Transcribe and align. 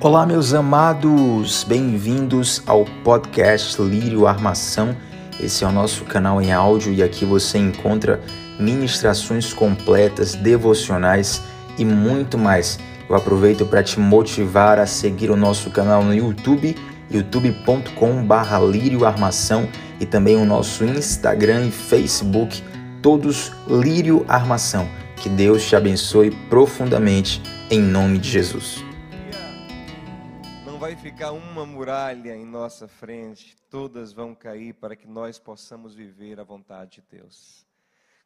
Olá, 0.00 0.24
meus 0.24 0.54
amados, 0.54 1.64
bem-vindos 1.64 2.62
ao 2.68 2.84
podcast 3.02 3.82
Lírio 3.82 4.28
Armação. 4.28 4.96
Esse 5.40 5.64
é 5.64 5.66
o 5.66 5.72
nosso 5.72 6.04
canal 6.04 6.40
em 6.40 6.52
áudio 6.52 6.92
e 6.92 7.02
aqui 7.02 7.24
você 7.24 7.58
encontra 7.58 8.20
ministrações 8.60 9.52
completas, 9.52 10.36
devocionais 10.36 11.42
e 11.76 11.84
muito 11.84 12.38
mais. 12.38 12.78
Eu 13.10 13.16
aproveito 13.16 13.66
para 13.66 13.82
te 13.82 13.98
motivar 13.98 14.78
a 14.78 14.86
seguir 14.86 15.32
o 15.32 15.36
nosso 15.36 15.68
canal 15.70 16.04
no 16.04 16.14
YouTube, 16.14 16.76
youtube.com/barra 17.10 18.60
Lírio 18.60 19.04
Armação 19.04 19.68
e 19.98 20.06
também 20.06 20.36
o 20.36 20.44
nosso 20.44 20.84
Instagram 20.84 21.66
e 21.66 21.70
Facebook, 21.72 22.62
todos 23.02 23.50
Lírio 23.66 24.24
Armação. 24.28 24.88
Que 25.16 25.28
Deus 25.28 25.66
te 25.66 25.74
abençoe 25.74 26.30
profundamente 26.48 27.42
em 27.68 27.80
nome 27.80 28.18
de 28.18 28.30
Jesus 28.30 28.87
vai 30.88 30.96
ficar 30.96 31.32
uma 31.32 31.66
muralha 31.66 32.34
em 32.34 32.46
nossa 32.46 32.88
frente, 32.88 33.54
todas 33.68 34.10
vão 34.10 34.34
cair 34.34 34.72
para 34.72 34.96
que 34.96 35.06
nós 35.06 35.38
possamos 35.38 35.94
viver 35.94 36.40
a 36.40 36.44
vontade 36.44 37.02
de 37.02 37.18
Deus. 37.18 37.66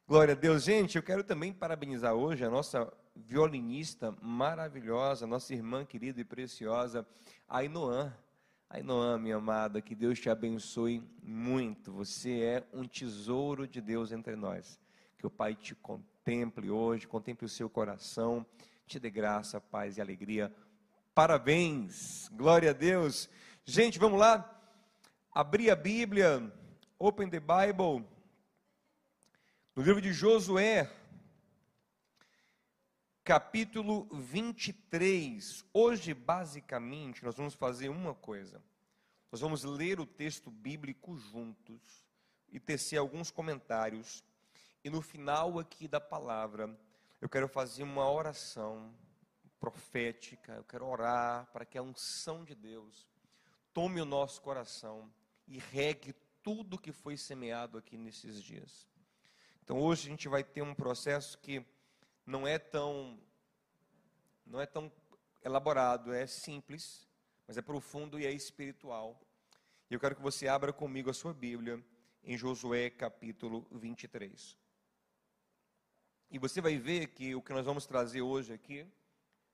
Glória 0.07 0.33
a 0.33 0.37
Deus, 0.37 0.63
gente. 0.63 0.95
Eu 0.95 1.03
quero 1.03 1.25
também 1.25 1.51
parabenizar 1.51 2.13
hoje 2.13 2.45
a 2.45 2.49
nossa 2.49 2.89
violinista 3.13 4.15
maravilhosa, 4.21 5.27
nossa 5.27 5.53
irmã 5.53 5.83
querida 5.83 6.21
e 6.21 6.23
preciosa, 6.23 7.05
Ainoã. 7.49 8.13
Ainoã, 8.69 9.17
minha 9.17 9.35
amada, 9.35 9.81
que 9.81 9.93
Deus 9.93 10.17
te 10.17 10.29
abençoe 10.29 11.03
muito. 11.21 11.91
Você 11.91 12.43
é 12.43 12.63
um 12.71 12.87
tesouro 12.87 13.67
de 13.67 13.81
Deus 13.81 14.13
entre 14.13 14.37
nós. 14.37 14.79
Que 15.17 15.27
o 15.27 15.29
Pai 15.29 15.53
te 15.53 15.75
contemple 15.75 16.69
hoje, 16.69 17.09
contemple 17.09 17.45
o 17.45 17.49
seu 17.49 17.69
coração, 17.69 18.45
te 18.87 19.01
dê 19.01 19.09
graça, 19.09 19.59
paz 19.59 19.97
e 19.97 20.01
alegria 20.01 20.49
Parabéns, 21.15 22.27
glória 22.29 22.71
a 22.71 22.73
Deus. 22.73 23.29
Gente, 23.63 23.99
vamos 23.99 24.19
lá? 24.19 24.49
Abrir 25.31 25.69
a 25.69 25.75
Bíblia, 25.75 26.51
open 26.97 27.29
the 27.29 27.39
Bible, 27.39 28.03
no 29.75 29.83
livro 29.83 30.01
de 30.01 30.11
Josué, 30.11 30.91
capítulo 33.23 34.07
23. 34.11 35.63
Hoje, 35.71 36.15
basicamente, 36.15 37.23
nós 37.23 37.35
vamos 37.35 37.53
fazer 37.53 37.89
uma 37.89 38.15
coisa. 38.15 38.59
Nós 39.31 39.39
vamos 39.39 39.63
ler 39.63 39.99
o 39.99 40.07
texto 40.07 40.49
bíblico 40.49 41.15
juntos 41.15 42.03
e 42.51 42.59
tecer 42.59 42.97
alguns 42.97 43.29
comentários. 43.29 44.23
E 44.83 44.89
no 44.89 44.99
final 44.99 45.59
aqui 45.59 45.87
da 45.87 46.01
palavra, 46.01 46.75
eu 47.21 47.29
quero 47.29 47.47
fazer 47.47 47.83
uma 47.83 48.11
oração 48.11 48.91
profética, 49.63 50.55
eu 50.55 50.63
quero 50.65 50.85
orar 50.85 51.49
para 51.53 51.63
que 51.63 51.77
a 51.77 51.81
unção 51.81 52.43
de 52.43 52.53
Deus 52.53 53.07
tome 53.73 54.01
o 54.01 54.05
nosso 54.05 54.41
coração 54.41 55.09
e 55.47 55.57
regue 55.57 56.13
tudo 56.43 56.77
que 56.77 56.91
foi 56.91 57.15
semeado 57.15 57.77
aqui 57.77 57.95
nesses 57.95 58.43
dias. 58.43 58.85
Então 59.63 59.79
hoje 59.79 60.05
a 60.05 60.09
gente 60.09 60.27
vai 60.27 60.43
ter 60.43 60.61
um 60.61 60.75
processo 60.75 61.37
que 61.37 61.65
não 62.25 62.45
é 62.45 62.59
tão 62.59 63.17
não 64.45 64.59
é 64.59 64.65
tão 64.65 64.91
elaborado, 65.41 66.13
é 66.13 66.27
simples, 66.27 67.07
mas 67.47 67.57
é 67.57 67.61
profundo 67.61 68.19
e 68.19 68.25
é 68.25 68.33
espiritual. 68.33 69.17
E 69.89 69.93
eu 69.93 69.99
quero 69.99 70.17
que 70.17 70.21
você 70.21 70.45
abra 70.49 70.73
comigo 70.73 71.09
a 71.09 71.13
sua 71.13 71.33
Bíblia 71.33 71.81
em 72.21 72.37
Josué 72.37 72.89
capítulo 72.89 73.65
23. 73.71 74.57
E 76.29 76.37
você 76.37 76.59
vai 76.59 76.77
ver 76.77 77.07
que 77.07 77.33
o 77.33 77.41
que 77.41 77.53
nós 77.53 77.65
vamos 77.65 77.85
trazer 77.85 78.21
hoje 78.21 78.51
aqui 78.51 78.85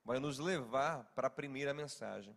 vai 0.04 0.20
nos 0.20 0.40
levar 0.40 1.04
para 1.16 1.28
a 1.28 1.32
primeira 1.32 1.74
mensagem. 1.74 2.36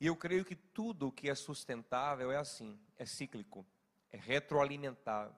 E 0.00 0.06
eu 0.06 0.16
creio 0.16 0.44
que 0.44 0.54
tudo 0.54 1.10
que 1.10 1.28
é 1.28 1.34
sustentável 1.34 2.30
é 2.30 2.36
assim, 2.36 2.78
é 2.96 3.04
cíclico, 3.04 3.66
é 4.10 4.16
retroalimentar, 4.16 5.32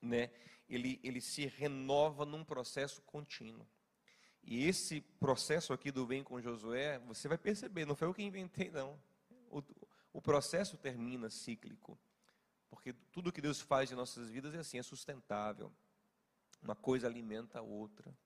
né? 0.00 0.30
Ele, 0.68 1.00
ele 1.02 1.20
se 1.20 1.46
renova 1.46 2.24
num 2.24 2.44
processo 2.44 3.02
contínuo. 3.02 3.66
E 4.42 4.64
esse 4.64 5.00
processo 5.00 5.72
aqui 5.72 5.90
do 5.90 6.06
bem 6.06 6.22
com 6.22 6.40
Josué, 6.40 7.00
você 7.00 7.26
vai 7.26 7.36
perceber, 7.36 7.84
não 7.84 7.96
foi 7.96 8.06
eu 8.06 8.14
que 8.14 8.22
inventei, 8.22 8.70
não. 8.70 8.98
O, 9.50 9.62
o 10.12 10.22
processo 10.22 10.76
termina 10.76 11.28
cíclico. 11.28 11.98
Porque 12.70 12.92
tudo 13.12 13.32
que 13.32 13.40
Deus 13.40 13.60
faz 13.60 13.90
em 13.90 13.96
nossas 13.96 14.28
vidas 14.28 14.54
é 14.54 14.58
assim, 14.58 14.78
é 14.78 14.82
sustentável. 14.82 15.72
Uma 16.62 16.76
coisa 16.76 17.06
alimenta 17.06 17.58
a 17.58 17.62
outra. 17.62 18.16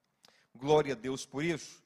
Glória 0.53 0.93
a 0.93 0.95
Deus 0.95 1.25
por 1.25 1.43
isso. 1.43 1.83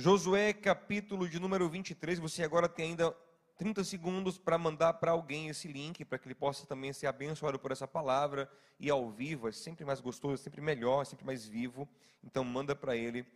Josué, 0.00 0.52
capítulo 0.52 1.28
de 1.28 1.40
número 1.40 1.68
23, 1.68 2.20
você 2.20 2.44
agora 2.44 2.68
tem 2.68 2.90
ainda 2.90 3.10
30 3.56 3.82
segundos 3.82 4.38
para 4.38 4.56
mandar 4.56 4.92
para 4.92 5.10
alguém 5.10 5.48
esse 5.48 5.66
link, 5.66 6.04
para 6.04 6.16
que 6.20 6.28
ele 6.28 6.36
possa 6.36 6.64
também 6.68 6.92
ser 6.92 7.08
abençoado 7.08 7.58
por 7.58 7.72
essa 7.72 7.88
palavra 7.88 8.48
e 8.78 8.88
ao 8.88 9.10
vivo, 9.10 9.48
é 9.48 9.50
sempre 9.50 9.84
mais 9.84 10.00
gostoso, 10.00 10.34
é 10.34 10.36
sempre 10.36 10.60
melhor, 10.60 11.02
é 11.02 11.04
sempre 11.04 11.26
mais 11.26 11.44
vivo. 11.44 11.88
Então 12.22 12.44
manda 12.44 12.76
para 12.76 12.96
ele 12.96 13.26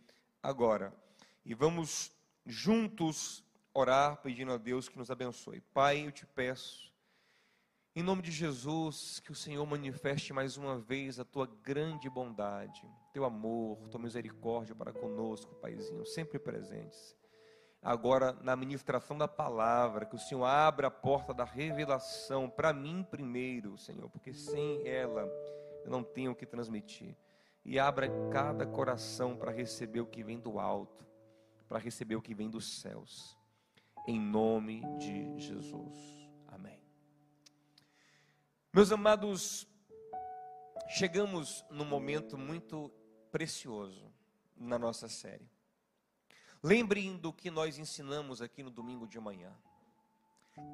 agora. 0.41 0.93
E 1.43 1.53
vamos 1.53 2.13
juntos 2.45 3.43
orar 3.73 4.15
pedindo 4.21 4.53
a 4.53 4.57
Deus 4.57 4.87
que 4.87 4.97
nos 4.97 5.11
abençoe. 5.11 5.59
Pai, 5.73 6.07
eu 6.07 6.13
te 6.13 6.25
peço 6.25 6.93
em 7.93 8.01
nome 8.01 8.21
de 8.21 8.31
Jesus, 8.31 9.19
que 9.19 9.33
o 9.33 9.35
Senhor 9.35 9.65
manifeste 9.67 10.31
mais 10.31 10.55
uma 10.55 10.79
vez 10.79 11.19
a 11.19 11.25
tua 11.25 11.45
grande 11.45 12.09
bondade, 12.09 12.89
teu 13.13 13.23
amor, 13.23 13.77
tua 13.89 14.01
misericórdia 14.01 14.75
para 14.75 14.91
conosco, 14.91 15.55
Paizinho, 15.55 16.05
sempre 16.05 16.39
presentes. 16.39 17.15
Agora, 17.81 18.33
na 18.41 18.55
ministração 18.55 19.17
da 19.17 19.27
palavra, 19.27 20.05
que 20.05 20.15
o 20.15 20.19
Senhor 20.19 20.45
abra 20.45 20.87
a 20.87 20.91
porta 20.91 21.33
da 21.33 21.43
revelação 21.43 22.49
para 22.49 22.73
mim 22.73 23.03
primeiro, 23.03 23.77
Senhor, 23.77 24.09
porque 24.09 24.33
sem 24.33 24.85
ela 24.87 25.29
eu 25.85 25.91
não 25.91 26.03
tenho 26.03 26.31
o 26.31 26.35
que 26.35 26.45
transmitir. 26.45 27.15
E 27.63 27.79
abra 27.79 28.09
cada 28.29 28.65
coração 28.65 29.37
para 29.37 29.51
receber 29.51 30.01
o 30.01 30.05
que 30.05 30.23
vem 30.23 30.39
do 30.39 30.59
alto, 30.59 31.05
para 31.69 31.79
receber 31.79 32.15
o 32.15 32.21
que 32.21 32.33
vem 32.33 32.49
dos 32.49 32.81
céus. 32.81 33.37
Em 34.07 34.19
nome 34.19 34.81
de 34.97 35.39
Jesus. 35.39 36.23
Meus 38.75 38.91
amados, 38.91 39.67
chegamos 40.89 41.63
num 41.69 41.85
momento 41.85 42.39
muito 42.39 42.91
precioso 43.33 44.13
na 44.55 44.77
nossa 44.77 45.09
série. 45.09 45.49
Lembrem 46.61 47.17
do 47.17 47.33
que 47.33 47.49
nós 47.49 47.79
ensinamos 47.79 48.43
aqui 48.43 48.61
no 48.61 48.69
domingo 48.69 49.07
de 49.07 49.19
manhã. 49.19 49.51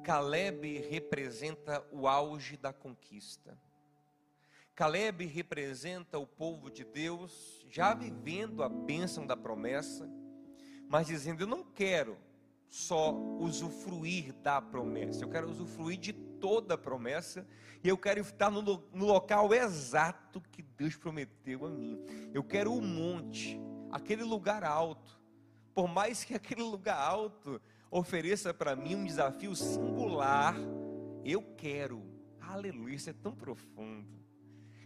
Caleb 0.04 0.78
representa 0.90 1.82
o 1.90 2.06
auge 2.06 2.58
da 2.58 2.70
conquista. 2.70 3.58
Caleb 4.74 5.24
representa 5.24 6.18
o 6.18 6.26
povo 6.26 6.70
de 6.70 6.84
Deus 6.84 7.64
já 7.70 7.94
vivendo 7.94 8.62
a 8.62 8.68
bênção 8.68 9.26
da 9.26 9.36
promessa, 9.36 10.06
mas 10.86 11.06
dizendo: 11.06 11.40
Eu 11.40 11.46
não 11.46 11.64
quero 11.64 12.18
só 12.68 13.14
usufruir 13.38 14.34
da 14.34 14.60
promessa, 14.60 15.24
eu 15.24 15.30
quero 15.30 15.50
usufruir 15.50 15.98
de 15.98 16.12
toda 16.40 16.74
a 16.74 16.78
promessa 16.78 17.46
e 17.82 17.88
eu 17.88 17.96
quero 17.96 18.20
estar 18.20 18.50
no, 18.50 18.62
no 18.62 19.06
local 19.06 19.52
exato 19.54 20.40
que 20.50 20.62
Deus 20.62 20.96
prometeu 20.96 21.64
a 21.64 21.70
mim. 21.70 21.98
Eu 22.32 22.42
quero 22.42 22.74
o 22.74 22.82
monte, 22.82 23.58
aquele 23.90 24.22
lugar 24.22 24.64
alto. 24.64 25.18
Por 25.74 25.88
mais 25.88 26.24
que 26.24 26.34
aquele 26.34 26.62
lugar 26.62 26.98
alto 26.98 27.60
ofereça 27.90 28.52
para 28.52 28.76
mim 28.76 28.96
um 28.96 29.04
desafio 29.04 29.54
singular, 29.54 30.56
eu 31.24 31.42
quero. 31.56 32.02
Aleluia, 32.40 32.96
isso 32.96 33.10
é 33.10 33.14
tão 33.14 33.34
profundo. 33.34 34.08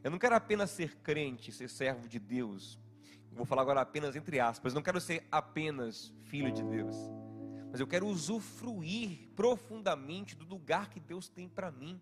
Eu 0.03 0.11
não 0.11 0.19
quero 0.19 0.35
apenas 0.35 0.71
ser 0.71 0.97
crente, 0.97 1.51
ser 1.51 1.69
servo 1.69 2.07
de 2.07 2.21
Deus. 2.21 2.79
Vou 3.33 3.47
falar 3.47 3.63
agora 3.63 3.81
apenas 3.81 4.15
entre 4.15 4.39
aspas. 4.39 4.75
Não 4.75 4.83
quero 4.83 5.01
ser 5.01 5.27
apenas 5.33 6.15
filho 6.25 6.53
de 6.53 6.63
Deus 6.63 6.95
mas 7.75 7.81
eu 7.81 7.89
quero 7.89 8.07
usufruir 8.07 9.31
profundamente 9.35 10.37
do 10.37 10.45
lugar 10.45 10.89
que 10.89 11.01
Deus 11.01 11.29
tem 11.29 11.49
para 11.49 11.73
mim, 11.73 12.01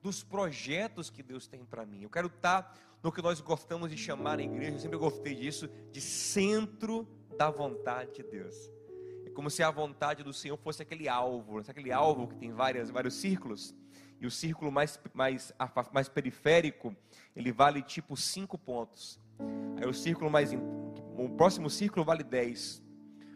dos 0.00 0.24
projetos 0.24 1.10
que 1.10 1.22
Deus 1.22 1.46
tem 1.46 1.66
para 1.66 1.84
mim. 1.84 2.04
Eu 2.04 2.08
quero 2.08 2.28
estar 2.28 2.74
no 3.02 3.12
que 3.12 3.20
nós 3.20 3.38
gostamos 3.42 3.90
de 3.90 3.96
chamar 3.98 4.38
na 4.38 4.44
igreja, 4.44 4.76
eu 4.76 4.78
sempre 4.78 4.96
gostei 4.96 5.34
disso, 5.34 5.68
de 5.92 6.00
centro 6.00 7.06
da 7.36 7.50
vontade 7.50 8.14
de 8.14 8.22
Deus. 8.22 8.70
É 9.26 9.30
como 9.32 9.50
se 9.50 9.62
a 9.62 9.70
vontade 9.70 10.22
do 10.22 10.32
Senhor 10.32 10.56
fosse 10.56 10.80
aquele 10.80 11.10
alvo, 11.10 11.58
aquele 11.58 11.92
alvo 11.92 12.28
que 12.28 12.36
tem 12.36 12.50
várias, 12.50 12.88
vários 12.88 13.16
círculos, 13.16 13.74
e 14.18 14.26
o 14.26 14.30
círculo 14.30 14.72
mais, 14.72 14.98
mais, 15.12 15.52
mais 15.92 16.08
periférico, 16.08 16.96
ele 17.36 17.52
vale 17.52 17.82
tipo 17.82 18.16
cinco 18.16 18.56
pontos. 18.56 19.20
Aí 19.76 19.86
o 19.86 19.92
círculo 19.92 20.30
mais. 20.30 20.54
O 20.54 21.28
próximo 21.36 21.68
círculo 21.68 22.02
vale 22.02 22.24
10. 22.24 22.82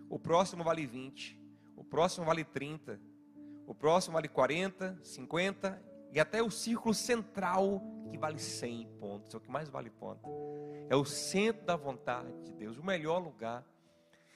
O 0.09 0.19
próximo 0.19 0.65
vale 0.65 0.87
20 0.87 1.39
próximo 1.85 2.27
vale 2.27 2.45
30, 2.45 3.01
o 3.67 3.75
próximo 3.75 4.15
vale 4.15 4.29
40, 4.29 4.99
50 5.03 5.83
e 6.13 6.19
até 6.19 6.43
o 6.43 6.51
círculo 6.51 6.93
central 6.93 7.83
que 8.11 8.19
vale 8.19 8.39
100 8.39 8.87
pontos, 8.99 9.33
é 9.33 9.37
o 9.37 9.41
que 9.41 9.51
mais 9.51 9.69
vale 9.69 9.91
ponto. 9.91 10.29
É 10.89 10.97
o 10.97 11.05
centro 11.05 11.65
da 11.65 11.77
vontade 11.77 12.33
de 12.43 12.53
Deus, 12.53 12.77
o 12.77 12.85
melhor 12.85 13.19
lugar. 13.19 13.65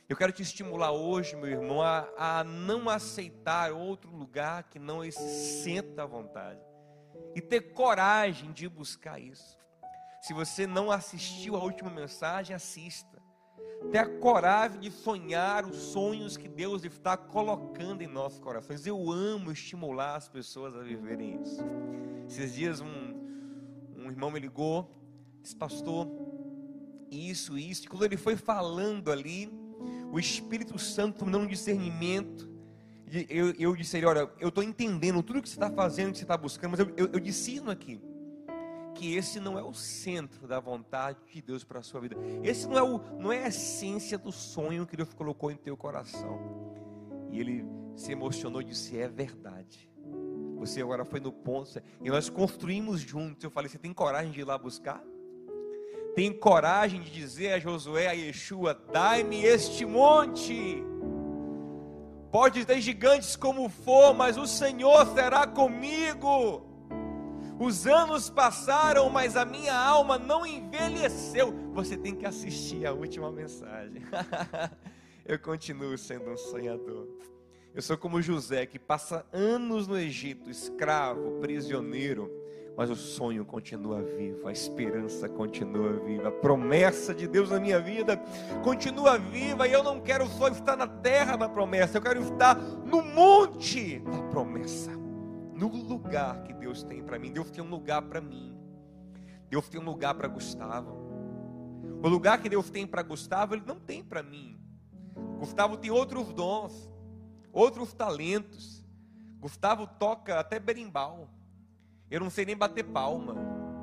Eu 0.08 0.16
quero 0.16 0.32
te 0.32 0.42
estimular 0.42 0.92
hoje, 0.92 1.34
meu 1.34 1.48
irmão, 1.48 1.82
a, 1.82 2.08
a 2.16 2.44
não 2.44 2.88
aceitar 2.88 3.72
outro 3.72 4.10
lugar 4.10 4.64
que 4.64 4.78
não 4.78 5.04
esse 5.04 5.62
centro 5.62 5.94
da 5.94 6.06
vontade. 6.06 6.60
E 7.34 7.40
ter 7.40 7.72
coragem 7.72 8.52
de 8.52 8.68
buscar 8.68 9.18
isso. 9.18 9.58
Se 10.22 10.32
você 10.32 10.66
não 10.66 10.90
assistiu 10.90 11.56
a 11.56 11.62
última 11.62 11.90
mensagem, 11.90 12.54
assista. 12.54 13.13
Ter 13.90 13.98
a 13.98 14.06
coragem 14.18 14.80
de 14.80 14.90
sonhar 14.90 15.66
os 15.66 15.76
sonhos 15.76 16.36
que 16.36 16.48
Deus 16.48 16.84
está 16.84 17.16
colocando 17.16 18.02
em 18.02 18.06
nossos 18.06 18.38
corações. 18.38 18.86
Eu 18.86 19.10
amo 19.10 19.52
estimular 19.52 20.16
as 20.16 20.28
pessoas 20.28 20.74
a 20.74 20.80
viverem 20.82 21.40
isso. 21.42 21.62
Esses 22.28 22.54
dias 22.54 22.80
um, 22.80 23.14
um 23.96 24.10
irmão 24.10 24.30
me 24.30 24.40
ligou, 24.40 24.90
disse, 25.42 25.54
pastor, 25.54 26.08
isso, 27.10 27.58
isso. 27.58 27.84
E 27.84 27.88
quando 27.88 28.04
ele 28.04 28.16
foi 28.16 28.36
falando 28.36 29.12
ali, 29.12 29.52
o 30.10 30.18
Espírito 30.18 30.78
Santo 30.78 31.24
me 31.24 31.32
dando 31.32 31.44
um 31.44 31.48
discernimento. 31.48 32.50
Eu, 33.28 33.52
eu 33.58 33.76
disse 33.76 34.04
Olha, 34.04 34.30
eu 34.40 34.48
estou 34.48 34.64
entendendo 34.64 35.22
tudo 35.22 35.42
que 35.42 35.48
você 35.48 35.54
está 35.54 35.70
fazendo, 35.70 36.12
que 36.12 36.18
você 36.18 36.24
está 36.24 36.36
buscando, 36.36 36.72
mas 36.72 36.80
eu, 36.80 36.92
eu, 36.96 37.10
eu 37.12 37.20
aqui 37.70 38.00
que 38.94 39.16
esse 39.16 39.40
não 39.40 39.58
é 39.58 39.62
o 39.62 39.74
centro 39.74 40.46
da 40.46 40.60
vontade 40.60 41.18
de 41.32 41.42
Deus 41.42 41.64
para 41.64 41.80
a 41.80 41.82
sua 41.82 42.00
vida. 42.00 42.16
Esse 42.42 42.66
não 42.66 42.78
é, 42.78 42.82
o, 42.82 42.98
não 43.18 43.32
é 43.32 43.44
a 43.44 43.48
essência 43.48 44.16
do 44.16 44.32
sonho 44.32 44.86
que 44.86 44.96
Deus 44.96 45.12
colocou 45.12 45.50
em 45.50 45.56
teu 45.56 45.76
coração. 45.76 46.40
E 47.30 47.40
ele 47.40 47.66
se 47.96 48.12
emocionou 48.12 48.60
e 48.60 48.64
disse: 48.64 48.98
É 48.98 49.08
verdade. 49.08 49.90
Você 50.56 50.80
agora 50.80 51.04
foi 51.04 51.20
no 51.20 51.32
ponto. 51.32 51.82
E 52.00 52.08
nós 52.08 52.30
construímos 52.30 53.00
juntos. 53.00 53.42
Eu 53.44 53.50
falei: 53.50 53.68
Você 53.68 53.78
tem 53.78 53.92
coragem 53.92 54.32
de 54.32 54.40
ir 54.40 54.44
lá 54.44 54.56
buscar? 54.56 55.04
tem 56.14 56.32
coragem 56.32 57.02
de 57.02 57.10
dizer 57.10 57.54
a 57.54 57.58
Josué, 57.58 58.06
a 58.06 58.12
Yeshua: 58.12 58.80
Dai-me 58.92 59.44
este 59.44 59.84
monte. 59.84 60.82
Pode 62.30 62.64
ter 62.64 62.80
gigantes 62.80 63.36
como 63.36 63.68
for, 63.68 64.14
mas 64.14 64.36
o 64.36 64.46
Senhor 64.46 65.06
será 65.14 65.46
comigo. 65.46 66.73
Os 67.58 67.86
anos 67.86 68.28
passaram, 68.28 69.08
mas 69.08 69.36
a 69.36 69.44
minha 69.44 69.76
alma 69.76 70.18
não 70.18 70.46
envelheceu. 70.46 71.52
Você 71.72 71.96
tem 71.96 72.14
que 72.14 72.26
assistir 72.26 72.86
a 72.86 72.92
última 72.92 73.30
mensagem. 73.30 74.02
Eu 75.24 75.38
continuo 75.38 75.96
sendo 75.96 76.30
um 76.30 76.36
sonhador. 76.36 77.08
Eu 77.74 77.82
sou 77.82 77.96
como 77.96 78.20
José, 78.20 78.66
que 78.66 78.78
passa 78.78 79.24
anos 79.32 79.88
no 79.88 79.98
Egito, 79.98 80.50
escravo, 80.50 81.40
prisioneiro 81.40 82.30
mas 82.76 82.90
o 82.90 82.96
sonho 82.96 83.44
continua 83.44 84.02
vivo, 84.02 84.48
a 84.48 84.52
esperança 84.52 85.28
continua 85.28 85.92
viva, 85.92 86.28
a 86.28 86.32
promessa 86.32 87.14
de 87.14 87.26
Deus 87.26 87.50
na 87.50 87.60
minha 87.60 87.80
vida 87.80 88.16
continua 88.62 89.16
viva, 89.16 89.68
e 89.68 89.72
eu 89.72 89.82
não 89.82 90.00
quero 90.00 90.26
só 90.26 90.48
estar 90.48 90.76
na 90.76 90.86
terra 90.86 91.36
da 91.36 91.48
promessa, 91.48 91.98
eu 91.98 92.02
quero 92.02 92.20
estar 92.20 92.56
no 92.56 93.02
monte 93.02 94.00
da 94.00 94.22
promessa, 94.24 94.90
no 95.54 95.68
lugar 95.68 96.42
que 96.42 96.52
Deus 96.52 96.82
tem 96.82 97.02
para 97.02 97.18
mim. 97.18 97.32
Deus 97.32 97.50
tem 97.50 97.62
um 97.62 97.70
lugar 97.70 98.02
para 98.02 98.20
mim, 98.20 98.56
Deus 99.48 99.68
tem 99.68 99.80
um 99.80 99.84
lugar 99.84 100.14
para 100.14 100.28
Gustavo. 100.28 101.04
O 102.02 102.08
lugar 102.08 102.42
que 102.42 102.48
Deus 102.48 102.68
tem 102.68 102.86
para 102.86 103.02
Gustavo, 103.02 103.54
Ele 103.54 103.64
não 103.66 103.78
tem 103.78 104.02
para 104.02 104.22
mim. 104.22 104.58
Gustavo 105.38 105.76
tem 105.76 105.90
outros 105.90 106.32
dons, 106.34 106.90
outros 107.52 107.94
talentos. 107.94 108.84
Gustavo 109.40 109.86
toca 109.86 110.38
até 110.38 110.58
berimbau. 110.58 111.28
Eu 112.10 112.20
não 112.20 112.30
sei 112.30 112.44
nem 112.44 112.56
bater 112.56 112.84
palma. 112.84 113.34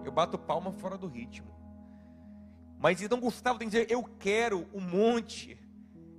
Eu 0.03 0.11
bato 0.11 0.37
palma 0.37 0.71
fora 0.71 0.97
do 0.97 1.07
ritmo. 1.07 1.51
Mas 2.77 3.01
então 3.01 3.19
Gustavo 3.19 3.59
tem 3.59 3.69
que 3.69 3.75
dizer: 3.75 3.91
Eu 3.91 4.03
quero 4.03 4.67
o 4.73 4.81
monte 4.81 5.57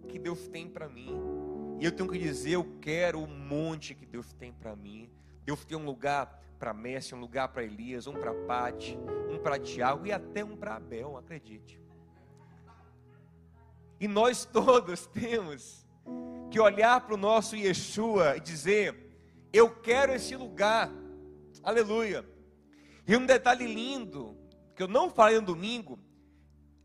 que 0.09 0.19
Deus 0.19 0.49
tem 0.49 0.69
para 0.69 0.89
mim. 0.89 1.11
E 1.81 1.85
eu 1.85 1.93
tenho 1.93 2.09
que 2.09 2.19
dizer: 2.19 2.53
Eu 2.53 2.79
quero 2.81 3.23
o 3.23 3.27
monte 3.27 3.95
que 3.95 4.07
Deus 4.07 4.33
tem 4.33 4.53
para 4.53 4.77
mim. 4.77 5.11
Deus 5.45 5.65
tem 5.65 5.77
um 5.77 5.85
lugar 5.85 6.41
para 6.59 6.73
Messi, 6.73 7.15
um 7.15 7.21
lugar 7.21 7.49
para 7.49 7.65
Elias, 7.65 8.07
um 8.07 8.13
para 8.13 8.33
Pati, 8.33 8.97
um 9.29 9.39
para 9.39 9.59
Tiago 9.59 10.07
e 10.07 10.13
até 10.13 10.45
um 10.45 10.57
para 10.57 10.77
Abel, 10.77 11.17
acredite. 11.17 11.81
E 13.99 14.07
nós 14.07 14.45
todos 14.53 15.07
temos 15.07 15.85
que 16.51 16.61
olhar 16.61 17.01
para 17.01 17.15
o 17.15 17.19
nosso 17.19 17.57
Yeshua 17.57 18.37
e 18.37 18.41
dizer: 18.41 19.17
Eu 19.53 19.71
quero 19.71 20.13
esse 20.13 20.37
lugar. 20.37 20.89
Aleluia. 21.63 22.25
E 23.07 23.17
um 23.17 23.27
detalhe 23.27 23.67
lindo, 23.67 24.37
que 24.77 24.83
eu 24.83 24.89
não 24.89 25.11
falei 25.11 25.41
no 25.41 25.47
domingo, 25.47 25.99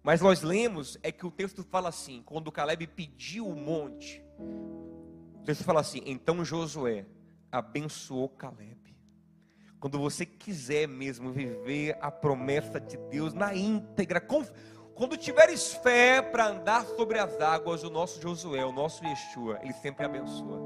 mas 0.01 0.21
nós 0.21 0.42
lemos, 0.42 0.98
é 1.03 1.12
que 1.12 1.25
o 1.25 1.31
texto 1.31 1.63
fala 1.63 1.89
assim: 1.89 2.24
quando 2.25 2.51
Caleb 2.51 2.88
pediu 2.88 3.48
o 3.48 3.56
monte, 3.56 4.24
o 4.39 5.44
texto 5.45 5.63
fala 5.63 5.81
assim: 5.81 6.01
então 6.06 6.44
Josué 6.44 7.06
abençoou 7.51 8.29
Caleb. 8.29 8.95
Quando 9.79 9.99
você 9.99 10.25
quiser 10.25 10.88
mesmo 10.88 11.31
viver 11.31 11.97
a 12.01 12.09
promessa 12.09 12.79
de 12.79 12.97
Deus 12.97 13.33
na 13.33 13.53
íntegra, 13.53 14.19
quando 14.19 15.15
tiveres 15.15 15.73
fé 15.73 16.21
para 16.21 16.47
andar 16.47 16.85
sobre 16.85 17.19
as 17.19 17.39
águas, 17.39 17.83
o 17.83 17.89
nosso 17.89 18.21
Josué, 18.21 18.65
o 18.65 18.71
nosso 18.71 19.05
Yeshua, 19.05 19.59
ele 19.61 19.73
sempre 19.73 20.05
abençoa. 20.05 20.59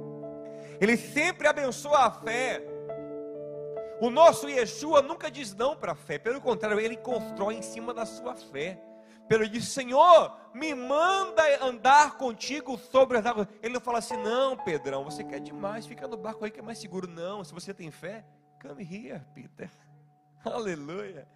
Ele 0.80 0.96
sempre 0.96 1.48
abençoa 1.48 2.06
a 2.06 2.12
fé. 2.12 2.64
O 4.00 4.10
nosso 4.10 4.50
Yeshua 4.50 5.02
nunca 5.02 5.30
diz 5.30 5.54
não 5.54 5.76
para 5.76 5.92
a 5.92 5.96
fé, 5.96 6.18
pelo 6.18 6.42
contrário, 6.42 6.80
ele 6.80 6.98
constrói 6.98 7.56
em 7.56 7.62
cima 7.62 7.94
da 7.94 8.06
sua 8.06 8.36
fé. 8.36 8.82
Ele 9.30 9.48
diz: 9.48 9.68
Senhor, 9.70 10.36
me 10.54 10.76
manda 10.76 11.44
andar 11.64 12.18
contigo 12.18 12.78
sobre 12.78 13.18
as 13.18 13.26
águas. 13.26 13.48
Ele 13.62 13.74
não 13.74 13.82
fala 13.82 14.00
assim: 14.00 14.18
Não, 14.18 14.58
Pedrão, 14.58 15.04
você 15.04 15.24
quer 15.24 15.40
demais, 15.40 15.86
fica 15.86 16.08
no 16.08 16.18
barco 16.18 16.44
aí 16.44 16.52
que 16.52 16.60
é 16.60 16.64
mais 16.64 16.80
seguro. 16.80 17.08
Não, 17.08 17.44
se 17.44 17.54
você 17.54 17.74
tem 17.74 17.90
fé, 17.92 18.26
come 18.62 18.84
here, 18.84 19.22
Peter. 19.34 19.70
Aleluia 20.44 21.28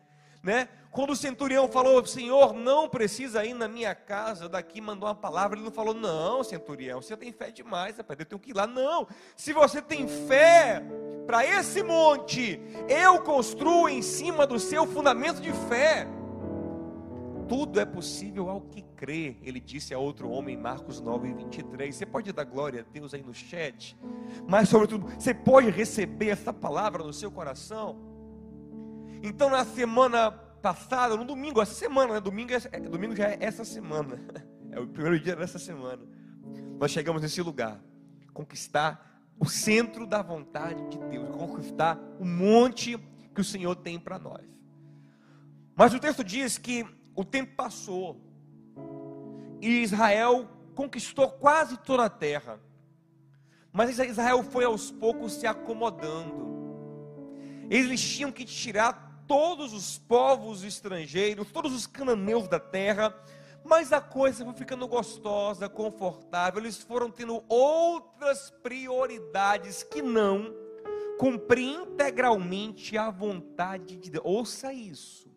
né? 0.45 0.69
Quando 0.91 1.09
o 1.09 1.15
centurião 1.15 1.67
falou, 1.67 2.05
Senhor, 2.05 2.53
não 2.53 2.87
precisa 2.87 3.43
ir 3.43 3.55
na 3.55 3.67
minha 3.67 3.95
casa, 3.95 4.47
daqui 4.47 4.79
mandou 4.79 5.09
uma 5.09 5.15
palavra, 5.15 5.57
ele 5.57 5.65
não 5.65 5.71
falou, 5.71 5.95
não, 5.95 6.43
centurião, 6.43 7.01
você 7.01 7.17
tem 7.17 7.33
fé 7.33 7.49
demais, 7.49 7.97
rapaz, 7.97 8.19
eu 8.19 8.25
tenho 8.27 8.39
que 8.39 8.51
ir 8.51 8.53
lá. 8.53 8.67
Não, 8.67 9.07
se 9.35 9.51
você 9.51 9.81
tem 9.81 10.07
fé 10.07 10.83
para 11.25 11.43
esse 11.43 11.81
monte, 11.81 12.61
eu 12.87 13.19
construo 13.23 13.89
em 13.89 14.03
cima 14.03 14.45
do 14.45 14.59
seu 14.59 14.85
fundamento 14.85 15.41
de 15.41 15.51
fé. 15.67 16.07
Tudo 17.47 17.79
é 17.79 17.85
possível 17.85 18.49
ao 18.49 18.61
que 18.61 18.81
crê, 18.95 19.37
ele 19.43 19.59
disse 19.59 19.93
a 19.93 19.99
outro 19.99 20.29
homem, 20.29 20.57
Marcos 20.57 20.99
9, 20.99 21.33
23. 21.33 21.95
Você 21.95 22.05
pode 22.05 22.31
dar 22.31 22.43
glória 22.43 22.81
a 22.81 22.91
Deus 22.91 23.13
aí 23.13 23.21
no 23.21 23.33
chat, 23.33 23.95
mas 24.47 24.69
sobretudo, 24.69 25.05
você 25.07 25.33
pode 25.33 25.69
receber 25.69 26.29
essa 26.29 26.51
palavra 26.51 27.03
no 27.03 27.13
seu 27.13 27.31
coração. 27.31 27.97
Então 29.21 29.49
na 29.49 29.63
semana 29.63 30.31
passada, 30.31 31.15
no 31.15 31.23
domingo, 31.23 31.61
essa 31.61 31.75
semana, 31.75 32.15
né? 32.15 32.19
domingo, 32.19 32.51
é, 32.51 32.57
é, 32.71 32.79
domingo 32.79 33.15
já 33.15 33.27
é 33.27 33.37
essa 33.39 33.63
semana, 33.63 34.19
é 34.71 34.79
o 34.79 34.87
primeiro 34.87 35.19
dia 35.19 35.35
dessa 35.35 35.59
semana. 35.59 36.01
Nós 36.79 36.89
chegamos 36.89 37.21
nesse 37.21 37.41
lugar, 37.41 37.79
conquistar 38.33 39.23
o 39.39 39.45
centro 39.45 40.07
da 40.07 40.21
vontade 40.21 40.87
de 40.87 40.97
Deus, 40.97 41.29
conquistar 41.35 41.99
o 42.19 42.25
monte 42.25 42.97
que 43.33 43.41
o 43.41 43.43
Senhor 43.43 43.75
tem 43.75 43.99
para 43.99 44.17
nós. 44.17 44.43
Mas 45.75 45.93
o 45.93 45.99
texto 45.99 46.23
diz 46.23 46.57
que 46.57 46.85
o 47.15 47.23
tempo 47.23 47.55
passou 47.55 48.17
e 49.61 49.81
Israel 49.81 50.49
conquistou 50.75 51.29
quase 51.29 51.77
toda 51.77 52.05
a 52.05 52.09
terra. 52.09 52.59
Mas 53.71 53.97
Israel 53.97 54.43
foi 54.43 54.65
aos 54.65 54.91
poucos 54.91 55.33
se 55.33 55.47
acomodando. 55.47 56.45
Eles 57.69 58.01
tinham 58.01 58.31
que 58.31 58.45
tirar 58.45 59.23
todos 59.27 59.73
os 59.73 59.97
povos 59.97 60.63
estrangeiros, 60.63 61.51
todos 61.51 61.73
os 61.73 61.87
cananeus 61.87 62.47
da 62.47 62.59
terra, 62.59 63.15
mas 63.63 63.91
a 63.91 63.99
coisa 63.99 64.45
foi 64.45 64.53
ficando 64.53 64.87
gostosa, 64.87 65.67
confortável, 65.67 66.61
eles 66.61 66.77
foram 66.77 67.09
tendo 67.09 67.43
outras 67.49 68.51
prioridades 68.61 69.81
que 69.81 70.01
não 70.01 70.53
cumprir 71.17 71.65
integralmente 71.65 72.97
a 72.97 73.09
vontade 73.09 73.97
de 73.97 74.11
Deus. 74.11 74.25
Ouça 74.25 74.71
isso 74.71 75.34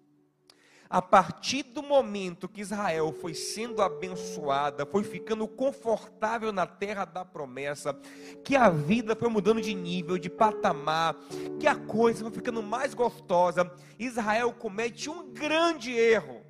a 0.90 1.02
partir 1.02 1.64
do 1.64 1.82
momento 1.82 2.48
que 2.48 2.62
Israel 2.62 3.12
foi 3.12 3.34
sendo 3.34 3.82
abençoada, 3.82 4.86
foi 4.86 5.04
ficando 5.04 5.46
confortável 5.46 6.50
na 6.50 6.66
terra 6.66 7.04
da 7.04 7.24
promessa, 7.24 7.98
que 8.42 8.56
a 8.56 8.70
vida 8.70 9.14
foi 9.14 9.28
mudando 9.28 9.60
de 9.60 9.74
nível, 9.74 10.16
de 10.16 10.30
patamar, 10.30 11.14
que 11.60 11.66
a 11.66 11.76
coisa 11.76 12.24
foi 12.24 12.32
ficando 12.32 12.62
mais 12.62 12.94
gostosa, 12.94 13.70
Israel 13.98 14.52
comete 14.52 15.10
um 15.10 15.30
grande 15.32 15.92
erro, 15.92 16.42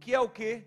que 0.00 0.14
é 0.14 0.20
o 0.20 0.28
que? 0.28 0.64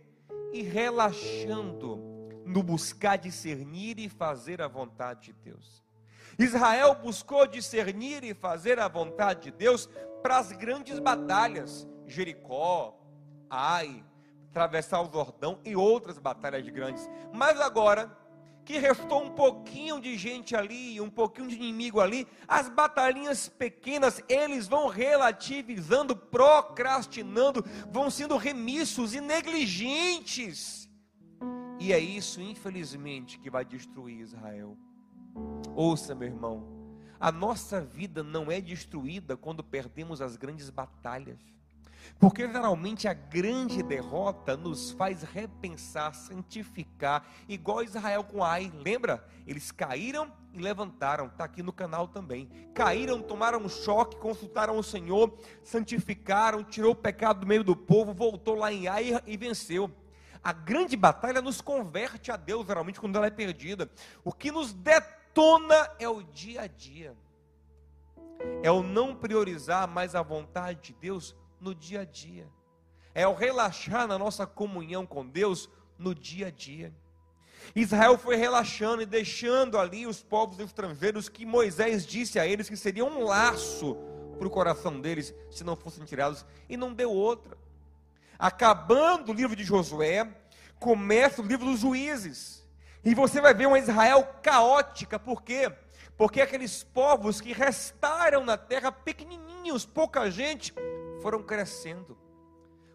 Ir 0.53 0.63
relaxando 0.63 1.97
no 2.45 2.61
buscar 2.61 3.17
discernir 3.17 3.99
e 3.99 4.09
fazer 4.09 4.61
a 4.61 4.67
vontade 4.67 5.27
de 5.27 5.33
Deus. 5.33 5.83
Israel 6.37 6.95
buscou 6.95 7.45
discernir 7.47 8.23
e 8.23 8.33
fazer 8.33 8.79
a 8.79 8.87
vontade 8.87 9.43
de 9.43 9.51
Deus 9.51 9.89
para 10.21 10.37
as 10.37 10.51
grandes 10.51 10.99
batalhas, 10.99 11.87
Jericó, 12.07 12.98
Ai, 13.49 14.03
atravessar 14.49 15.01
o 15.01 15.11
Jordão 15.11 15.59
e 15.65 15.75
outras 15.75 16.17
batalhas 16.17 16.67
grandes. 16.69 17.09
Mas 17.33 17.59
agora 17.59 18.15
que 18.69 18.77
restou 18.77 19.23
um 19.23 19.31
pouquinho 19.31 19.99
de 19.99 20.15
gente 20.15 20.55
ali, 20.55 21.01
um 21.01 21.09
pouquinho 21.09 21.47
de 21.47 21.55
inimigo 21.55 21.99
ali, 21.99 22.27
as 22.47 22.69
batalhinhas 22.69 23.49
pequenas, 23.49 24.21
eles 24.29 24.67
vão 24.67 24.87
relativizando, 24.87 26.15
procrastinando, 26.15 27.65
vão 27.91 28.11
sendo 28.11 28.37
remissos 28.37 29.15
e 29.15 29.21
negligentes. 29.21 30.87
E 31.79 31.91
é 31.91 31.97
isso, 31.97 32.41
infelizmente, 32.41 33.39
que 33.39 33.49
vai 33.49 33.65
destruir 33.65 34.19
Israel. 34.19 34.77
Ouça, 35.75 36.13
meu 36.13 36.27
irmão, 36.27 36.67
a 37.19 37.31
nossa 37.31 37.81
vida 37.81 38.21
não 38.21 38.51
é 38.51 38.61
destruída 38.61 39.35
quando 39.35 39.63
perdemos 39.63 40.21
as 40.21 40.37
grandes 40.37 40.69
batalhas. 40.69 41.39
Porque 42.17 42.47
geralmente 42.47 43.07
a 43.07 43.13
grande 43.13 43.83
derrota 43.83 44.57
nos 44.57 44.91
faz 44.91 45.23
repensar, 45.23 46.13
santificar, 46.13 47.25
igual 47.47 47.83
Israel 47.83 48.23
com 48.23 48.43
Ai, 48.43 48.71
lembra? 48.83 49.25
Eles 49.45 49.71
caíram 49.71 50.31
e 50.53 50.59
levantaram, 50.59 51.27
está 51.27 51.43
aqui 51.43 51.61
no 51.61 51.71
canal 51.71 52.07
também. 52.07 52.49
Caíram, 52.73 53.21
tomaram 53.21 53.59
um 53.59 53.69
choque, 53.69 54.17
consultaram 54.17 54.77
o 54.77 54.83
Senhor, 54.83 55.37
santificaram, 55.63 56.63
tirou 56.63 56.91
o 56.93 56.95
pecado 56.95 57.41
do 57.41 57.47
meio 57.47 57.63
do 57.63 57.75
povo, 57.75 58.13
voltou 58.13 58.55
lá 58.55 58.71
em 58.71 58.87
Ai 58.87 59.21
e 59.25 59.37
venceu. 59.37 59.91
A 60.43 60.53
grande 60.53 60.95
batalha 60.95 61.41
nos 61.41 61.61
converte 61.61 62.31
a 62.31 62.37
Deus, 62.37 62.65
geralmente, 62.65 62.99
quando 62.99 63.17
ela 63.17 63.27
é 63.27 63.31
perdida. 63.31 63.89
O 64.23 64.31
que 64.31 64.51
nos 64.51 64.73
detona 64.73 65.89
é 65.99 66.07
o 66.07 66.23
dia 66.23 66.61
a 66.61 66.67
dia. 66.67 67.15
É 68.63 68.71
o 68.71 68.81
não 68.81 69.13
priorizar 69.13 69.87
mais 69.87 70.15
a 70.15 70.21
vontade 70.21 70.79
de 70.81 70.93
Deus 70.93 71.35
no 71.59 71.73
dia 71.73 72.01
a 72.01 72.05
dia. 72.05 72.47
É 73.13 73.27
o 73.27 73.33
relaxar 73.33 74.07
na 74.07 74.17
nossa 74.17 74.45
comunhão 74.45 75.05
com 75.05 75.27
Deus 75.27 75.69
no 75.97 76.13
dia 76.15 76.47
a 76.47 76.51
dia. 76.51 76.93
Israel 77.75 78.17
foi 78.17 78.35
relaxando 78.35 79.01
e 79.01 79.05
deixando 79.05 79.77
ali 79.77 80.07
os 80.07 80.23
povos 80.23 80.59
estrangeiros 80.59 81.29
que 81.29 81.45
Moisés 81.45 82.05
disse 82.05 82.39
a 82.39 82.47
eles 82.47 82.69
que 82.69 82.77
seria 82.77 83.05
um 83.05 83.23
laço 83.23 83.97
para 84.37 84.47
o 84.47 84.51
coração 84.51 84.99
deles 84.99 85.33
se 85.51 85.63
não 85.63 85.75
fossem 85.75 86.05
tirados, 86.05 86.45
e 86.69 86.77
não 86.77 86.93
deu 86.93 87.11
outra. 87.11 87.57
Acabando 88.37 89.31
o 89.31 89.35
livro 89.35 89.55
de 89.55 89.65
Josué, 89.65 90.27
começa 90.79 91.41
o 91.41 91.45
livro 91.45 91.65
dos 91.65 91.81
juízes. 91.81 92.65
E 93.03 93.13
você 93.13 93.41
vai 93.41 93.53
ver 93.53 93.67
uma 93.67 93.77
Israel 93.77 94.23
caótica, 94.41 95.19
por 95.19 95.43
quê? 95.43 95.71
Porque 96.17 96.41
aqueles 96.41 96.83
povos 96.83 97.39
que 97.39 97.53
restaram 97.53 98.43
na 98.43 98.57
terra, 98.57 98.91
pequenininhos, 98.91 99.85
pouca 99.85 100.29
gente, 100.31 100.73
foram 101.21 101.43
crescendo, 101.43 102.17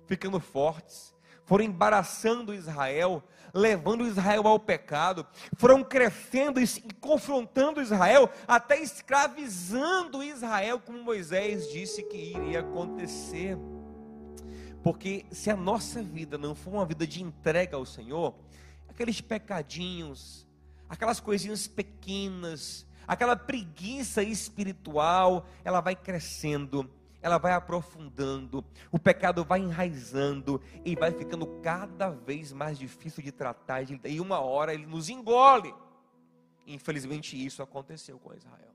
ficando 0.07 0.40
fortes, 0.40 1.14
foram 1.45 1.64
embaraçando 1.64 2.54
Israel, 2.54 3.23
levando 3.52 4.07
Israel 4.07 4.47
ao 4.49 4.59
pecado, 4.59 5.26
foram 5.57 5.85
crescendo 5.85 6.61
e 6.61 6.66
confrontando 7.00 7.81
Israel, 7.81 8.31
até 8.49 8.81
escravizando 8.81 10.23
Israel, 10.23 10.81
como 10.81 11.02
Moisés 11.02 11.71
disse 11.71 12.02
que 12.02 12.16
iria 12.16 12.61
acontecer. 12.61 13.59
Porque 14.83 15.25
se 15.31 15.50
a 15.50 15.57
nossa 15.57 16.02
vida 16.02 16.37
não 16.37 16.54
for 16.54 16.73
uma 16.75 16.87
vida 16.87 17.07
de 17.07 17.23
entrega 17.23 17.76
ao 17.76 17.87
Senhor, 17.87 18.35
aqueles 18.88 19.21
pecadinhos, 19.21 20.47
aquelas 20.88 21.21
coisinhas 21.21 21.66
pequenas, 21.66 22.87
aquela 23.07 23.37
preguiça 23.37 24.23
espiritual, 24.23 25.47
ela 25.62 25.81
vai 25.81 25.95
crescendo 25.95 26.90
ela 27.25 27.38
vai 27.38 27.52
aprofundando, 27.52 28.62
o 28.93 28.99
pecado 28.99 29.47
vai 29.47 29.59
enraizando 29.59 30.61
e 30.85 30.95
vai 30.95 31.11
ficando 31.11 31.47
cada 31.62 32.11
vez 32.11 32.52
mais 32.52 32.78
difícil 32.78 33.23
de 33.23 33.33
tratar, 33.33 33.81
e 34.04 34.21
uma 34.21 34.40
hora 34.40 34.75
ele 34.75 34.85
nos 34.85 35.09
engole. 35.09 35.75
Infelizmente, 36.66 37.35
isso 37.43 37.62
aconteceu 37.62 38.19
com 38.19 38.35
Israel. 38.35 38.75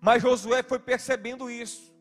Mas 0.00 0.22
Josué 0.22 0.62
foi 0.62 0.78
percebendo 0.78 1.50
isso. 1.50 1.92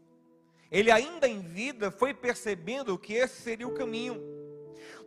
Ele, 0.69 0.91
ainda 0.91 1.27
em 1.27 1.39
vida, 1.39 1.89
foi 1.89 2.13
percebendo 2.13 2.95
que 2.95 3.13
esse 3.13 3.41
seria 3.41 3.67
o 3.67 3.74
caminho. 3.74 4.21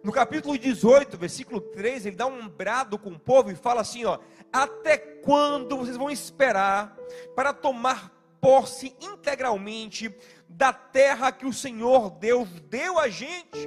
No 0.03 0.11
capítulo 0.11 0.59
18, 0.59 1.17
versículo 1.17 1.61
3, 1.61 2.07
ele 2.07 2.17
dá 2.17 2.27
um 2.27 2.49
brado 2.49 2.99
com 2.99 3.11
o 3.11 3.19
povo 3.21 3.53
e 3.53 3.55
fala 3.55 3.83
assim: 3.83 4.05
ó, 4.05 4.19
até 4.53 4.99
quando 4.99 5.77
vocês 5.77 5.97
vão 5.97 6.11
esperar 6.11 6.97
para 7.37 7.53
tomar 7.53 8.14
posse 8.45 8.95
integralmente 9.01 10.15
da 10.47 10.71
terra 10.71 11.33
que 11.33 11.47
o 11.47 11.53
Senhor 11.53 12.11
Deus 12.11 12.47
deu 12.69 12.99
a 12.99 13.09
gente. 13.09 13.67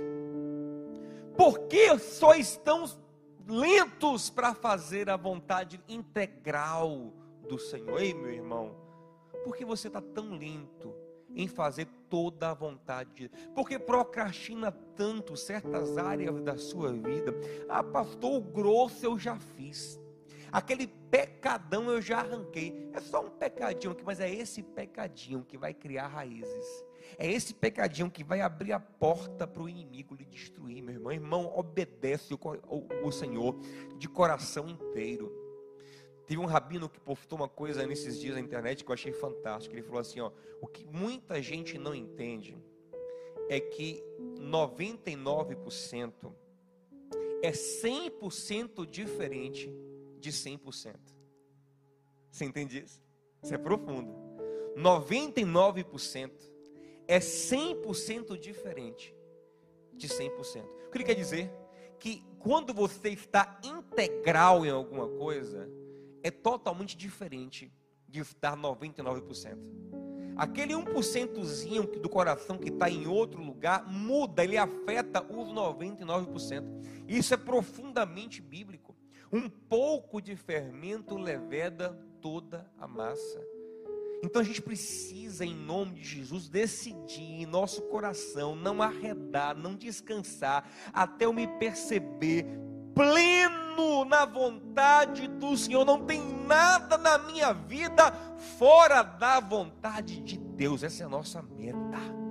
Por 1.36 1.62
que 1.62 1.98
só 1.98 2.36
estão 2.36 2.86
lentos 3.48 4.30
para 4.30 4.54
fazer 4.54 5.10
a 5.10 5.18
vontade 5.18 5.82
integral 5.90 7.12
do 7.50 7.58
Senhor? 7.58 8.00
Ei, 8.00 8.14
meu 8.14 8.30
irmão, 8.30 8.76
por 9.44 9.56
que 9.56 9.66
você 9.66 9.88
está 9.88 10.00
tão 10.00 10.38
lento 10.38 10.94
em 11.34 11.48
fazer 11.48 11.88
toda 12.08 12.52
a 12.52 12.54
vontade? 12.54 13.32
Porque 13.56 13.80
procrastina 13.80 14.72
tanto 14.72 15.36
certas 15.36 15.98
áreas 15.98 16.40
da 16.42 16.56
sua 16.56 16.94
vida? 16.94 17.34
Ah, 17.68 17.82
pastor, 17.82 18.32
o 18.32 18.42
grosso 18.42 19.04
eu 19.04 19.18
já 19.18 19.40
fiz. 19.40 20.00
Aquele 20.52 20.86
pecadão 21.10 21.90
eu 21.90 22.02
já 22.02 22.20
arranquei. 22.20 22.90
É 22.94 23.00
só 23.00 23.26
um 23.26 23.30
pecadinho 23.30 23.94
aqui, 23.94 24.04
mas 24.04 24.20
é 24.20 24.30
esse 24.30 24.62
pecadinho 24.62 25.44
que 25.44 25.58
vai 25.58 25.74
criar 25.74 26.08
raízes. 26.08 26.86
É 27.18 27.32
esse 27.32 27.54
pecadinho 27.54 28.12
que 28.12 28.24
vai 28.24 28.42
abrir 28.42 28.74
a 28.74 28.80
porta 28.80 29.48
para 29.48 29.64
o 29.64 29.70
inimigo 29.70 30.16
lhe 30.16 30.26
destruir, 30.26 30.82
meu 30.82 30.96
irmão. 30.96 31.12
Irmão, 31.12 31.54
obedece 31.56 32.34
o, 32.34 32.40
o, 32.68 33.08
o 33.08 33.12
Senhor 33.12 33.58
de 33.98 34.08
coração 34.10 34.68
inteiro. 34.68 35.32
Teve 36.26 36.42
um 36.42 36.46
rabino 36.46 36.90
que 36.90 37.00
postou 37.00 37.40
uma 37.40 37.48
coisa 37.48 37.88
nesses 37.88 38.20
dias 38.20 38.36
na 38.36 38.42
internet 38.42 38.84
que 38.84 38.92
eu 38.92 38.94
achei 38.94 39.14
fantástico. 39.14 39.74
Ele 39.74 39.82
falou 39.82 40.02
assim: 40.02 40.20
ó, 40.20 40.32
o 40.62 40.68
que 40.68 40.86
muita 40.86 41.42
gente 41.42 41.78
não 41.78 41.96
entende 41.96 42.58
é 43.50 43.60
que 43.62 44.04
99% 44.40 46.34
é 47.42 47.52
100% 47.52 48.86
diferente 48.86 49.74
de 50.28 50.34
100%. 50.34 50.96
Você 52.30 52.44
entende 52.44 52.84
isso? 52.84 53.02
Isso 53.42 53.54
é 53.54 53.58
profundo. 53.58 54.14
99% 54.76 56.32
é 57.08 57.20
100% 57.20 58.38
diferente 58.38 59.16
de 59.94 60.10
100%. 60.10 60.66
O 60.88 60.92
que 60.92 60.98
ele 60.98 61.04
quer 61.06 61.16
dizer? 61.16 61.50
Que 61.98 62.24
quando 62.40 62.74
você 62.74 63.10
está 63.10 63.58
integral 63.64 64.66
em 64.66 64.70
alguma 64.70 65.08
coisa, 65.08 65.70
é 66.22 66.30
totalmente 66.30 66.98
diferente 66.98 67.72
de 68.08 68.20
estar 68.20 68.58
99%. 68.58 69.58
Aquele 70.36 70.74
1%zinho 70.74 71.84
do 71.84 72.10
coração 72.10 72.58
que 72.58 72.70
está 72.70 72.90
em 72.90 73.08
outro 73.08 73.42
lugar 73.42 73.88
muda, 73.88 74.44
ele 74.44 74.58
afeta 74.58 75.24
os 75.24 75.50
99%. 75.50 77.08
Isso 77.08 77.34
é 77.34 77.38
profundamente 77.38 78.42
bíblico. 78.42 78.87
Um 79.32 79.50
pouco 79.50 80.22
de 80.22 80.36
fermento 80.36 81.18
leveda 81.18 81.90
toda 82.22 82.70
a 82.78 82.88
massa. 82.88 83.42
Então 84.24 84.42
a 84.42 84.46
gente 84.46 84.62
precisa, 84.62 85.46
em 85.46 85.54
nome 85.54 85.96
de 85.96 86.04
Jesus, 86.04 86.50
decidir 86.50 87.42
em 87.42 87.46
nosso 87.46 87.84
coração 87.84 88.56
não 88.56 88.82
arredar, 88.82 89.56
não 89.56 89.76
descansar, 89.76 90.68
até 90.92 91.26
eu 91.26 91.34
me 91.34 91.48
perceber 91.60 92.46
pleno 92.96 94.06
na 94.06 94.26
vontade 94.26 95.28
do 95.28 95.56
Senhor. 95.56 95.86
Não 95.86 96.04
tem 96.04 96.20
nada 96.46 96.98
na 96.98 97.18
minha 97.20 97.54
vida 97.54 98.12
fora 98.58 99.04
da 99.04 99.40
vontade 99.40 100.20
de 100.22 100.38
Deus. 100.38 100.82
Essa 100.82 101.04
é 101.04 101.06
a 101.06 101.10
nossa 101.10 101.42
meta. 101.42 102.27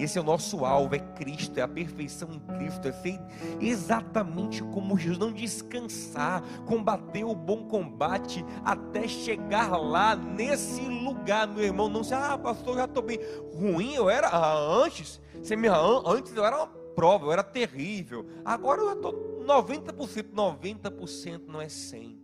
Esse 0.00 0.16
é 0.16 0.20
o 0.20 0.24
nosso 0.24 0.64
alvo, 0.64 0.94
é 0.94 0.98
Cristo, 0.98 1.58
é 1.58 1.62
a 1.62 1.68
perfeição 1.68 2.30
em 2.32 2.38
Cristo, 2.56 2.88
é 2.88 2.92
ser 2.92 3.20
exatamente 3.60 4.62
como 4.62 4.96
Jesus, 4.96 5.18
não 5.18 5.30
descansar, 5.30 6.42
combater 6.66 7.22
o 7.22 7.34
bom 7.34 7.68
combate 7.68 8.42
até 8.64 9.06
chegar 9.06 9.76
lá 9.76 10.16
nesse 10.16 10.80
lugar, 10.80 11.46
meu 11.46 11.64
irmão. 11.64 11.90
Não 11.90 12.02
se, 12.02 12.14
ah, 12.14 12.38
pastor, 12.38 12.76
já 12.76 12.86
estou 12.86 13.02
bem. 13.02 13.20
Ruim 13.52 13.94
eu 13.94 14.08
era 14.08 14.28
ah, 14.28 14.56
antes, 14.56 15.20
você 15.34 15.54
me, 15.54 15.68
antes 15.68 16.34
eu 16.34 16.46
era 16.46 16.56
uma 16.56 16.66
prova, 16.66 17.26
eu 17.26 17.32
era 17.32 17.42
terrível. 17.42 18.26
Agora 18.42 18.80
eu 18.80 18.92
estou 18.94 19.44
90%, 19.44 20.32
90% 20.32 21.42
não 21.46 21.60
é 21.60 21.66
100%. 21.66 22.16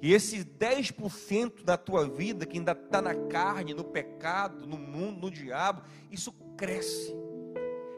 E 0.00 0.12
esses 0.12 0.44
10% 0.44 1.64
da 1.64 1.76
tua 1.76 2.08
vida 2.08 2.46
que 2.46 2.56
ainda 2.56 2.72
está 2.72 3.02
na 3.02 3.14
carne, 3.14 3.74
no 3.74 3.82
pecado, 3.82 4.64
no 4.64 4.78
mundo, 4.78 5.22
no 5.22 5.30
diabo, 5.30 5.82
isso 6.10 6.32
cresce. 6.58 7.16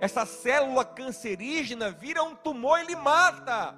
Essa 0.00 0.24
célula 0.24 0.84
cancerígena 0.84 1.90
vira 1.90 2.22
um 2.22 2.36
tumor 2.36 2.78
e 2.78 2.82
ele 2.82 2.96
mata. 2.96 3.74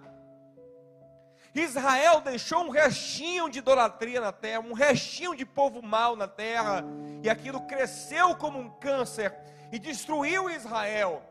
Israel 1.54 2.20
deixou 2.20 2.64
um 2.64 2.70
restinho 2.70 3.48
de 3.48 3.58
idolatria 3.58 4.20
na 4.20 4.32
terra, 4.32 4.60
um 4.60 4.72
restinho 4.72 5.36
de 5.36 5.44
povo 5.44 5.82
mau 5.82 6.16
na 6.16 6.26
terra, 6.26 6.84
e 7.22 7.30
aquilo 7.30 7.60
cresceu 7.66 8.34
como 8.36 8.58
um 8.58 8.70
câncer 8.78 9.34
e 9.70 9.78
destruiu 9.78 10.50
Israel. 10.50 11.22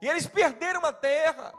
E 0.00 0.08
eles 0.08 0.26
perderam 0.26 0.84
a 0.84 0.92
terra. 0.92 1.52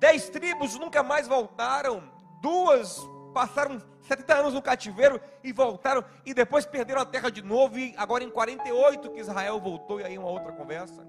Dez 0.00 0.28
tribos 0.28 0.78
nunca 0.78 1.02
mais 1.02 1.26
voltaram. 1.26 2.02
Duas 2.40 3.00
passaram 3.32 3.80
70 4.02 4.34
anos 4.34 4.54
no 4.54 4.62
cativeiro 4.62 5.20
e 5.42 5.52
voltaram. 5.52 6.04
E 6.24 6.34
depois 6.34 6.66
perderam 6.66 7.00
a 7.00 7.06
terra 7.06 7.30
de 7.30 7.42
novo. 7.42 7.78
E 7.78 7.94
agora 7.96 8.24
em 8.24 8.30
48 8.30 9.10
que 9.10 9.20
Israel 9.20 9.60
voltou. 9.60 10.00
E 10.00 10.04
aí 10.04 10.18
uma 10.18 10.28
outra 10.28 10.52
conversa. 10.52 11.06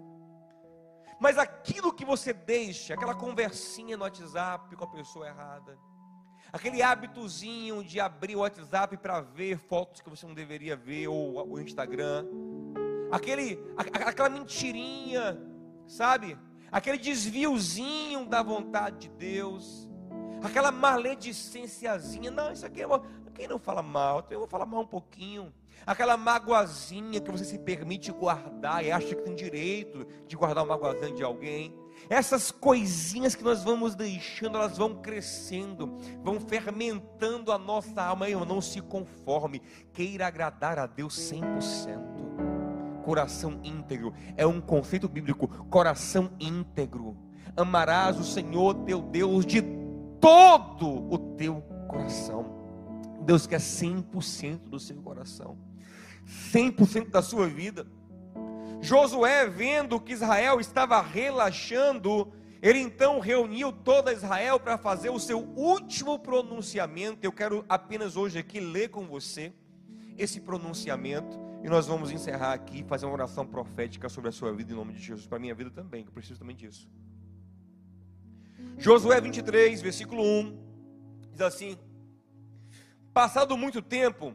Mas 1.20 1.38
aquilo 1.38 1.94
que 1.94 2.06
você 2.06 2.32
deixa, 2.32 2.94
aquela 2.94 3.14
conversinha 3.14 3.98
no 3.98 4.04
WhatsApp 4.04 4.74
com 4.76 4.84
a 4.86 4.88
pessoa 4.88 5.28
errada, 5.28 5.78
aquele 6.52 6.82
hábitozinho 6.82 7.84
de 7.84 8.00
abrir 8.00 8.38
o 8.38 8.40
WhatsApp 8.40 8.96
para 8.96 9.20
ver 9.20 9.58
fotos 9.58 10.00
que 10.00 10.10
você 10.10 10.26
não 10.26 10.34
deveria 10.34 10.78
ver, 10.78 11.10
ou 11.10 11.46
o 11.46 11.60
Instagram, 11.60 12.26
aquele, 13.12 13.60
aquela 13.78 14.30
mentirinha, 14.30 15.38
sabe? 15.86 16.38
Aquele 16.72 16.98
desviozinho 16.98 18.26
da 18.26 18.42
vontade 18.42 19.00
de 19.00 19.10
Deus, 19.10 19.89
aquela 20.44 20.72
maledicênciazinha. 20.72 22.32
Não, 22.32 22.52
isso 22.52 22.66
aqui 22.66 22.82
é 22.82 22.88
quem 23.40 23.48
não 23.48 23.58
fala 23.58 23.82
mal, 23.82 24.26
eu 24.30 24.40
vou 24.40 24.48
falar 24.48 24.66
mal 24.66 24.82
um 24.82 24.88
pouquinho. 24.88 25.54
Aquela 25.86 26.18
magoazinha 26.18 27.22
que 27.22 27.32
você 27.32 27.46
se 27.46 27.58
permite 27.58 28.12
guardar 28.12 28.84
e 28.84 28.92
acha 28.92 29.16
que 29.16 29.22
tem 29.22 29.34
direito 29.34 30.06
de 30.28 30.36
guardar 30.36 30.66
uma 30.66 30.76
magoazinha 30.76 31.16
de 31.16 31.24
alguém. 31.24 31.74
Essas 32.10 32.52
coisinhas 32.52 33.36
que 33.36 33.44
nós 33.44 33.64
vamos 33.64 33.96
deixando, 33.96 34.58
elas 34.58 34.78
vão 34.78 34.96
crescendo, 34.96 35.98
vão 36.22 36.40
fermentando 36.40 37.52
a 37.52 37.58
nossa 37.58 38.04
alma. 38.04 38.30
Eu 38.30 38.44
não 38.44 38.60
se 38.60 38.82
conforme, 38.82 39.62
queira 39.94 40.28
agradar 40.28 40.78
a 40.78 40.86
Deus 40.86 41.16
100% 41.16 42.20
coração 43.10 43.60
íntegro. 43.64 44.14
É 44.38 44.46
um 44.46 44.62
conceito 44.62 45.10
bíblico, 45.10 45.48
coração 45.66 46.30
íntegro. 46.40 47.18
Amarás 47.58 48.20
o 48.20 48.24
Senhor 48.24 48.76
teu 48.86 49.02
Deus 49.02 49.48
de 49.48 49.79
todo 50.20 51.12
o 51.12 51.18
teu 51.36 51.62
coração. 51.88 52.46
Deus 53.22 53.46
quer 53.46 53.60
100% 53.60 54.70
do 54.70 54.80
seu 54.80 54.98
coração. 54.98 55.58
100% 56.52 57.10
da 57.10 57.22
sua 57.22 57.48
vida. 57.48 57.88
Josué, 58.82 59.48
vendo 59.48 60.00
que 60.00 60.14
Israel 60.14 60.60
estava 60.60 61.02
relaxando, 61.02 62.32
ele 62.62 62.80
então 62.80 63.20
reuniu 63.20 63.72
toda 63.72 64.14
Israel 64.14 64.60
para 64.60 64.78
fazer 64.78 65.10
o 65.10 65.20
seu 65.20 65.40
último 65.56 66.18
pronunciamento. 66.18 67.20
Eu 67.22 67.32
quero 67.32 67.66
apenas 67.68 68.16
hoje 68.16 68.40
aqui 68.40 68.60
ler 68.60 68.90
com 68.90 69.06
você 69.06 69.54
esse 70.18 70.40
pronunciamento 70.40 71.40
e 71.64 71.70
nós 71.70 71.88
vamos 71.88 72.12
encerrar 72.12 72.54
aqui 72.54 72.84
fazer 72.84 73.06
uma 73.06 73.14
oração 73.14 73.46
profética 73.46 74.08
sobre 74.08 74.30
a 74.30 74.32
sua 74.32 74.54
vida 74.54 74.72
em 74.72 74.76
nome 74.76 74.94
de 74.94 75.02
Jesus, 75.02 75.28
para 75.28 75.38
a 75.38 75.42
minha 75.42 75.56
vida 75.56 75.70
também, 75.70 76.04
que 76.04 76.10
eu 76.10 76.14
preciso 76.14 76.40
também 76.40 76.56
disso. 76.56 76.90
Josué 78.80 79.20
23, 79.20 79.82
versículo 79.82 80.24
1, 80.24 80.58
diz 81.34 81.42
assim: 81.42 81.78
Passado 83.14 83.58
muito 83.58 83.82
tempo, 83.82 84.34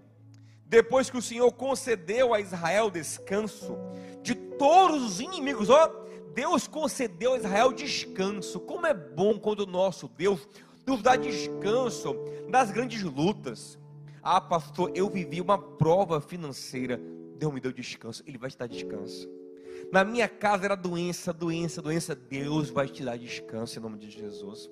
depois 0.66 1.08
que 1.08 1.16
o 1.16 1.22
Senhor 1.22 1.50
concedeu 1.52 2.34
a 2.34 2.40
Israel 2.40 2.90
descanso 2.90 3.74
de 4.22 4.34
todos 4.34 5.02
os 5.02 5.20
inimigos, 5.20 5.70
ó, 5.70 5.88
Deus 6.34 6.68
concedeu 6.68 7.32
a 7.32 7.38
Israel 7.38 7.72
descanso. 7.72 8.60
Como 8.60 8.86
é 8.86 8.92
bom 8.92 9.38
quando 9.38 9.60
o 9.60 9.66
nosso 9.66 10.08
Deus 10.08 10.46
nos 10.86 11.00
dá 11.00 11.16
descanso 11.16 12.14
das 12.50 12.70
grandes 12.70 13.02
lutas. 13.02 13.78
Ah, 14.22 14.42
pastor, 14.42 14.90
eu 14.94 15.08
vivi 15.08 15.40
uma 15.40 15.56
prova 15.56 16.20
financeira. 16.20 17.00
Deus 17.38 17.52
me 17.52 17.60
deu 17.60 17.72
descanso. 17.72 18.22
Ele 18.26 18.36
vai 18.36 18.50
te 18.50 18.58
dar 18.58 18.66
descanso. 18.66 19.26
Na 19.92 20.04
minha 20.04 20.28
casa 20.28 20.64
era 20.64 20.76
doença, 20.76 21.32
doença, 21.32 21.80
doença. 21.80 22.14
Deus 22.14 22.70
vai 22.70 22.88
te 22.88 23.04
dar 23.04 23.16
descanso 23.16 23.78
em 23.78 23.82
nome 23.82 23.98
de 23.98 24.10
Jesus. 24.10 24.70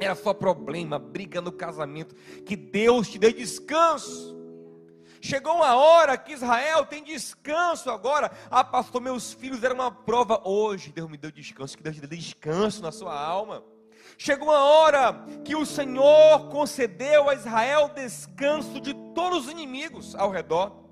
Era 0.00 0.14
só 0.14 0.34
problema, 0.34 0.98
briga 0.98 1.40
no 1.40 1.52
casamento. 1.52 2.14
Que 2.44 2.56
Deus 2.56 3.08
te 3.08 3.18
dê 3.18 3.32
descanso. 3.32 4.36
Chegou 5.20 5.54
uma 5.54 5.74
hora 5.74 6.16
que 6.16 6.32
Israel 6.32 6.84
tem 6.84 7.02
descanso 7.02 7.90
agora. 7.90 8.30
Ah, 8.50 8.62
pastor, 8.62 9.00
meus 9.00 9.32
filhos 9.32 9.62
eram 9.62 9.76
uma 9.76 9.90
prova. 9.90 10.40
Hoje 10.44 10.92
Deus 10.92 11.10
me 11.10 11.16
deu 11.16 11.30
descanso. 11.30 11.76
Que 11.76 11.82
Deus 11.82 11.96
te 11.96 12.06
dê 12.06 12.16
descanso 12.16 12.82
na 12.82 12.92
sua 12.92 13.18
alma. 13.18 13.64
Chegou 14.18 14.48
uma 14.48 14.64
hora 14.64 15.24
que 15.44 15.56
o 15.56 15.66
Senhor 15.66 16.48
concedeu 16.48 17.28
a 17.28 17.34
Israel 17.34 17.90
descanso 17.94 18.80
de 18.80 18.94
todos 19.14 19.46
os 19.46 19.50
inimigos 19.50 20.14
ao 20.14 20.30
redor. 20.30 20.84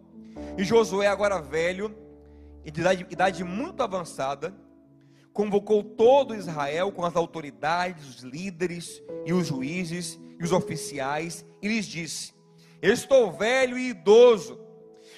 E 0.59 0.65
Josué, 0.65 1.07
agora 1.07 1.41
velho, 1.41 1.95
de 2.71 2.81
idade, 2.81 3.07
idade 3.11 3.45
muito 3.45 3.83
avançada, 3.83 4.55
convocou 5.33 5.83
todo 5.83 6.35
Israel 6.35 6.93
com 6.93 7.05
as 7.05 7.17
autoridades, 7.17 8.09
os 8.09 8.23
líderes 8.23 9.03
e 9.27 9.33
os 9.33 9.49
juízes 9.49 10.19
e 10.39 10.45
os 10.45 10.53
oficiais 10.53 11.45
e 11.61 11.69
lhes 11.69 11.87
disse: 11.87 12.35
Estou 12.81 13.33
velho 13.33 13.79
e 13.79 13.91
idoso. 13.91 14.61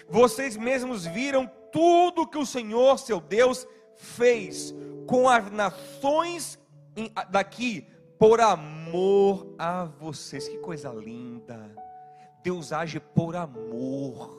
Vocês 0.08 0.56
mesmos 0.56 1.04
viram 1.04 1.50
tudo 1.72 2.26
que 2.26 2.38
o 2.38 2.46
Senhor, 2.46 2.98
seu 2.98 3.20
Deus, 3.20 3.66
fez 3.96 4.74
com 5.06 5.28
as 5.28 5.50
nações 5.50 6.58
daqui 7.30 7.86
por 8.18 8.40
amor 8.40 9.54
a 9.58 9.84
vocês. 9.84 10.48
Que 10.48 10.58
coisa 10.58 10.90
linda. 10.90 11.74
Deus 12.42 12.72
age 12.72 13.00
por 13.00 13.34
amor. 13.34 14.35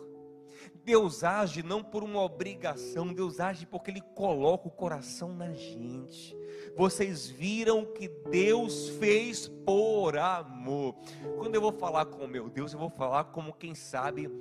Deus 0.88 1.22
age 1.22 1.62
não 1.62 1.84
por 1.84 2.02
uma 2.02 2.22
obrigação, 2.22 3.14
Deus 3.14 3.42
age 3.42 3.66
porque 3.66 3.92
Ele 3.92 4.00
coloca 4.00 4.70
o 4.70 4.72
coração 4.72 5.36
na 5.36 5.52
gente. 5.52 6.34
Vocês 6.78 7.28
viram 7.28 7.84
que 7.84 8.08
Deus 8.08 8.88
fez 8.92 9.50
por 9.50 10.18
amor. 10.18 10.96
Quando 11.38 11.56
eu 11.56 11.60
vou 11.60 11.74
falar 11.74 12.06
com 12.06 12.24
o 12.24 12.28
meu 12.28 12.50
Deus, 12.50 12.72
eu 12.72 12.80
vou 12.80 12.90
falar 12.90 13.26
como 13.26 13.52
quem 13.52 13.76
sabe 13.76 14.32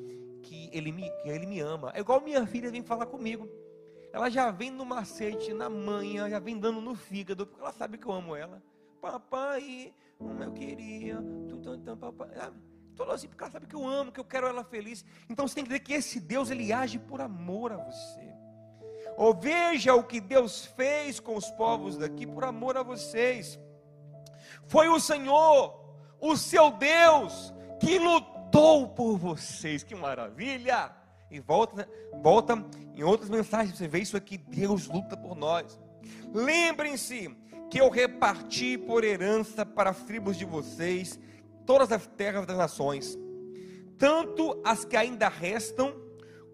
que 0.40 0.70
Ele 0.72 0.92
me, 0.92 1.10
que 1.20 1.28
ele 1.28 1.46
me 1.46 1.58
ama. 1.58 1.90
É 1.92 1.98
igual 1.98 2.20
minha 2.20 2.46
filha 2.46 2.70
vem 2.70 2.80
falar 2.80 3.06
comigo. 3.06 3.48
Ela 4.12 4.30
já 4.30 4.52
vem 4.52 4.70
no 4.70 4.84
macete, 4.84 5.52
na 5.52 5.68
manhã, 5.68 6.30
já 6.30 6.38
vem 6.38 6.56
dando 6.56 6.80
no 6.80 6.94
fígado, 6.94 7.44
porque 7.44 7.60
ela 7.60 7.72
sabe 7.72 7.98
que 7.98 8.06
eu 8.06 8.12
amo 8.12 8.36
ela. 8.36 8.62
Papai, 9.00 9.92
como 10.16 10.44
eu 10.44 10.52
queria, 10.52 11.16
tum, 11.48 11.96
papai. 11.96 12.28
Toda 12.96 13.12
assim, 13.12 13.28
porque 13.28 13.44
ela 13.44 13.52
sabe 13.52 13.66
que 13.66 13.76
eu 13.76 13.86
amo, 13.86 14.10
que 14.10 14.18
eu 14.18 14.24
quero 14.24 14.46
ela 14.46 14.64
feliz. 14.64 15.04
Então 15.28 15.46
você 15.46 15.56
tem 15.56 15.64
que 15.64 15.70
ver 15.70 15.80
que 15.80 15.92
esse 15.92 16.18
Deus, 16.18 16.50
ele 16.50 16.72
age 16.72 16.98
por 16.98 17.20
amor 17.20 17.72
a 17.72 17.76
você. 17.76 18.34
Ou 19.16 19.34
veja 19.34 19.94
o 19.94 20.02
que 20.02 20.20
Deus 20.20 20.64
fez 20.64 21.20
com 21.20 21.36
os 21.36 21.50
povos 21.50 21.98
daqui 21.98 22.26
por 22.26 22.44
amor 22.44 22.76
a 22.76 22.82
vocês. 22.82 23.58
Foi 24.66 24.88
o 24.88 24.98
Senhor, 24.98 25.78
o 26.20 26.36
seu 26.36 26.70
Deus, 26.70 27.52
que 27.78 27.98
lutou 27.98 28.88
por 28.88 29.18
vocês. 29.18 29.82
Que 29.82 29.94
maravilha! 29.94 30.90
E 31.30 31.38
volta, 31.40 31.88
volta 32.22 32.64
em 32.94 33.02
outras 33.02 33.28
mensagens, 33.28 33.76
você 33.76 33.88
vê 33.88 33.98
isso 33.98 34.16
aqui, 34.16 34.38
Deus 34.38 34.86
luta 34.86 35.16
por 35.16 35.36
nós. 35.36 35.78
Lembrem-se 36.32 37.36
que 37.68 37.80
eu 37.80 37.90
reparti 37.90 38.78
por 38.78 39.02
herança 39.02 39.66
para 39.66 39.90
as 39.90 40.02
tribos 40.04 40.36
de 40.36 40.44
vocês 40.44 41.18
todas 41.66 41.90
as 41.92 42.06
terras 42.06 42.46
das 42.46 42.56
nações, 42.56 43.18
tanto 43.98 44.60
as 44.64 44.84
que 44.84 44.96
ainda 44.96 45.28
restam, 45.28 45.94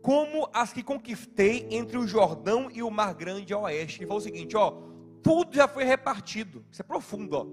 como 0.01 0.49
as 0.53 0.73
que 0.73 0.83
conquistei 0.83 1.69
entre 1.71 1.97
o 1.97 2.07
Jordão 2.07 2.69
e 2.71 2.83
o 2.83 2.91
Mar 2.91 3.15
Grande 3.15 3.53
a 3.53 3.59
oeste. 3.59 4.01
Ele 4.01 4.07
falou 4.07 4.19
o 4.19 4.25
seguinte: 4.25 4.57
ó, 4.57 4.73
tudo 5.23 5.55
já 5.55 5.69
foi 5.69 5.85
repartido. 5.85 6.65
Isso 6.71 6.83
é 6.83 6.85
profundo, 6.85 7.37
ó. 7.37 7.47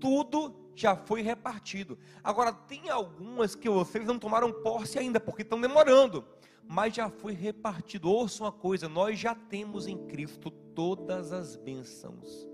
Tudo 0.00 0.56
já 0.74 0.96
foi 0.96 1.22
repartido. 1.22 1.96
Agora, 2.24 2.52
tem 2.52 2.90
algumas 2.90 3.54
que 3.54 3.68
vocês 3.68 4.04
não 4.04 4.18
tomaram 4.18 4.52
posse 4.52 4.98
ainda, 4.98 5.20
porque 5.20 5.42
estão 5.42 5.60
demorando. 5.60 6.24
Mas 6.66 6.94
já 6.94 7.08
foi 7.08 7.34
repartido. 7.34 8.10
Ouça 8.10 8.42
uma 8.42 8.52
coisa: 8.52 8.88
nós 8.88 9.18
já 9.18 9.34
temos 9.34 9.86
em 9.86 10.06
Cristo 10.06 10.50
todas 10.50 11.32
as 11.32 11.56
bênçãos. 11.56 12.51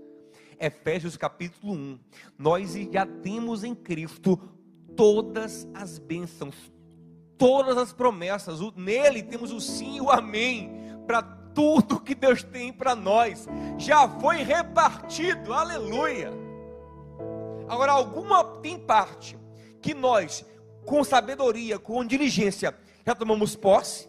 Efésios 0.59 1.15
capítulo 1.15 1.73
1. 1.73 1.99
Nós 2.37 2.73
já 2.91 3.05
temos 3.05 3.63
em 3.63 3.73
Cristo 3.73 4.37
todas 4.95 5.67
as 5.73 5.97
bênçãos, 5.97 6.55
todas 7.37 7.77
as 7.77 7.93
promessas. 7.93 8.59
Nele 8.75 9.23
temos 9.23 9.51
o 9.51 9.61
sim 9.61 9.97
e 9.97 10.01
o 10.01 10.09
amém 10.09 10.71
para 11.07 11.21
tudo 11.21 11.99
que 12.01 12.13
Deus 12.13 12.43
tem 12.43 12.73
para 12.73 12.95
nós. 12.95 13.47
Já 13.77 14.07
foi 14.19 14.37
repartido. 14.43 15.53
Aleluia. 15.53 16.31
Agora 17.69 17.93
alguma 17.93 18.43
tem 18.61 18.77
parte 18.77 19.37
que 19.81 19.93
nós 19.93 20.45
com 20.85 21.03
sabedoria, 21.03 21.77
com 21.77 22.03
diligência, 22.03 22.75
já 23.05 23.13
tomamos 23.13 23.55
posse 23.55 24.08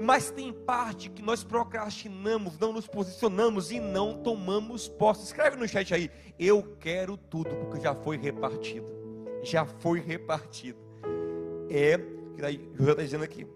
mas 0.00 0.30
tem 0.30 0.50
parte 0.50 1.10
que 1.10 1.20
nós 1.20 1.44
procrastinamos, 1.44 2.58
não 2.58 2.72
nos 2.72 2.86
posicionamos 2.86 3.70
e 3.70 3.78
não 3.78 4.22
tomamos 4.22 4.88
posse. 4.88 5.24
Escreve 5.24 5.56
no 5.56 5.68
chat 5.68 5.92
aí, 5.92 6.10
eu 6.38 6.76
quero 6.80 7.18
tudo, 7.18 7.54
porque 7.56 7.80
já 7.80 7.94
foi 7.94 8.16
repartido. 8.16 8.86
Já 9.42 9.66
foi 9.66 10.00
repartido. 10.00 10.78
É, 11.68 11.98
que 11.98 12.70
José 12.74 12.90
está 12.92 13.02
dizendo 13.02 13.24
aqui. 13.24 13.46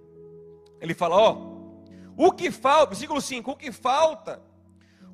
Ele 0.80 0.92
fala, 0.92 1.16
ó, 1.16 1.54
o 2.14 2.30
que 2.30 2.50
falta, 2.50 2.90
versículo 2.90 3.22
5, 3.22 3.50
o 3.50 3.56
que 3.56 3.72
falta, 3.72 4.42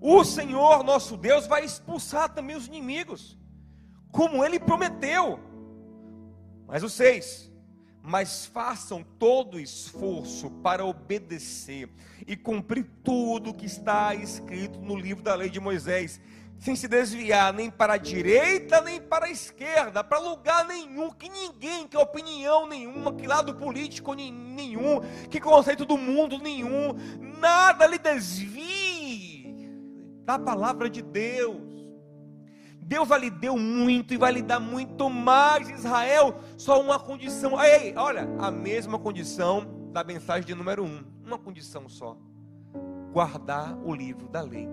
o 0.01 0.25
Senhor 0.25 0.83
nosso 0.83 1.17
Deus 1.17 1.47
vai 1.47 1.65
expulsar 1.65 2.35
também 2.35 2.57
os 2.57 2.67
inimigos, 2.67 3.39
como 4.11 4.45
ele 4.45 4.59
prometeu. 4.59 5.39
Mas 6.67 6.83
o 6.83 6.89
6: 6.89 7.50
Mas 8.03 8.47
façam 8.47 9.05
todo 9.19 9.57
o 9.57 9.61
esforço 9.61 10.51
para 10.63 10.85
obedecer 10.85 11.89
e 12.27 12.37
cumprir 12.37 12.87
tudo 13.05 13.55
que 13.55 13.67
está 13.67 14.15
escrito 14.15 14.79
no 14.81 14.97
livro 14.97 15.23
da 15.23 15.35
lei 15.35 15.51
de 15.51 15.61
Moisés, 15.61 16.21
sem 16.59 16.77
se 16.77 16.87
desviar 16.87 17.53
nem 17.53 17.71
para 17.71 17.95
a 17.95 17.99
direita 17.99 18.81
nem 18.83 19.01
para 19.01 19.27
a 19.27 19.31
esquerda, 19.31 20.05
para 20.05 20.19
lugar 20.19 20.67
nenhum, 20.67 21.11
que 21.11 21.29
ninguém, 21.29 21.89
que 21.89 21.97
opinião 21.97 22.67
nenhuma, 22.67 23.15
que 23.15 23.27
lado 23.27 23.55
político 23.55 24.15
nenhum, 24.15 25.01
que 25.31 25.41
conceito 25.41 25.85
do 25.85 25.97
mundo 25.97 26.39
nenhum, 26.39 26.95
nada 27.19 27.87
lhe 27.87 27.99
desvie 27.99 29.11
da 30.25 30.39
palavra 30.39 30.89
de 30.89 31.03
Deus. 31.03 31.80
Deus 32.83 33.09
vai 33.09 33.21
lhe 33.21 33.31
deu 33.31 33.57
muito 33.57 34.15
e 34.15 34.17
vai 34.17 34.33
lhe 34.33 34.43
dar 34.43 34.61
muito 34.61 35.09
mais, 35.09 35.69
Israel, 35.69 36.41
só 36.57 36.81
uma 36.81 36.99
condição. 36.99 37.63
Ei, 37.63 37.95
olha, 37.97 38.29
a 38.39 38.51
mesma 38.51 38.99
condição 38.99 39.91
da 39.93 40.03
mensagem 40.05 40.47
de 40.47 40.55
número 40.55 40.85
um, 40.85 41.05
uma 41.25 41.39
condição 41.39 41.89
só 41.89 42.17
guardar 43.13 43.77
o 43.85 43.95
livro 43.95 44.29
da 44.29 44.41
lei. 44.41 44.69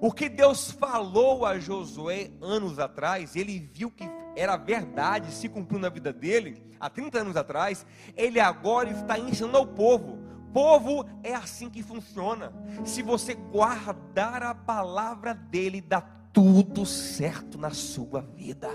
O 0.00 0.12
que 0.12 0.28
Deus 0.28 0.70
falou 0.70 1.44
a 1.44 1.58
Josué 1.58 2.30
anos 2.40 2.78
atrás, 2.78 3.36
ele 3.36 3.58
viu 3.58 3.90
que 3.90 4.04
era 4.34 4.56
verdade, 4.56 5.32
se 5.32 5.48
cumpriu 5.48 5.78
na 5.78 5.88
vida 5.88 6.12
dele, 6.12 6.62
há 6.80 6.88
30 6.88 7.18
anos 7.20 7.36
atrás, 7.36 7.86
ele 8.16 8.40
agora 8.40 8.90
está 8.90 9.18
ensinando 9.18 9.58
ao 9.58 9.66
povo. 9.66 10.18
Povo 10.52 11.06
é 11.22 11.34
assim 11.34 11.70
que 11.70 11.82
funciona. 11.82 12.52
Se 12.84 13.02
você 13.02 13.34
guardar 13.34 14.42
a 14.42 14.54
palavra 14.54 15.34
dele, 15.34 15.80
dá 15.80 16.00
tudo 16.32 16.86
certo 16.86 17.58
na 17.58 17.70
sua 17.70 18.22
vida. 18.22 18.70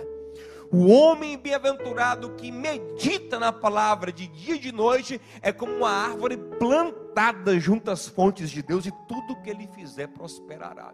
O 0.71 0.87
homem 0.87 1.37
bem-aventurado 1.37 2.35
que 2.35 2.51
medita 2.51 3.39
na 3.39 3.53
palavra 3.53 4.11
de 4.11 4.27
dia 4.27 4.55
e 4.55 4.59
de 4.59 4.71
noite 4.71 5.19
é 5.41 5.51
como 5.51 5.77
uma 5.77 5.89
árvore 5.89 6.35
plantada 6.37 7.57
junto 7.57 7.89
às 7.89 8.07
fontes 8.07 8.51
de 8.51 8.61
Deus 8.61 8.85
e 8.85 8.91
tudo 9.07 9.41
que 9.41 9.49
ele 9.49 9.67
fizer 9.67 10.07
prosperará. 10.07 10.93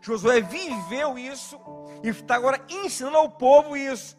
Josué 0.00 0.40
viveu 0.40 1.16
isso 1.16 1.58
e 2.02 2.08
está 2.08 2.34
agora 2.34 2.60
ensinando 2.68 3.16
ao 3.16 3.30
povo 3.30 3.76
isso. 3.76 4.18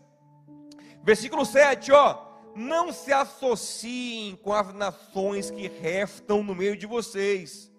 Versículo 1.03 1.45
7, 1.45 1.91
ó. 1.91 2.31
Não 2.55 2.93
se 2.93 3.11
associem 3.11 4.35
com 4.37 4.53
as 4.53 4.73
nações 4.73 5.51
que 5.51 5.67
restam 5.67 6.43
no 6.43 6.55
meio 6.55 6.77
de 6.77 6.85
vocês 6.85 7.72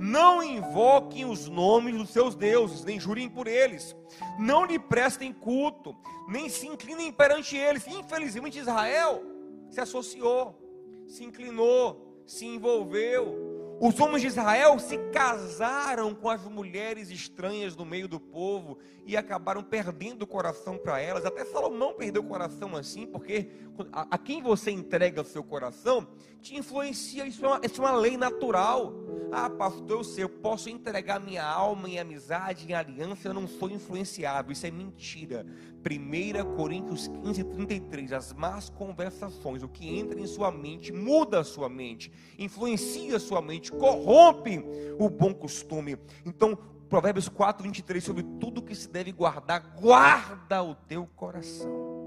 não 0.00 0.42
invoquem 0.42 1.26
os 1.26 1.46
nomes 1.46 1.94
dos 1.94 2.08
seus 2.08 2.34
deuses, 2.34 2.82
nem 2.86 2.98
jurem 2.98 3.28
por 3.28 3.46
eles. 3.46 3.94
Não 4.38 4.64
lhe 4.64 4.78
prestem 4.78 5.30
culto, 5.30 5.94
nem 6.26 6.48
se 6.48 6.66
inclinem 6.66 7.12
perante 7.12 7.54
eles. 7.54 7.86
Infelizmente, 7.86 8.58
Israel 8.58 9.22
se 9.68 9.78
associou, 9.78 10.58
se 11.06 11.22
inclinou, 11.22 12.22
se 12.24 12.46
envolveu. 12.46 13.49
Os 13.82 13.98
homens 13.98 14.20
de 14.20 14.26
Israel 14.26 14.78
se 14.78 14.98
casaram 15.10 16.14
com 16.14 16.28
as 16.28 16.44
mulheres 16.44 17.08
estranhas 17.08 17.74
no 17.74 17.86
meio 17.86 18.06
do 18.06 18.20
povo 18.20 18.76
e 19.06 19.16
acabaram 19.16 19.62
perdendo 19.62 20.20
o 20.20 20.26
coração 20.26 20.76
para 20.76 21.00
elas. 21.00 21.24
Até 21.24 21.46
Salomão 21.46 21.94
perdeu 21.94 22.20
o 22.20 22.26
coração 22.26 22.76
assim, 22.76 23.06
porque 23.06 23.48
a, 23.90 24.18
quem 24.18 24.42
você 24.42 24.70
entrega 24.70 25.22
o 25.22 25.24
seu 25.24 25.42
coração 25.42 26.06
te 26.42 26.54
influencia. 26.58 27.26
Isso 27.26 27.42
é 27.42 27.48
uma, 27.48 27.60
isso 27.64 27.80
é 27.80 27.84
uma 27.86 27.96
lei 27.96 28.18
natural. 28.18 28.92
Ah, 29.32 29.48
pastor, 29.48 29.90
eu 29.90 30.04
sei, 30.04 30.24
eu 30.24 30.28
posso 30.28 30.68
entregar 30.68 31.18
minha 31.18 31.44
alma 31.44 31.88
em 31.88 31.98
amizade, 31.98 32.68
em 32.68 32.74
aliança, 32.74 33.28
eu 33.28 33.34
não 33.34 33.48
sou 33.48 33.70
influenciável. 33.70 34.52
Isso 34.52 34.66
é 34.66 34.70
mentira. 34.70 35.46
1 35.80 36.56
Coríntios 36.56 37.08
15, 37.08 37.44
33. 37.44 38.12
As 38.12 38.32
más 38.32 38.68
conversações, 38.68 39.62
o 39.62 39.68
que 39.68 39.98
entra 39.98 40.20
em 40.20 40.26
sua 40.26 40.50
mente, 40.50 40.92
muda 40.92 41.40
a 41.40 41.44
sua 41.44 41.68
mente, 41.68 42.12
influencia 42.38 43.16
a 43.16 43.20
sua 43.20 43.40
mente, 43.40 43.72
corrompe 43.72 44.62
o 44.98 45.08
bom 45.08 45.32
costume. 45.32 45.96
Então, 46.24 46.56
Provérbios 46.88 47.28
4, 47.28 47.62
23, 47.62 48.02
sobre 48.02 48.22
tudo 48.40 48.62
que 48.62 48.74
se 48.74 48.88
deve 48.88 49.12
guardar, 49.12 49.76
guarda 49.80 50.62
o 50.62 50.74
teu 50.74 51.06
coração. 51.16 52.00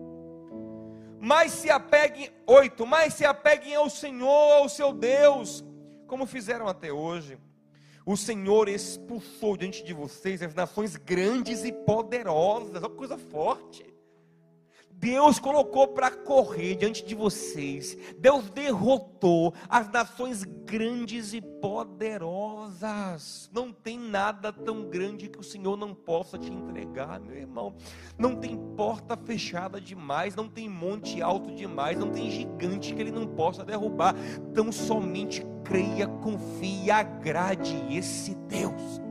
Mas 1.20 1.54
se 1.54 1.70
apeguem, 1.70 2.30
8, 2.46 2.86
mas 2.86 3.14
se 3.14 3.26
apeguem 3.26 3.76
ao 3.76 3.90
Senhor, 3.90 4.52
ao 4.62 4.68
seu 4.68 4.92
Deus, 4.92 5.64
como 6.06 6.26
fizeram 6.26 6.68
até 6.68 6.92
hoje. 6.92 7.38
O 8.06 8.18
Senhor 8.18 8.68
expulsou 8.68 9.56
diante 9.56 9.84
de 9.84 9.94
vocês 9.94 10.42
as 10.42 10.54
nações 10.54 10.98
grandes 10.98 11.64
e 11.64 11.72
poderosas, 11.72 12.82
uma 12.82 12.90
coisa 12.90 13.18
forte. 13.18 13.86
Deus 15.04 15.38
colocou 15.38 15.90
para 15.90 16.10
correr 16.10 16.76
diante 16.76 17.04
de 17.04 17.14
vocês. 17.14 17.98
Deus 18.18 18.50
derrotou 18.50 19.54
as 19.68 19.92
nações 19.92 20.46
grandes 20.46 21.34
e 21.34 21.42
poderosas. 21.42 22.80
Não 23.54 23.74
tem 23.74 24.00
nada 24.00 24.54
tão 24.54 24.90
grande 24.90 25.28
que 25.28 25.42
o 25.42 25.44
Senhor 25.44 25.76
não 25.76 25.94
possa 25.94 26.38
te 26.38 26.50
entregar, 26.50 27.20
meu 27.20 27.36
irmão. 27.36 27.76
Não 28.18 28.34
tem 28.38 28.58
porta 28.78 29.18
fechada 29.18 29.82
demais, 29.82 30.38
não 30.38 30.48
tem 30.48 30.70
monte 30.70 31.22
alto 31.22 31.54
demais, 31.54 32.00
não 32.00 32.10
tem 32.10 32.32
gigante 32.32 32.96
que 32.96 33.02
ele 33.02 33.12
não 33.12 33.28
possa 33.28 33.66
derrubar. 33.66 34.16
Tão 34.54 34.72
somente 34.72 35.46
creia, 35.66 36.08
confie, 36.08 36.90
agrade 36.90 37.76
esse 37.94 38.36
Deus. 38.48 39.02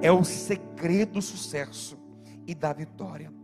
É 0.00 0.10
o 0.10 0.24
segredo 0.24 1.12
do 1.12 1.22
sucesso 1.22 1.96
e 2.44 2.56
da 2.56 2.72
vitória. 2.72 3.41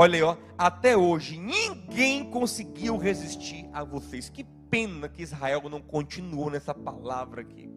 Olha 0.00 0.14
aí, 0.14 0.22
ó, 0.22 0.36
até 0.56 0.96
hoje 0.96 1.36
ninguém 1.36 2.30
conseguiu 2.30 2.96
resistir 2.96 3.68
a 3.72 3.82
vocês. 3.82 4.28
Que 4.28 4.44
pena 4.44 5.08
que 5.08 5.22
Israel 5.22 5.68
não 5.68 5.80
continuou 5.80 6.48
nessa 6.48 6.72
palavra 6.72 7.40
aqui. 7.40 7.68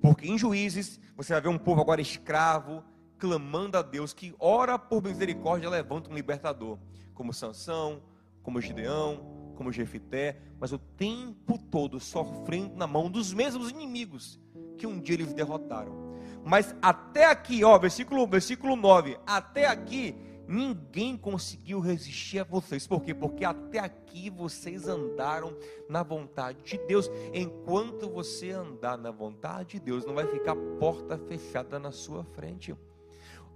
Porque 0.00 0.28
em 0.28 0.38
Juízes, 0.38 1.00
você 1.16 1.32
vai 1.32 1.42
ver 1.42 1.48
um 1.48 1.58
povo 1.58 1.80
agora 1.80 2.00
escravo, 2.00 2.84
clamando 3.18 3.76
a 3.76 3.82
Deus 3.82 4.12
que 4.12 4.32
ora 4.38 4.78
por 4.78 5.02
misericórdia 5.02 5.68
levanta 5.68 6.08
um 6.08 6.14
libertador, 6.14 6.78
como 7.12 7.34
Sansão, 7.34 8.00
como 8.40 8.60
Gideão, 8.60 9.52
como 9.56 9.72
Jefité, 9.72 10.40
mas 10.60 10.70
o 10.70 10.78
tempo 10.78 11.58
todo 11.58 11.98
sofrendo 11.98 12.76
na 12.76 12.86
mão 12.86 13.10
dos 13.10 13.32
mesmos 13.32 13.72
inimigos 13.72 14.38
que 14.78 14.86
um 14.86 15.00
dia 15.00 15.16
eles 15.16 15.32
derrotaram. 15.32 16.14
Mas 16.44 16.76
até 16.80 17.24
aqui, 17.24 17.64
ó, 17.64 17.76
versículo, 17.76 18.24
versículo 18.24 18.76
9, 18.76 19.18
até 19.26 19.66
aqui 19.66 20.16
Ninguém 20.46 21.16
conseguiu 21.16 21.80
resistir 21.80 22.40
a 22.40 22.44
vocês. 22.44 22.86
Por 22.86 23.02
quê? 23.02 23.14
Porque 23.14 23.44
até 23.44 23.78
aqui 23.78 24.28
vocês 24.28 24.86
andaram 24.86 25.56
na 25.88 26.02
vontade 26.02 26.62
de 26.62 26.78
Deus. 26.86 27.10
Enquanto 27.32 28.10
você 28.10 28.50
andar 28.50 28.98
na 28.98 29.10
vontade 29.10 29.70
de 29.70 29.80
Deus, 29.80 30.04
não 30.04 30.14
vai 30.14 30.26
ficar 30.26 30.54
porta 30.78 31.16
fechada 31.16 31.78
na 31.78 31.90
sua 31.90 32.24
frente. 32.24 32.74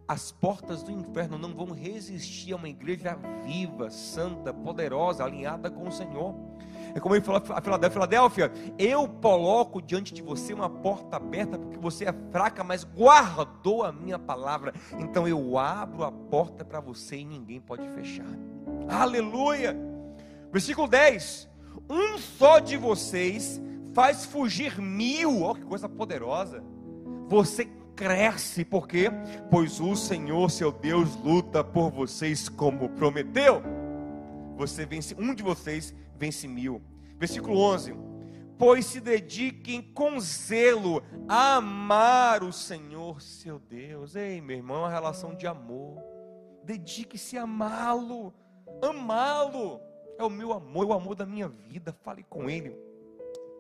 As 0.07 0.33
portas 0.33 0.83
do 0.83 0.91
inferno 0.91 1.37
não 1.37 1.55
vão 1.55 1.71
resistir 1.73 2.55
a 2.55 2.57
uma 2.57 2.69
igreja 2.69 3.15
viva, 3.45 3.91
santa, 3.91 4.55
poderosa, 4.55 5.23
alinhada 5.23 5.71
com 5.71 5.87
o 5.87 5.93
Senhor. 5.93 6.35
É 6.95 7.01
como 7.01 7.15
ele 7.15 7.25
falou 7.25 7.43
a 7.49 7.61
Filadélfia, 7.61 7.91
Filadélfia, 7.91 8.53
eu 8.79 9.09
coloco 9.09 9.81
diante 9.81 10.13
de 10.13 10.23
você 10.23 10.53
uma 10.53 10.69
porta 10.69 11.17
aberta 11.17 11.59
porque 11.59 11.79
você 11.79 12.07
é 12.07 12.15
fraca, 12.31 12.63
mas 12.65 12.85
guardou 12.85 13.85
a 13.85 13.93
minha 13.93 14.19
palavra. 14.19 14.73
Então 14.99 15.27
eu 15.27 15.59
abro 15.59 16.05
a 16.05 16.13
porta 16.13 16.65
para 16.65 16.81
você 16.81 17.17
e 17.17 17.25
ninguém 17.25 17.61
pode 17.61 17.89
fechar. 17.91 18.27
Aleluia! 18.89 19.77
Versículo 20.53 20.89
10: 20.89 21.49
Um 21.89 22.19
só 22.19 22.59
de 22.59 22.77
vocês 22.77 23.61
faz 23.93 24.25
fugir 24.25 24.81
mil, 24.81 25.43
olha 25.43 25.61
que 25.61 25.67
coisa 25.67 25.89
poderosa. 25.89 26.63
Você 27.29 27.67
cresce, 27.95 28.65
por 28.65 28.87
quê? 28.87 29.11
Pois 29.51 29.81
o 29.81 29.97
Senhor, 29.97 30.51
seu 30.51 30.71
Deus, 30.71 31.17
luta 31.17 31.65
por 31.65 31.91
vocês 31.91 32.49
como 32.49 32.89
prometeu. 32.91 33.61
Você 34.57 34.87
vence, 34.87 35.17
um 35.19 35.35
de 35.35 35.43
vocês 35.43 35.95
vence 36.19 36.49
mil. 36.49 36.83
Versículo 37.17 37.59
11: 37.59 37.95
Pois 38.59 38.87
se 38.87 39.01
dediquem 39.01 39.81
com 39.81 40.19
zelo 40.19 41.03
a 41.29 41.57
amar 41.57 42.43
o 42.43 42.53
Senhor 42.53 43.21
seu 43.23 43.59
Deus. 43.59 44.17
Ei, 44.17 44.41
meu 44.41 44.57
irmão, 44.57 44.79
é 44.79 44.81
uma 44.81 44.91
relação 44.91 45.35
de 45.35 45.47
amor. 45.47 46.03
Dedique-se 46.65 47.39
a 47.39 47.43
amá-lo, 47.43 48.35
amá-lo. 48.83 49.81
É 50.19 50.25
o 50.25 50.29
meu 50.29 50.53
amor, 50.53 50.85
é 50.85 50.89
o 50.89 50.93
amor 50.93 51.15
da 51.15 51.25
minha 51.25 51.49
vida. 51.49 51.93
Fale 52.03 52.25
com 52.25 52.51
Ele, 52.51 52.77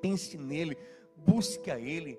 pense 0.03 0.37
nele, 0.37 0.77
busque 1.17 1.71
a 1.71 1.79
Ele, 1.79 2.19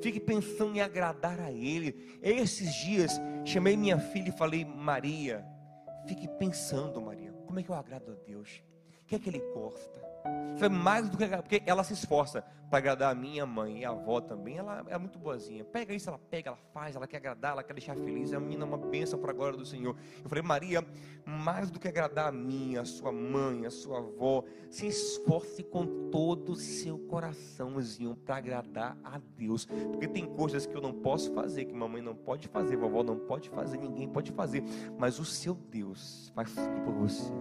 fique 0.00 0.20
pensando 0.20 0.76
em 0.76 0.80
agradar 0.80 1.40
a 1.40 1.50
Ele. 1.50 2.18
Esses 2.22 2.72
dias, 2.74 3.20
chamei 3.44 3.76
minha 3.76 3.98
filha 3.98 4.28
e 4.28 4.38
falei: 4.38 4.64
Maria, 4.64 5.44
fique 6.06 6.28
pensando, 6.28 7.02
Maria, 7.02 7.32
como 7.44 7.58
é 7.58 7.62
que 7.64 7.70
eu 7.70 7.74
agrado 7.74 8.12
a 8.12 8.14
Deus? 8.14 8.62
Que 9.10 9.16
é 9.16 9.18
que 9.18 9.28
ele 9.28 9.40
gosta? 9.52 10.00
Foi 10.56 10.68
mais 10.68 11.08
do 11.08 11.16
que 11.16 11.26
porque 11.26 11.62
ela 11.66 11.82
se 11.82 11.94
esforça 11.94 12.44
para 12.68 12.78
agradar 12.78 13.10
a 13.10 13.14
minha 13.14 13.44
mãe 13.44 13.80
e 13.80 13.84
a 13.84 13.90
avó 13.90 14.20
também. 14.20 14.58
Ela 14.58 14.84
é 14.88 14.96
muito 14.98 15.18
boazinha. 15.18 15.64
Pega 15.64 15.92
isso, 15.92 16.08
ela 16.08 16.18
pega, 16.30 16.50
ela 16.50 16.58
faz, 16.72 16.94
ela 16.94 17.08
quer 17.08 17.16
agradar, 17.16 17.52
ela 17.52 17.62
quer 17.64 17.72
deixar 17.72 17.96
feliz. 17.96 18.32
A 18.32 18.38
menina 18.38 18.62
é 18.64 18.68
uma 18.68 18.78
bênção 18.78 19.18
para 19.18 19.32
a 19.32 19.34
glória 19.34 19.58
do 19.58 19.66
Senhor. 19.66 19.96
Eu 20.22 20.28
falei, 20.28 20.44
Maria, 20.44 20.86
mais 21.26 21.72
do 21.72 21.80
que 21.80 21.88
agradar 21.88 22.28
a 22.28 22.32
minha, 22.32 22.82
a 22.82 22.84
sua 22.84 23.10
mãe, 23.10 23.66
a 23.66 23.70
sua 23.70 23.98
avó, 23.98 24.44
se 24.70 24.86
esforce 24.86 25.64
com 25.64 26.10
todo 26.10 26.52
o 26.52 26.56
seu 26.56 26.96
coraçãozinho 26.96 28.14
para 28.14 28.36
agradar 28.36 28.96
a 29.02 29.18
Deus. 29.36 29.64
Porque 29.64 30.06
tem 30.06 30.26
coisas 30.26 30.66
que 30.66 30.76
eu 30.76 30.80
não 30.80 30.92
posso 30.92 31.34
fazer, 31.34 31.64
que 31.64 31.74
mamãe 31.74 32.00
não 32.00 32.14
pode 32.14 32.46
fazer, 32.46 32.76
vovó 32.76 33.02
não 33.02 33.18
pode 33.18 33.48
fazer, 33.50 33.78
ninguém 33.78 34.08
pode 34.08 34.30
fazer. 34.30 34.62
Mas 34.96 35.18
o 35.18 35.24
seu 35.24 35.54
Deus 35.54 36.30
faz 36.32 36.54
tudo 36.54 36.80
por 36.84 36.92
você. 36.92 37.32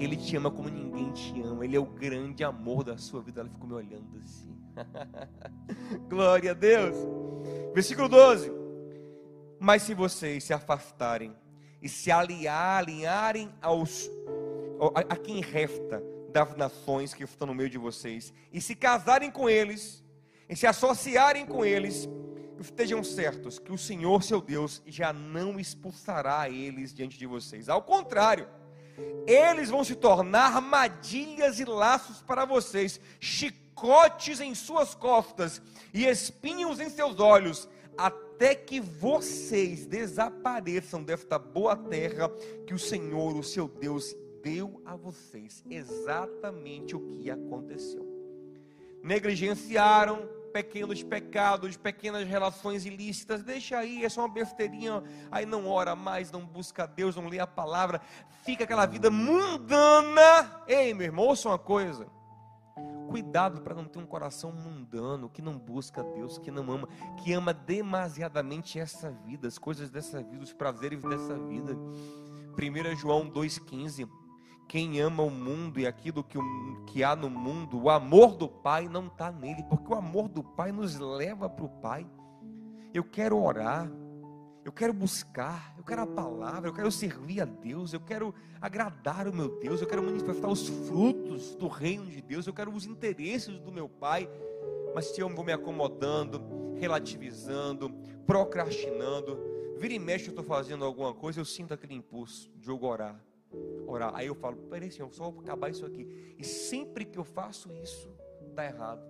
Ele 0.00 0.16
te 0.16 0.36
ama 0.36 0.50
como 0.50 0.68
ninguém 0.68 1.10
te 1.12 1.40
ama. 1.42 1.64
Ele 1.64 1.76
é 1.76 1.80
o 1.80 1.86
grande 1.86 2.44
amor 2.44 2.84
da 2.84 2.96
sua 2.96 3.20
vida. 3.20 3.40
Ela 3.40 3.50
ficou 3.50 3.68
me 3.68 3.74
olhando 3.74 4.18
assim. 4.22 4.56
Glória 6.08 6.52
a 6.52 6.54
Deus. 6.54 6.96
Versículo 7.74 8.08
12. 8.08 8.52
Mas 9.58 9.82
se 9.82 9.94
vocês 9.94 10.44
se 10.44 10.52
afastarem 10.52 11.34
e 11.82 11.88
se 11.88 12.10
aliar, 12.10 12.78
alinharem 12.78 13.50
aos 13.60 14.08
a, 14.94 15.14
a 15.14 15.16
quem 15.16 15.40
resta 15.40 16.02
das 16.32 16.56
nações 16.56 17.12
que 17.12 17.24
estão 17.24 17.48
no 17.48 17.54
meio 17.54 17.70
de 17.70 17.78
vocês 17.78 18.32
e 18.52 18.60
se 18.60 18.74
casarem 18.74 19.30
com 19.30 19.48
eles 19.48 20.04
e 20.48 20.54
se 20.54 20.66
associarem 20.66 21.44
com 21.44 21.64
eles, 21.64 22.08
estejam 22.60 23.02
certos 23.02 23.58
que 23.58 23.72
o 23.72 23.78
Senhor, 23.78 24.22
seu 24.22 24.40
Deus, 24.40 24.82
já 24.86 25.12
não 25.12 25.58
expulsará 25.58 26.48
eles 26.48 26.94
diante 26.94 27.18
de 27.18 27.26
vocês. 27.26 27.68
Ao 27.68 27.82
contrário, 27.82 28.48
eles 29.26 29.70
vão 29.70 29.84
se 29.84 29.94
tornar 29.94 30.56
armadilhas 30.56 31.60
e 31.60 31.64
laços 31.64 32.22
para 32.22 32.44
vocês, 32.44 33.00
chicotes 33.20 34.40
em 34.40 34.54
suas 34.54 34.94
costas 34.94 35.60
e 35.92 36.06
espinhos 36.06 36.80
em 36.80 36.88
seus 36.88 37.20
olhos, 37.20 37.68
até 37.96 38.54
que 38.54 38.80
vocês 38.80 39.86
desapareçam 39.86 41.02
desta 41.02 41.38
boa 41.38 41.76
terra 41.76 42.30
que 42.66 42.72
o 42.72 42.78
Senhor, 42.78 43.36
o 43.36 43.42
seu 43.42 43.68
Deus, 43.68 44.14
deu 44.42 44.80
a 44.84 44.96
vocês. 44.96 45.64
Exatamente 45.68 46.94
o 46.94 47.00
que 47.00 47.30
aconteceu. 47.30 48.06
Negligenciaram, 49.02 50.28
pequenos 50.48 51.02
pecados, 51.02 51.76
pequenas 51.76 52.26
relações 52.26 52.84
ilícitas, 52.84 53.42
deixa 53.42 53.78
aí, 53.78 54.04
é 54.04 54.08
só 54.08 54.22
uma 54.22 54.32
besteirinha, 54.32 55.02
aí 55.30 55.46
não 55.46 55.68
ora 55.68 55.94
mais, 55.94 56.32
não 56.32 56.44
busca 56.44 56.86
Deus, 56.86 57.14
não 57.14 57.28
lê 57.28 57.38
a 57.38 57.46
palavra, 57.46 58.00
fica 58.44 58.64
aquela 58.64 58.86
vida 58.86 59.10
mundana. 59.10 60.64
Ei, 60.66 60.92
meu 60.94 61.06
irmão, 61.06 61.26
ouça 61.26 61.48
uma 61.48 61.58
coisa. 61.58 62.06
Cuidado 63.08 63.62
para 63.62 63.74
não 63.74 63.84
ter 63.84 63.98
um 63.98 64.06
coração 64.06 64.52
mundano, 64.52 65.30
que 65.30 65.40
não 65.40 65.58
busca 65.58 66.02
Deus, 66.02 66.38
que 66.38 66.50
não 66.50 66.70
ama, 66.70 66.88
que 67.16 67.32
ama 67.32 67.54
demasiadamente 67.54 68.78
essa 68.78 69.10
vida, 69.10 69.48
as 69.48 69.58
coisas 69.58 69.90
dessa 69.90 70.22
vida, 70.22 70.42
os 70.42 70.52
prazeres 70.52 71.02
dessa 71.02 71.38
vida. 71.38 71.74
1 71.74 72.96
João 72.96 73.30
2,15 73.30 74.08
quem 74.68 75.00
ama 75.00 75.22
o 75.22 75.30
mundo 75.30 75.80
e 75.80 75.86
aquilo 75.86 76.22
que, 76.22 76.38
que 76.86 77.02
há 77.02 77.16
no 77.16 77.30
mundo, 77.30 77.80
o 77.80 77.88
amor 77.88 78.36
do 78.36 78.46
Pai 78.46 78.86
não 78.86 79.06
está 79.06 79.32
nele, 79.32 79.64
porque 79.64 79.90
o 79.90 79.96
amor 79.96 80.28
do 80.28 80.44
Pai 80.44 80.70
nos 80.70 80.98
leva 80.98 81.48
para 81.48 81.64
o 81.64 81.68
Pai. 81.68 82.06
Eu 82.92 83.02
quero 83.02 83.42
orar, 83.42 83.90
eu 84.62 84.70
quero 84.70 84.92
buscar, 84.92 85.74
eu 85.78 85.82
quero 85.82 86.02
a 86.02 86.06
palavra, 86.06 86.68
eu 86.68 86.74
quero 86.74 86.92
servir 86.92 87.40
a 87.40 87.46
Deus, 87.46 87.94
eu 87.94 88.00
quero 88.00 88.34
agradar 88.60 89.26
o 89.26 89.34
meu 89.34 89.58
Deus, 89.58 89.80
eu 89.80 89.86
quero 89.86 90.02
manifestar 90.02 90.48
os 90.48 90.68
frutos 90.68 91.54
do 91.54 91.66
reino 91.66 92.06
de 92.06 92.20
Deus, 92.20 92.46
eu 92.46 92.52
quero 92.52 92.70
os 92.70 92.84
interesses 92.84 93.58
do 93.58 93.72
meu 93.72 93.88
Pai. 93.88 94.28
Mas 94.94 95.06
se 95.06 95.20
eu 95.20 95.30
vou 95.30 95.44
me 95.44 95.52
acomodando, 95.52 96.42
relativizando, 96.76 97.90
procrastinando, 98.26 99.38
vira 99.78 99.94
e 99.94 99.98
mexe 99.98 100.26
eu 100.26 100.30
estou 100.30 100.44
fazendo 100.44 100.84
alguma 100.84 101.14
coisa, 101.14 101.40
eu 101.40 101.44
sinto 101.46 101.72
aquele 101.72 101.94
impulso 101.94 102.50
de 102.56 102.68
eu 102.68 102.82
orar 102.82 103.18
orar. 103.86 104.14
Aí 104.14 104.26
eu 104.26 104.34
falo, 104.34 104.56
peraí, 104.70 104.90
Senhor, 104.90 105.12
só 105.12 105.30
vou 105.30 105.40
acabar 105.40 105.70
isso 105.70 105.84
aqui. 105.84 106.34
E 106.38 106.44
sempre 106.44 107.04
que 107.04 107.18
eu 107.18 107.24
faço 107.24 107.72
isso, 107.72 108.10
dá 108.54 108.64
errado. 108.64 109.02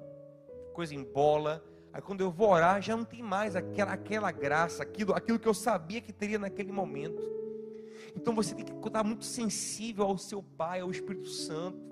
Coisa 0.73 0.95
embola. 0.95 1.65
Aí 1.93 2.03
quando 2.03 2.21
eu 2.21 2.31
vou 2.31 2.51
orar, 2.51 2.81
já 2.81 2.97
não 2.97 3.05
tem 3.05 3.23
mais 3.23 3.57
aquela, 3.57 3.93
aquela 3.93 4.31
graça, 4.31 4.83
aquilo, 4.83 5.15
aquilo 5.15 5.39
que 5.39 5.49
eu 5.49 5.55
sabia 5.55 6.01
que 6.01 6.13
teria 6.13 6.39
naquele 6.39 6.73
momento. 6.73 7.23
Então 8.15 8.35
você 8.35 8.55
tem 8.55 8.65
que 8.65 8.73
estar 8.73 9.05
muito 9.05 9.25
sensível 9.25 10.05
ao 10.05 10.19
seu 10.19 10.43
Pai, 10.43 10.81
ao 10.81 10.91
Espírito 10.91 11.29
Santo. 11.29 11.89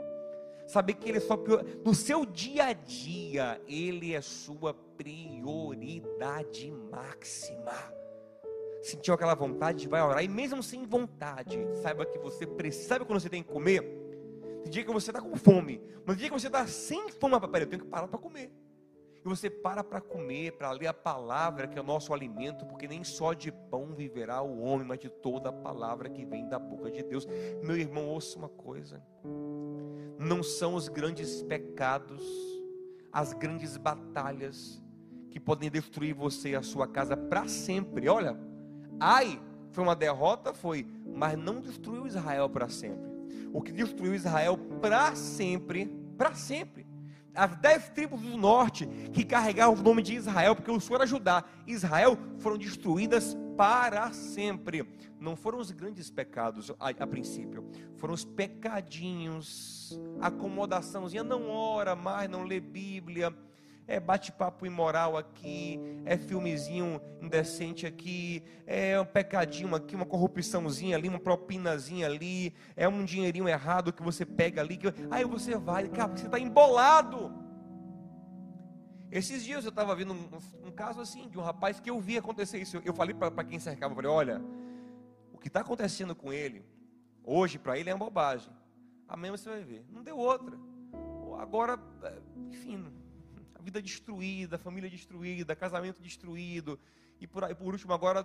Saber 0.67 0.95
que 0.95 1.09
Ele 1.09 1.19
é 1.19 1.21
só 1.21 1.39
no 1.85 1.95
seu 1.95 2.27
dia 2.27 2.67
a 2.67 2.73
dia, 2.73 3.61
Ele 3.69 4.15
é 4.15 4.21
sua 4.21 4.75
prioridade 4.75 6.73
máxima 6.91 8.06
sentiu 8.87 9.14
aquela 9.14 9.35
vontade, 9.35 9.88
vai 9.88 10.01
orar. 10.03 10.22
E 10.22 10.29
mesmo 10.29 10.62
sem 10.62 10.85
vontade, 10.87 11.59
saiba 11.83 12.07
que 12.07 12.18
você 12.18 12.46
precisa. 12.46 12.88
Sabe 12.88 13.05
quando 13.05 13.20
você 13.20 13.29
tem 13.29 13.42
que 13.42 13.53
comer? 13.53 13.83
Tem 14.62 14.70
dia 14.70 14.85
que 14.85 14.92
você 14.92 15.11
está 15.11 15.20
com 15.20 15.37
fome. 15.37 15.81
Mas 16.05 16.16
tem 16.16 16.16
dia 16.16 16.29
que 16.29 16.40
você 16.40 16.46
está 16.46 16.66
sem 16.66 17.11
fome. 17.11 17.38
Peraí, 17.40 17.62
eu 17.62 17.66
tenho 17.66 17.83
que 17.83 17.88
parar 17.88 18.07
para 18.07 18.18
comer. 18.18 18.53
E 19.25 19.29
você 19.29 19.51
para 19.51 19.83
para 19.83 20.01
comer, 20.01 20.53
para 20.53 20.70
ler 20.70 20.87
a 20.87 20.94
palavra 20.94 21.66
que 21.66 21.77
é 21.77 21.81
o 21.81 21.85
nosso 21.85 22.14
alimento, 22.14 22.64
porque 22.64 22.87
nem 22.87 23.03
só 23.03 23.33
de 23.33 23.51
pão 23.51 23.92
viverá 23.92 24.40
o 24.40 24.61
homem, 24.61 24.87
mas 24.87 25.01
de 25.01 25.09
toda 25.09 25.49
a 25.49 25.53
palavra 25.53 26.09
que 26.09 26.25
vem 26.25 26.49
da 26.49 26.61
boca 26.61 26.88
de 26.88 27.03
Deus. 27.03 27.27
Meu 27.64 27.77
irmão, 27.77 28.07
ouça 28.07 28.38
uma 28.38 28.49
coisa: 28.49 29.03
não 30.16 30.44
são 30.44 30.77
os 30.77 30.87
grandes 30.88 31.42
pecados, 31.42 32.22
as 33.12 33.33
grandes 33.33 33.77
batalhas 33.77 34.81
que 35.29 35.40
podem 35.40 35.68
destruir 35.68 36.14
você 36.14 36.51
e 36.51 36.57
a 36.57 36.62
sua 36.62 36.87
casa 36.87 37.16
para 37.16 37.49
sempre. 37.49 38.09
Olha, 38.09 38.38
Ai, 38.99 39.41
foi 39.71 39.85
uma 39.85 39.97
derrota? 39.97 40.55
Foi, 40.55 40.87
mas 41.07 41.37
não 41.39 41.61
destruiu 41.61 42.07
Israel 42.07 42.49
para 42.49 42.69
sempre. 42.69 43.11
O 43.53 43.61
que 43.63 43.73
destruiu 43.73 44.15
Israel 44.15 44.57
para 44.81 45.15
sempre, 45.15 45.87
para 46.17 46.35
sempre. 46.35 46.87
As 47.35 47.55
dez 47.57 47.91
tribos 47.91 48.23
do 48.23 48.37
norte 48.37 48.87
que 49.13 49.25
carregavam 49.25 49.79
o 49.79 49.83
nome 49.83 50.03
de 50.03 50.15
Israel, 50.15 50.57
porque 50.57 50.71
o 50.71 50.81
Senhor 50.81 51.07
Judá, 51.07 51.45
Israel 51.67 52.19
foram 52.39 52.57
destruídas 52.57 53.37
para 53.57 54.11
sempre. 54.13 54.89
Não 55.21 55.37
foram 55.37 55.59
os 55.59 55.71
grandes 55.71 56.11
pecados 56.11 56.71
a, 56.81 56.89
a 56.89 57.07
princípio, 57.07 57.65
foram 57.97 58.15
os 58.15 58.25
pecadinhos, 58.25 60.01
acomodaçãozinha, 60.21 61.23
não 61.23 61.51
ora 61.51 61.95
mais, 61.95 62.29
não 62.31 62.45
lê 62.45 62.61
Bíblia, 62.61 63.35
é 63.88 64.01
bate-papo 64.01 64.66
imoral 64.66 65.16
aqui, 65.16 65.79
é 66.05 66.16
filmezinho 66.16 67.01
indecente 67.20 67.87
aqui, 67.87 68.42
é 68.66 69.01
um 69.01 69.05
pecadinho 69.05 69.75
aqui, 69.75 69.94
uma 69.94 70.07
corrupçãozinha 70.07 70.96
ali, 70.96 71.09
uma 71.09 71.20
propinazinha 71.20 72.07
ali, 72.07 72.53
é 72.75 72.88
um 72.88 73.05
dinheirinho 73.05 73.49
errado 73.49 73.92
que 73.92 74.03
você 74.03 74.25
pega 74.25 74.61
ali, 74.61 74.77
que... 74.77 74.88
aí 75.11 75.25
você 75.25 75.57
vai, 75.57 75.88
cara, 75.88 76.16
você 76.16 76.27
está 76.27 76.38
embolado. 76.38 77.33
Esses 79.11 79.44
dias 79.44 79.64
eu 79.64 79.70
estava 79.70 79.94
vendo 79.94 80.12
um, 80.12 80.66
um, 80.66 80.70
caso 80.72 81.01
assim, 81.01 81.29
de 81.29 81.38
um 81.38 81.42
rapaz 81.42 81.79
que 81.79 81.88
eu 81.88 82.01
vi 82.01 82.18
acontecer 82.18 82.59
isso. 82.59 82.83
Eu 82.85 82.92
falei 82.92 83.14
para 83.14 83.44
quem 83.44 83.61
cercava, 83.61 83.92
eu 83.92 83.96
falei, 83.96 84.11
olha, 84.11 84.42
o 85.33 85.38
que 85.38 85.46
está 85.46 85.61
acontecendo 85.61 86.14
com 86.14 86.33
ele, 86.33 86.64
hoje 87.22 87.57
para 87.59 87.79
ele 87.79 87.88
é 87.88 87.94
uma 87.94 88.05
bobagem. 88.05 88.53
Amanhã 89.09 89.37
você 89.37 89.49
vai 89.49 89.62
ver. 89.62 89.87
Não 89.90 90.03
deu 90.03 90.18
outra. 90.18 90.59
Agora, 91.38 91.79
é, 92.03 92.18
enfim, 92.49 92.92
vida 93.66 93.83
destruída, 93.83 94.57
família 94.57 94.88
destruída, 94.88 95.57
casamento 95.57 96.00
destruído. 96.00 96.79
E 97.20 97.26
por, 97.26 97.42
aí, 97.42 97.52
por 97.52 97.72
último, 97.72 97.92
agora, 97.92 98.24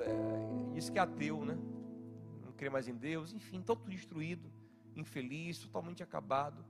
é, 0.00 0.74
diz 0.74 0.90
que 0.90 0.98
é 0.98 1.02
ateu, 1.02 1.46
né? 1.46 1.56
Não 2.44 2.52
crê 2.52 2.68
mais 2.68 2.88
em 2.88 2.94
Deus. 2.94 3.32
Enfim, 3.32 3.62
todo 3.62 3.88
destruído, 3.88 4.52
infeliz, 4.94 5.58
totalmente 5.58 6.02
acabado. 6.02 6.62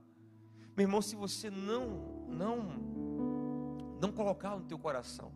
Meu 0.75 0.85
irmão, 0.85 1.01
se 1.01 1.17
você 1.17 1.49
não, 1.49 2.25
não, 2.29 2.59
não 4.01 4.11
colocar 4.11 4.55
no 4.55 4.63
teu 4.63 4.79
coração 4.79 5.29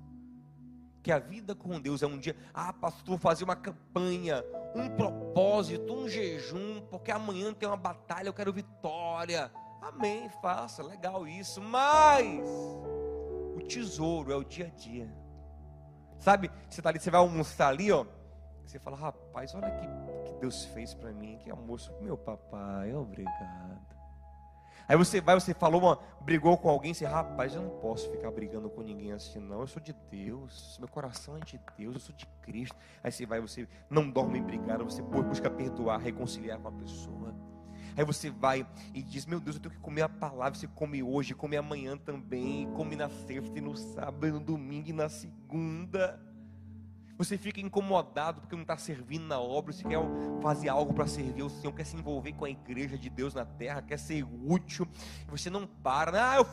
que 1.04 1.12
a 1.12 1.20
vida 1.20 1.54
com 1.54 1.80
Deus 1.80 2.02
é 2.02 2.08
um 2.08 2.18
dia, 2.18 2.36
ah, 2.54 2.72
pastor, 2.72 3.18
fazer 3.20 3.44
uma 3.44 3.56
campanha, 3.56 4.44
um 4.76 4.90
propósito, 4.96 5.94
um 5.94 6.08
jejum, 6.08 6.82
porque 6.90 7.12
amanhã 7.12 7.54
tem 7.54 7.68
uma 7.68 7.78
batalha, 7.78 8.28
eu 8.30 8.34
quero 8.34 8.52
vitória. 8.52 9.52
Amém, 9.82 10.30
faça, 10.42 10.84
legal 10.84 11.28
isso. 11.28 11.62
Mas 11.62 12.48
o 13.56 13.62
tesouro 13.68 14.32
é 14.32 14.36
o 14.36 14.44
dia 14.44 14.68
a 14.68 14.70
dia. 14.70 15.10
Sabe, 16.20 16.52
você 16.70 16.80
está 16.80 16.90
ali, 16.90 17.00
você 17.00 17.12
vai 17.12 17.20
almoçar 17.20 17.70
ali, 17.70 17.92
ó. 17.92 18.06
Você 18.66 18.80
fala, 18.80 18.98
rapaz, 18.98 19.56
olha 19.56 19.72
que, 19.72 19.88
que 20.26 20.40
Deus 20.40 20.66
fez 20.66 20.94
para 20.94 21.12
mim, 21.14 21.38
que 21.38 21.50
almoço. 21.50 21.94
Meu 22.02 22.18
papai, 22.18 22.94
obrigado. 22.94 23.80
Aí 24.88 24.96
você 24.96 25.20
vai, 25.20 25.36
você 25.36 25.54
falou, 25.54 25.82
uma, 25.82 26.00
brigou 26.22 26.58
com 26.58 26.70
alguém, 26.70 26.94
você, 26.94 27.06
rapaz, 27.06 27.54
eu 27.54 27.62
não 27.62 27.70
posso 27.80 28.10
ficar 28.10 28.32
brigando 28.32 28.70
com 28.70 28.82
ninguém 28.82 29.12
assim, 29.12 29.40
não. 29.40 29.60
Eu 29.60 29.68
sou 29.68 29.82
de 29.82 29.94
Deus, 30.10 30.78
meu 30.80 30.88
coração 30.88 31.36
é 31.36 31.40
de 31.40 31.60
Deus, 31.78 31.96
eu 31.96 32.00
sou 32.00 32.16
de 32.16 32.26
Cristo. 32.42 32.76
Aí 33.04 33.12
você 33.12 33.26
vai, 33.26 33.42
você 33.42 33.68
não 33.90 34.10
dorme 34.10 34.40
brigado, 34.42 34.86
você 34.86 35.02
busca 35.02 35.50
perdoar, 35.50 36.00
reconciliar 36.00 36.58
com 36.60 36.70
a 36.70 36.72
pessoa. 36.72 37.36
Aí 37.98 38.06
você 38.06 38.30
vai 38.30 38.66
e 38.94 39.02
diz: 39.02 39.26
Meu 39.26 39.40
Deus, 39.40 39.56
eu 39.56 39.62
tenho 39.62 39.74
que 39.74 39.82
comer 39.82 40.04
a 40.04 40.10
palavra. 40.10 40.58
Você 40.58 40.68
come 40.68 41.02
hoje, 41.02 41.34
come 41.34 41.58
amanhã 41.58 41.98
também, 41.98 42.72
come 42.76 42.96
na 42.96 43.10
sexta 43.10 43.58
e 43.58 43.62
no 43.62 43.76
sábado, 43.76 44.34
no 44.34 44.40
domingo 44.40 44.90
e 44.90 44.94
na 44.94 45.10
segunda. 45.10 46.27
Você 47.18 47.36
fica 47.36 47.60
incomodado 47.60 48.42
porque 48.42 48.56
não 48.56 48.62
está 48.62 48.78
servindo 48.78 49.26
na 49.26 49.40
obra, 49.40 49.74
você 49.74 49.84
quer 49.84 49.98
fazer 50.40 50.70
algo 50.70 50.94
para 50.94 51.08
servir 51.08 51.42
o 51.42 51.50
Senhor, 51.50 51.74
quer 51.74 51.84
se 51.84 51.98
envolver 51.98 52.34
com 52.34 52.46
a 52.46 52.50
igreja 52.50 52.96
de 52.96 53.10
Deus 53.10 53.34
na 53.34 53.44
terra, 53.44 53.82
quer 53.82 53.98
ser 53.98 54.24
útil, 54.46 54.88
você 55.28 55.50
não 55.50 55.66
para. 55.66 56.34
Ah, 56.34 56.36
eu, 56.36 56.46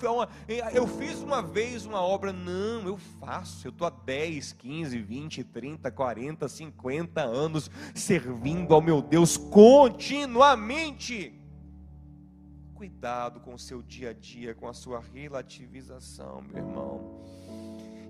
eu 0.72 0.86
fiz 0.86 1.20
uma 1.20 1.42
vez 1.42 1.84
uma 1.84 2.00
obra. 2.00 2.32
Não, 2.32 2.86
eu 2.86 2.96
faço. 2.96 3.66
Eu 3.66 3.72
estou 3.72 3.86
há 3.86 3.90
10, 3.90 4.54
15, 4.54 5.02
20, 5.02 5.44
30, 5.44 5.90
40, 5.90 6.48
50 6.48 7.20
anos 7.20 7.70
servindo 7.94 8.72
ao 8.72 8.80
meu 8.80 9.02
Deus 9.02 9.36
continuamente. 9.36 11.38
Cuidado 12.74 13.38
com 13.40 13.52
o 13.52 13.58
seu 13.58 13.82
dia 13.82 14.08
a 14.10 14.12
dia, 14.14 14.54
com 14.54 14.66
a 14.66 14.72
sua 14.72 15.02
relativização, 15.12 16.40
meu 16.40 16.56
irmão. 16.56 17.20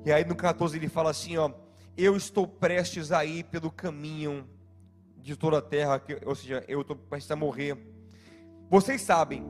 E 0.07 0.12
aí 0.12 0.25
no 0.25 0.37
14 0.37 0.77
ele 0.77 0.88
fala 0.88 1.11
assim, 1.11 1.37
ó 1.37 1.64
eu 1.96 2.16
estou 2.16 2.46
prestes 2.46 3.12
a 3.12 3.24
ir 3.24 3.44
pelo 3.44 3.70
caminho 3.70 4.48
de 5.16 5.37
toda 5.37 5.59
a 5.59 5.62
terra, 5.62 6.02
ou 6.26 6.35
seja, 6.35 6.64
eu 6.68 6.80
estou 6.80 6.96
prestes 6.96 7.30
a 7.30 7.37
morrer. 7.37 7.76
Vocês 8.68 9.02
sabem, 9.02 9.44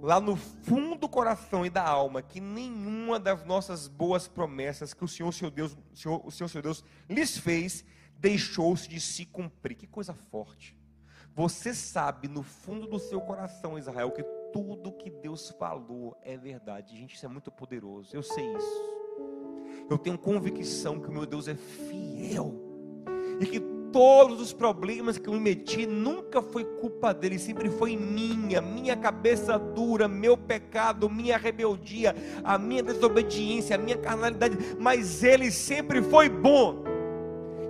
lá 0.00 0.20
no 0.20 0.34
fundo 0.34 0.96
do 0.96 1.08
coração 1.08 1.64
e 1.64 1.70
da 1.70 1.86
alma, 1.86 2.22
que 2.22 2.40
nenhuma 2.40 3.20
das 3.20 3.44
nossas 3.44 3.86
boas 3.86 4.26
promessas 4.26 4.92
que 4.94 5.04
o 5.04 5.08
Senhor, 5.08 5.32
seu 5.32 5.50
Deus, 5.50 5.76
o 5.92 5.96
Senhor, 5.96 6.26
o 6.26 6.30
Senhor, 6.30 6.48
seu 6.48 6.62
Deus, 6.62 6.84
lhes 7.08 7.36
fez, 7.36 7.84
deixou-se 8.18 8.88
de 8.88 9.00
se 9.00 9.24
cumprir. 9.26 9.76
Que 9.76 9.86
coisa 9.86 10.14
forte. 10.14 10.76
Você 11.34 11.72
sabe 11.74 12.28
no 12.28 12.42
fundo 12.42 12.86
do 12.86 12.98
seu 12.98 13.20
coração, 13.20 13.78
Israel, 13.78 14.10
que 14.10 14.22
tudo 14.52 14.92
que 14.92 15.08
Deus 15.08 15.50
falou 15.50 16.18
é 16.22 16.36
verdade. 16.36 16.96
Gente, 16.96 17.14
isso 17.14 17.24
é 17.24 17.28
muito 17.28 17.50
poderoso. 17.50 18.14
Eu 18.14 18.22
sei 18.22 18.44
isso. 18.54 19.01
Eu 19.92 19.98
tenho 19.98 20.16
convicção 20.16 20.98
que 20.98 21.08
o 21.08 21.12
meu 21.12 21.26
Deus 21.26 21.46
é 21.48 21.54
fiel 21.54 22.54
e 23.38 23.44
que 23.44 23.60
todos 23.92 24.40
os 24.40 24.50
problemas 24.50 25.18
que 25.18 25.28
eu 25.28 25.34
me 25.34 25.40
meti 25.40 25.86
nunca 25.86 26.40
foi 26.40 26.64
culpa 26.64 27.12
dele, 27.12 27.38
sempre 27.38 27.68
foi 27.68 27.94
minha, 27.94 28.62
minha 28.62 28.96
cabeça 28.96 29.58
dura, 29.58 30.08
meu 30.08 30.34
pecado, 30.34 31.10
minha 31.10 31.36
rebeldia, 31.36 32.16
a 32.42 32.56
minha 32.56 32.82
desobediência, 32.82 33.76
a 33.76 33.78
minha 33.78 33.98
carnalidade, 33.98 34.56
mas 34.80 35.22
ele 35.22 35.50
sempre 35.50 36.00
foi 36.00 36.30
bom 36.30 36.84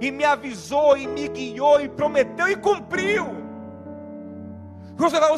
e 0.00 0.12
me 0.12 0.24
avisou 0.24 0.96
e 0.96 1.08
me 1.08 1.26
guiou 1.26 1.80
e 1.80 1.88
prometeu 1.88 2.48
e 2.48 2.54
cumpriu. 2.54 3.26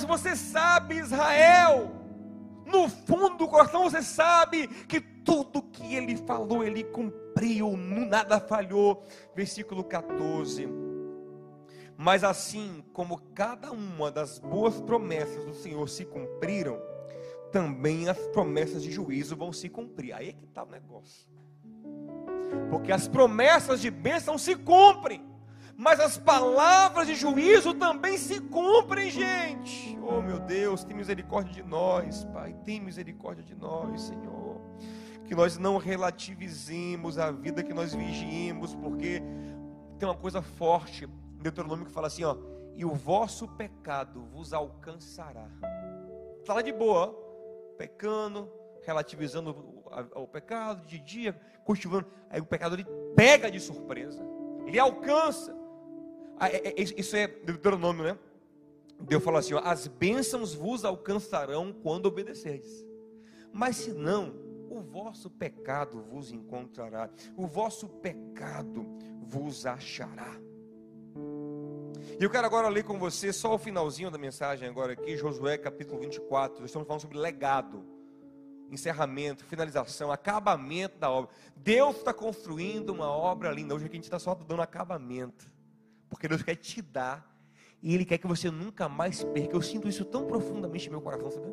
Você 0.06 0.36
sabe, 0.36 0.98
Israel, 0.98 1.90
no 2.66 2.90
fundo 2.90 3.38
do 3.38 3.48
coração 3.48 3.84
você 3.84 4.02
sabe 4.02 4.68
que 4.86 5.13
tudo 5.24 5.62
que 5.62 5.94
ele 5.94 6.16
falou, 6.16 6.62
ele 6.62 6.84
cumpriu, 6.84 7.76
nada 7.76 8.38
falhou. 8.38 9.02
Versículo 9.34 9.82
14. 9.82 10.68
Mas 11.96 12.22
assim 12.22 12.84
como 12.92 13.20
cada 13.34 13.72
uma 13.72 14.10
das 14.10 14.38
boas 14.38 14.80
promessas 14.80 15.44
do 15.44 15.54
Senhor 15.54 15.88
se 15.88 16.04
cumpriram, 16.04 16.80
também 17.50 18.08
as 18.08 18.18
promessas 18.28 18.82
de 18.82 18.90
juízo 18.90 19.36
vão 19.36 19.52
se 19.52 19.68
cumprir. 19.68 20.12
Aí 20.12 20.28
é 20.28 20.32
que 20.32 20.44
está 20.44 20.62
o 20.64 20.70
negócio. 20.70 21.28
Porque 22.68 22.92
as 22.92 23.08
promessas 23.08 23.80
de 23.80 23.90
bênção 23.90 24.36
se 24.36 24.56
cumprem, 24.56 25.24
mas 25.76 26.00
as 26.00 26.18
palavras 26.18 27.06
de 27.06 27.14
juízo 27.14 27.74
também 27.74 28.18
se 28.18 28.40
cumprem, 28.40 29.10
gente. 29.10 29.98
Oh 30.02 30.20
meu 30.20 30.40
Deus, 30.40 30.84
tem 30.84 30.96
misericórdia 30.96 31.52
de 31.52 31.62
nós, 31.62 32.24
Pai, 32.26 32.54
tem 32.64 32.80
misericórdia 32.80 33.44
de 33.44 33.54
nós, 33.54 34.02
Senhor 34.02 34.53
que 35.26 35.34
nós 35.34 35.58
não 35.58 35.78
relativizemos 35.78 37.18
a 37.18 37.30
vida 37.30 37.62
que 37.62 37.72
nós 37.72 37.94
vigiemos, 37.94 38.74
porque 38.74 39.22
tem 39.98 40.08
uma 40.08 40.16
coisa 40.16 40.42
forte, 40.42 41.06
Deuteronômio 41.40 41.86
que 41.86 41.92
fala 41.92 42.08
assim, 42.08 42.24
ó, 42.24 42.36
e 42.76 42.84
o 42.84 42.94
vosso 42.94 43.48
pecado 43.48 44.22
vos 44.32 44.52
alcançará. 44.52 45.48
Está 46.40 46.54
lá 46.54 46.62
de 46.62 46.72
boa, 46.72 47.12
pecando, 47.78 48.50
relativizando 48.82 49.50
o, 50.14 50.26
pecado 50.26 50.86
de 50.86 50.98
dia, 50.98 51.40
cultivando, 51.64 52.06
aí 52.28 52.40
o 52.40 52.46
pecado 52.46 52.74
ele 52.74 52.86
pega 53.14 53.50
de 53.50 53.60
surpresa, 53.60 54.22
ele 54.66 54.78
alcança. 54.78 55.56
Ah, 56.36 56.48
é, 56.48 56.68
é, 56.68 56.74
isso 56.82 57.16
é 57.16 57.28
Deuteronômio, 57.28 58.04
né? 58.04 58.18
Deus 59.00 59.22
fala 59.22 59.38
assim: 59.38 59.54
ó, 59.54 59.60
as 59.60 59.86
bênçãos 59.86 60.54
vos 60.54 60.84
alcançarão 60.84 61.72
quando 61.72 62.06
obedecerdes. 62.06 62.84
Mas 63.52 63.76
se 63.76 63.92
não, 63.92 64.34
o 64.74 64.82
vosso 64.82 65.30
pecado 65.30 66.02
vos 66.02 66.32
encontrará, 66.32 67.08
o 67.36 67.46
vosso 67.46 67.88
pecado 67.88 68.84
vos 69.22 69.64
achará. 69.64 70.36
E 72.18 72.22
eu 72.22 72.28
quero 72.28 72.46
agora 72.46 72.68
ler 72.68 72.82
com 72.82 72.98
você 72.98 73.32
só 73.32 73.54
o 73.54 73.58
finalzinho 73.58 74.10
da 74.10 74.18
mensagem 74.18 74.68
agora 74.68 74.92
aqui, 74.92 75.16
Josué 75.16 75.56
capítulo 75.56 76.00
24. 76.00 76.60
Nós 76.60 76.70
estamos 76.70 76.88
falando 76.88 77.02
sobre 77.02 77.18
legado, 77.18 77.84
encerramento, 78.68 79.44
finalização, 79.44 80.10
acabamento 80.10 80.98
da 80.98 81.08
obra. 81.08 81.30
Deus 81.56 81.96
está 81.96 82.12
construindo 82.12 82.90
uma 82.90 83.08
obra 83.08 83.52
linda. 83.52 83.74
Hoje 83.74 83.86
aqui 83.86 83.94
a 83.94 83.98
gente 83.98 84.04
está 84.04 84.18
só 84.18 84.34
dando 84.34 84.60
acabamento, 84.60 85.48
porque 86.08 86.26
Deus 86.26 86.42
quer 86.42 86.56
te 86.56 86.82
dar 86.82 87.32
e 87.80 87.94
Ele 87.94 88.04
quer 88.04 88.18
que 88.18 88.26
você 88.26 88.50
nunca 88.50 88.88
mais 88.88 89.22
perca. 89.22 89.54
Eu 89.54 89.62
sinto 89.62 89.88
isso 89.88 90.04
tão 90.04 90.26
profundamente 90.26 90.86
no 90.86 90.92
meu 90.92 91.00
coração, 91.00 91.30
sabe? 91.30 91.46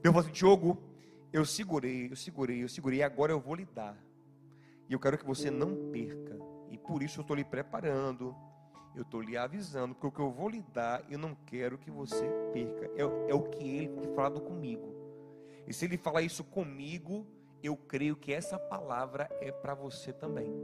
Deus 0.00 0.12
falou 0.12 0.20
assim, 0.20 0.32
Diogo, 0.32 0.93
eu 1.34 1.44
segurei, 1.44 2.08
eu 2.12 2.14
segurei, 2.14 2.62
eu 2.62 2.68
segurei, 2.68 3.02
agora 3.02 3.32
eu 3.32 3.40
vou 3.40 3.56
lhe 3.56 3.64
dar. 3.64 3.98
E 4.88 4.92
eu 4.92 5.00
quero 5.00 5.18
que 5.18 5.26
você 5.26 5.50
não 5.50 5.90
perca. 5.90 6.38
E 6.70 6.78
por 6.78 7.02
isso 7.02 7.18
eu 7.18 7.22
estou 7.22 7.34
lhe 7.34 7.42
preparando, 7.42 8.36
eu 8.94 9.02
estou 9.02 9.20
lhe 9.20 9.36
avisando, 9.36 9.96
porque 9.96 10.06
o 10.06 10.12
que 10.12 10.20
eu 10.20 10.30
vou 10.30 10.48
lhe 10.48 10.62
dar, 10.72 11.04
eu 11.10 11.18
não 11.18 11.34
quero 11.34 11.76
que 11.76 11.90
você 11.90 12.24
perca. 12.52 12.86
É, 12.94 13.30
é 13.30 13.34
o 13.34 13.42
que 13.42 13.64
ele 13.64 13.88
tem 13.88 14.14
falado 14.14 14.40
comigo. 14.40 14.94
E 15.66 15.74
se 15.74 15.86
ele 15.86 15.98
falar 15.98 16.22
isso 16.22 16.44
comigo, 16.44 17.26
eu 17.60 17.76
creio 17.76 18.14
que 18.14 18.32
essa 18.32 18.56
palavra 18.56 19.28
é 19.40 19.50
para 19.50 19.74
você 19.74 20.12
também 20.12 20.54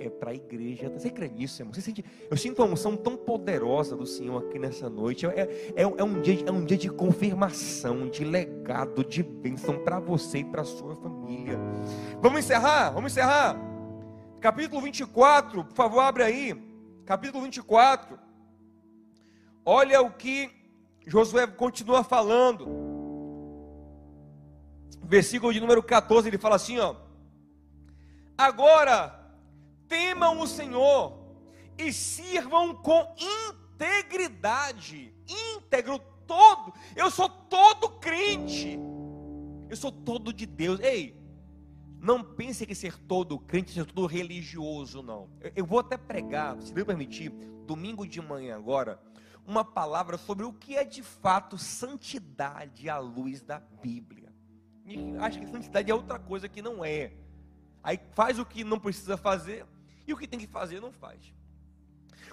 é 0.00 0.08
para 0.08 0.30
a 0.30 0.34
igreja. 0.34 0.88
Você 0.90 1.10
crê 1.10 1.28
nisso, 1.28 1.60
irmão? 1.60 1.72
Você 1.72 1.80
sente, 1.80 2.04
eu 2.30 2.36
sinto 2.36 2.62
uma 2.62 2.72
unção 2.72 2.96
tão 2.96 3.16
poderosa 3.16 3.96
do 3.96 4.06
Senhor 4.06 4.44
aqui 4.44 4.58
nessa 4.58 4.88
noite. 4.88 5.26
É, 5.26 5.72
é, 5.76 5.82
é, 5.82 6.04
um, 6.04 6.20
dia, 6.20 6.44
é 6.46 6.50
um 6.50 6.64
dia 6.64 6.76
de 6.76 6.88
confirmação, 6.88 8.08
de 8.08 8.24
legado, 8.24 9.04
de 9.04 9.22
bênção 9.22 9.82
para 9.84 9.98
você 9.98 10.38
e 10.38 10.44
para 10.44 10.62
a 10.62 10.64
sua 10.64 10.94
família. 10.96 11.58
Vamos 12.20 12.40
encerrar? 12.40 12.90
Vamos 12.90 13.12
encerrar. 13.12 13.56
Capítulo 14.40 14.82
24, 14.82 15.64
por 15.64 15.74
favor, 15.74 16.00
abre 16.00 16.22
aí. 16.22 16.54
Capítulo 17.04 17.44
24. 17.44 18.18
Olha 19.64 20.02
o 20.02 20.10
que 20.10 20.50
Josué 21.06 21.46
continua 21.46 22.04
falando. 22.04 22.66
Versículo 25.02 25.52
de 25.52 25.60
número 25.60 25.82
14, 25.82 26.28
ele 26.28 26.38
fala 26.38 26.56
assim, 26.56 26.78
ó. 26.78 26.96
Agora 28.36 29.23
temam 29.94 30.40
o 30.40 30.46
Senhor 30.46 31.16
e 31.78 31.92
sirvam 31.92 32.74
com 32.74 33.14
integridade. 33.76 35.14
Íntegro 35.28 36.00
todo. 36.26 36.74
Eu 36.96 37.12
sou 37.12 37.28
todo 37.28 37.88
crente. 38.00 38.76
Eu 39.70 39.76
sou 39.76 39.92
todo 39.92 40.32
de 40.32 40.46
Deus. 40.46 40.80
Ei, 40.80 41.16
não 42.00 42.24
pense 42.24 42.66
que 42.66 42.74
ser 42.74 42.98
todo 42.98 43.38
crente, 43.38 43.70
ser 43.70 43.86
todo 43.86 44.04
religioso, 44.06 45.00
não. 45.00 45.30
Eu, 45.40 45.52
eu 45.54 45.64
vou 45.64 45.78
até 45.78 45.96
pregar, 45.96 46.60
se 46.60 46.74
Deus 46.74 46.86
permitir, 46.86 47.30
domingo 47.64 48.04
de 48.04 48.20
manhã 48.20 48.56
agora, 48.56 49.00
uma 49.46 49.64
palavra 49.64 50.18
sobre 50.18 50.44
o 50.44 50.52
que 50.52 50.76
é 50.76 50.82
de 50.82 51.04
fato 51.04 51.56
santidade 51.56 52.90
à 52.90 52.98
luz 52.98 53.42
da 53.42 53.60
Bíblia. 53.60 54.34
E 54.84 55.16
acho 55.18 55.38
que 55.38 55.46
santidade 55.46 55.88
é 55.88 55.94
outra 55.94 56.18
coisa 56.18 56.48
que 56.48 56.60
não 56.60 56.84
é. 56.84 57.12
Aí 57.80 58.00
faz 58.14 58.38
o 58.38 58.46
que 58.46 58.64
não 58.64 58.80
precisa 58.80 59.16
fazer, 59.16 59.64
e 60.06 60.12
o 60.12 60.16
que 60.16 60.26
tem 60.26 60.38
que 60.38 60.46
fazer, 60.46 60.80
não 60.80 60.92
faz. 60.92 61.32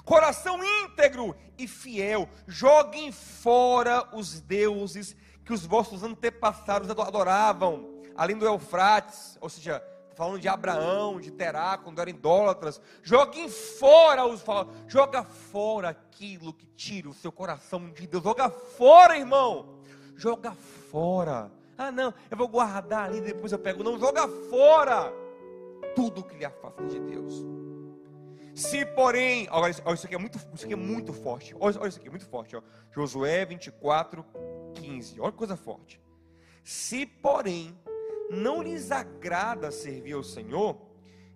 Coração 0.03 0.59
íntegro 0.63 1.35
e 1.57 1.67
fiel, 1.67 2.27
joguem 2.47 3.11
fora 3.11 4.07
os 4.15 4.39
deuses 4.39 5.15
que 5.45 5.53
os 5.53 5.65
vossos 5.65 6.03
antepassados 6.03 6.89
adoravam, 6.89 8.01
além 8.15 8.37
do 8.37 8.45
Eufrates, 8.45 9.37
ou 9.39 9.49
seja, 9.49 9.83
falando 10.15 10.39
de 10.39 10.47
Abraão, 10.47 11.19
de 11.19 11.31
Terá, 11.31 11.77
quando 11.77 11.99
eram 11.99 12.11
idólatras. 12.11 12.81
Joguem 13.01 13.49
fora 13.49 14.25
os 14.25 14.43
joga 14.87 15.23
fora 15.23 15.89
aquilo 15.89 16.53
que 16.53 16.65
tira 16.67 17.09
o 17.09 17.13
seu 17.13 17.31
coração 17.31 17.89
de 17.89 18.07
Deus. 18.07 18.23
Joga 18.23 18.49
fora, 18.49 19.17
irmão. 19.17 19.79
Joga 20.15 20.53
fora. 20.91 21.51
Ah, 21.77 21.91
não, 21.91 22.13
eu 22.29 22.37
vou 22.37 22.47
guardar 22.47 23.05
ali, 23.05 23.21
depois 23.21 23.51
eu 23.51 23.59
pego. 23.59 23.83
Não, 23.83 23.97
joga 23.97 24.27
fora 24.27 25.11
tudo 25.95 26.23
que 26.23 26.35
lhe 26.35 26.45
afasta 26.45 26.85
de 26.85 26.99
Deus. 26.99 27.60
Se 28.61 28.85
porém, 28.85 29.47
olha 29.49 29.71
isso, 29.71 30.05
aqui 30.05 30.13
é 30.13 30.17
muito, 30.19 30.37
isso 30.53 30.65
aqui 30.65 30.73
é 30.73 30.77
muito 30.77 31.11
forte. 31.11 31.55
Olha, 31.59 31.79
olha 31.79 31.89
isso 31.89 31.99
aqui, 31.99 32.09
muito 32.11 32.27
forte. 32.27 32.55
Ó. 32.55 32.61
Josué 32.91 33.43
24, 33.43 34.23
15. 34.75 35.19
Olha 35.19 35.31
que 35.31 35.37
coisa 35.37 35.57
forte. 35.57 35.99
Se 36.63 37.07
porém 37.07 37.75
não 38.29 38.61
lhes 38.61 38.91
agrada 38.91 39.71
servir 39.71 40.13
ao 40.13 40.23
Senhor, 40.23 40.77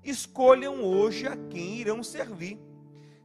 escolham 0.03 0.83
hoje 0.83 1.27
a 1.27 1.35
quem 1.35 1.77
irão 1.77 2.03
servir. 2.03 2.59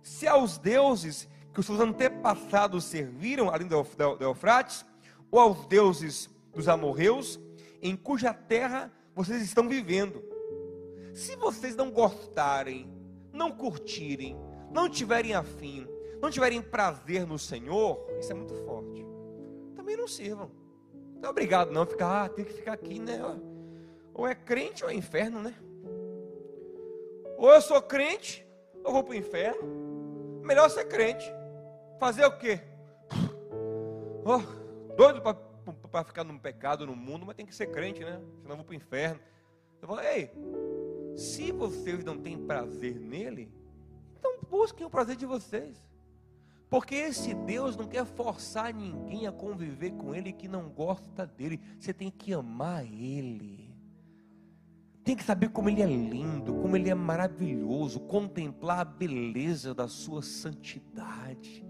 Se 0.03 0.27
aos 0.27 0.57
deuses 0.57 1.29
que 1.53 1.61
os 1.61 1.67
seus 1.67 1.79
antepassados 1.79 2.85
serviram, 2.85 3.51
além 3.51 3.69
do 3.69 3.87
Eufrates, 4.19 4.87
ou 5.31 5.39
aos 5.39 5.67
deuses 5.67 6.31
dos 6.55 6.69
amorreus, 6.69 7.39
em 7.83 7.95
cuja 7.95 8.33
terra 8.33 8.91
vocês 9.15 9.43
estão 9.43 9.69
vivendo. 9.69 10.25
Se 11.13 11.37
vocês 11.37 11.77
não 11.77 11.91
gostarem, 11.91 13.00
não 13.41 13.51
curtirem, 13.51 14.37
não 14.71 14.89
tiverem 14.89 15.35
afim, 15.35 15.89
não 16.21 16.31
tiverem 16.31 16.61
prazer 16.61 17.27
no 17.27 17.39
Senhor, 17.39 18.07
isso 18.19 18.31
é 18.31 18.35
muito 18.35 18.55
forte. 18.67 19.07
Também 19.75 19.97
não 19.97 20.07
sirvam. 20.07 20.51
Não 21.17 21.29
é 21.29 21.31
obrigado 21.31 21.73
não 21.73 21.87
ficar, 21.87 22.25
ah, 22.25 22.29
tem 22.29 22.45
que 22.45 22.53
ficar 22.53 22.75
aqui, 22.75 22.99
né? 22.99 23.19
Ou 24.13 24.27
é 24.27 24.35
crente 24.35 24.85
ou 24.85 24.91
é 24.91 24.95
inferno, 24.95 25.43
né? 25.43 25.55
Ou 27.39 27.51
eu 27.51 27.63
sou 27.63 27.81
crente, 27.81 28.47
ou 28.85 28.93
vou 28.93 29.03
para 29.03 29.13
o 29.13 29.17
inferno. 29.17 30.43
Melhor 30.43 30.69
ser 30.69 30.85
crente. 30.85 31.25
Fazer 31.99 32.27
o 32.27 32.37
quê? 32.37 32.61
Oh, 34.23 34.95
doido 34.97 35.23
para 35.23 36.05
ficar 36.05 36.25
num 36.25 36.39
pecado 36.39 36.87
no 36.87 36.95
mundo, 36.95 37.25
mas 37.25 37.37
tem 37.37 37.47
que 37.47 37.55
ser 37.55 37.69
crente, 37.69 38.05
né? 38.05 38.21
Senão 38.43 38.51
eu 38.51 38.57
vou 38.57 38.65
para 38.65 38.73
o 38.73 38.77
inferno. 38.77 39.19
Eu 39.81 39.89
falo, 39.89 40.01
ei, 40.01 40.31
se 41.17 41.53
vocês 41.53 42.05
não 42.05 42.19
têm 42.19 42.39
prazer 42.39 42.99
nele, 42.99 43.53
então 44.19 44.39
busquem 44.51 44.87
o 44.87 44.91
prazer 44.91 45.17
de 45.17 45.27
vocês. 45.27 45.77
Porque 46.69 46.95
esse 46.95 47.35
Deus 47.35 47.77
não 47.77 47.87
quer 47.87 48.05
forçar 48.05 48.73
ninguém 48.73 49.27
a 49.27 49.33
conviver 49.33 49.91
com 49.93 50.15
ele 50.15 50.33
que 50.33 50.47
não 50.47 50.69
gosta 50.69 51.27
dele. 51.27 51.61
Você 51.79 51.93
tem 51.93 52.11
que 52.11 52.33
amar 52.33 52.85
ele. 52.85 53.75
Tem 55.03 55.17
que 55.17 55.25
saber 55.25 55.49
como 55.49 55.69
ele 55.69 55.83
é 55.83 55.87
lindo, 55.87 56.55
como 56.55 56.77
ele 56.77 56.89
é 56.89 56.95
maravilhoso, 56.95 57.99
contemplar 58.01 58.81
a 58.81 58.85
beleza 58.85 59.75
da 59.75 59.89
sua 59.89 60.23
santidade 60.23 61.65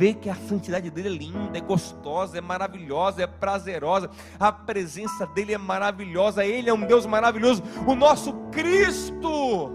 ver 0.00 0.14
que 0.14 0.30
a 0.30 0.34
santidade 0.34 0.88
dele 0.88 1.08
é 1.08 1.12
linda, 1.12 1.58
é 1.58 1.60
gostosa, 1.60 2.38
é 2.38 2.40
maravilhosa, 2.40 3.22
é 3.22 3.26
prazerosa. 3.26 4.08
A 4.38 4.50
presença 4.50 5.26
dele 5.26 5.52
é 5.52 5.58
maravilhosa. 5.58 6.42
Ele 6.42 6.70
é 6.70 6.72
um 6.72 6.86
Deus 6.86 7.04
maravilhoso. 7.04 7.62
O 7.86 7.94
nosso 7.94 8.32
Cristo 8.50 9.70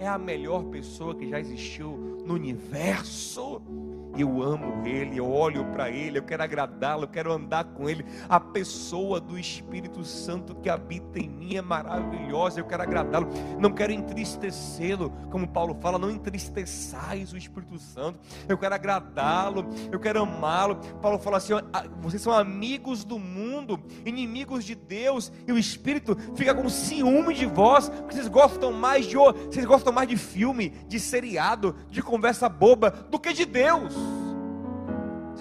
é 0.00 0.08
a 0.08 0.18
melhor 0.18 0.64
pessoa 0.64 1.14
que 1.14 1.28
já 1.28 1.38
existiu 1.38 2.20
no 2.26 2.34
universo. 2.34 3.62
Eu 4.16 4.42
amo 4.42 4.86
Ele, 4.86 5.18
eu 5.18 5.30
olho 5.30 5.64
para 5.66 5.90
Ele, 5.90 6.18
eu 6.18 6.22
quero 6.22 6.42
agradá-lo, 6.42 7.04
eu 7.04 7.08
quero 7.08 7.32
andar 7.32 7.64
com 7.64 7.88
Ele. 7.88 8.04
A 8.28 8.38
pessoa 8.38 9.20
do 9.20 9.38
Espírito 9.38 10.04
Santo 10.04 10.54
que 10.54 10.68
habita 10.68 11.18
em 11.18 11.28
mim 11.28 11.56
é 11.56 11.62
maravilhosa, 11.62 12.60
eu 12.60 12.64
quero 12.64 12.82
agradá-lo, 12.82 13.28
não 13.58 13.72
quero 13.72 13.92
entristecê-lo, 13.92 15.10
como 15.30 15.48
Paulo 15.48 15.76
fala, 15.80 15.98
não 15.98 16.10
entristeçais 16.10 17.32
o 17.32 17.36
Espírito 17.36 17.78
Santo, 17.78 18.20
eu 18.48 18.58
quero 18.58 18.74
agradá-lo, 18.74 19.66
eu 19.90 19.98
quero 19.98 20.22
amá-lo. 20.22 20.76
Paulo 21.00 21.18
fala 21.18 21.38
assim: 21.38 21.54
vocês 22.00 22.22
são 22.22 22.32
amigos 22.32 23.04
do 23.04 23.18
mundo, 23.18 23.80
inimigos 24.04 24.64
de 24.64 24.74
Deus, 24.74 25.32
e 25.46 25.52
o 25.52 25.58
Espírito 25.58 26.16
fica 26.34 26.54
com 26.54 26.68
ciúme 26.68 27.34
de 27.34 27.46
vós, 27.46 27.88
porque 27.88 28.14
vocês 28.14 28.28
gostam 28.28 28.72
mais 28.72 29.06
de 29.06 29.14
vocês 29.16 29.64
gostam 29.64 29.92
mais 29.92 30.08
de 30.08 30.16
filme, 30.16 30.70
de 30.88 30.98
seriado, 30.98 31.76
de 31.88 32.02
conversa 32.02 32.48
boba 32.48 32.90
do 32.90 33.18
que 33.18 33.32
de 33.32 33.44
Deus. 33.44 33.94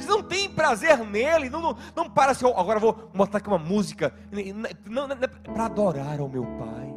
Não 0.07 0.23
têm 0.23 0.49
prazer 0.49 0.97
nele. 0.99 1.49
Não, 1.49 1.61
não, 1.61 1.77
não 1.95 2.09
para 2.09 2.31
assim, 2.31 2.45
oh, 2.45 2.59
agora 2.59 2.79
vou 2.79 3.09
botar 3.13 3.37
aqui 3.37 3.47
uma 3.47 3.57
música. 3.57 4.13
Para 5.53 5.65
adorar 5.65 6.19
ao 6.19 6.29
meu 6.29 6.43
Pai. 6.43 6.93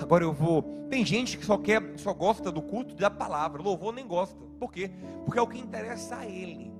Agora 0.00 0.24
eu 0.24 0.32
vou. 0.32 0.62
Tem 0.90 1.04
gente 1.04 1.38
que 1.38 1.44
só 1.44 1.56
quer, 1.56 1.82
só 1.98 2.12
gosta 2.12 2.50
do 2.50 2.62
culto 2.62 2.94
da 2.94 3.10
palavra. 3.10 3.62
Louvor 3.62 3.92
nem 3.92 4.06
gosta. 4.06 4.36
Por 4.58 4.72
quê? 4.72 4.90
Porque 5.24 5.38
é 5.38 5.42
o 5.42 5.46
que 5.46 5.58
interessa 5.58 6.16
a 6.16 6.26
ele. 6.26 6.72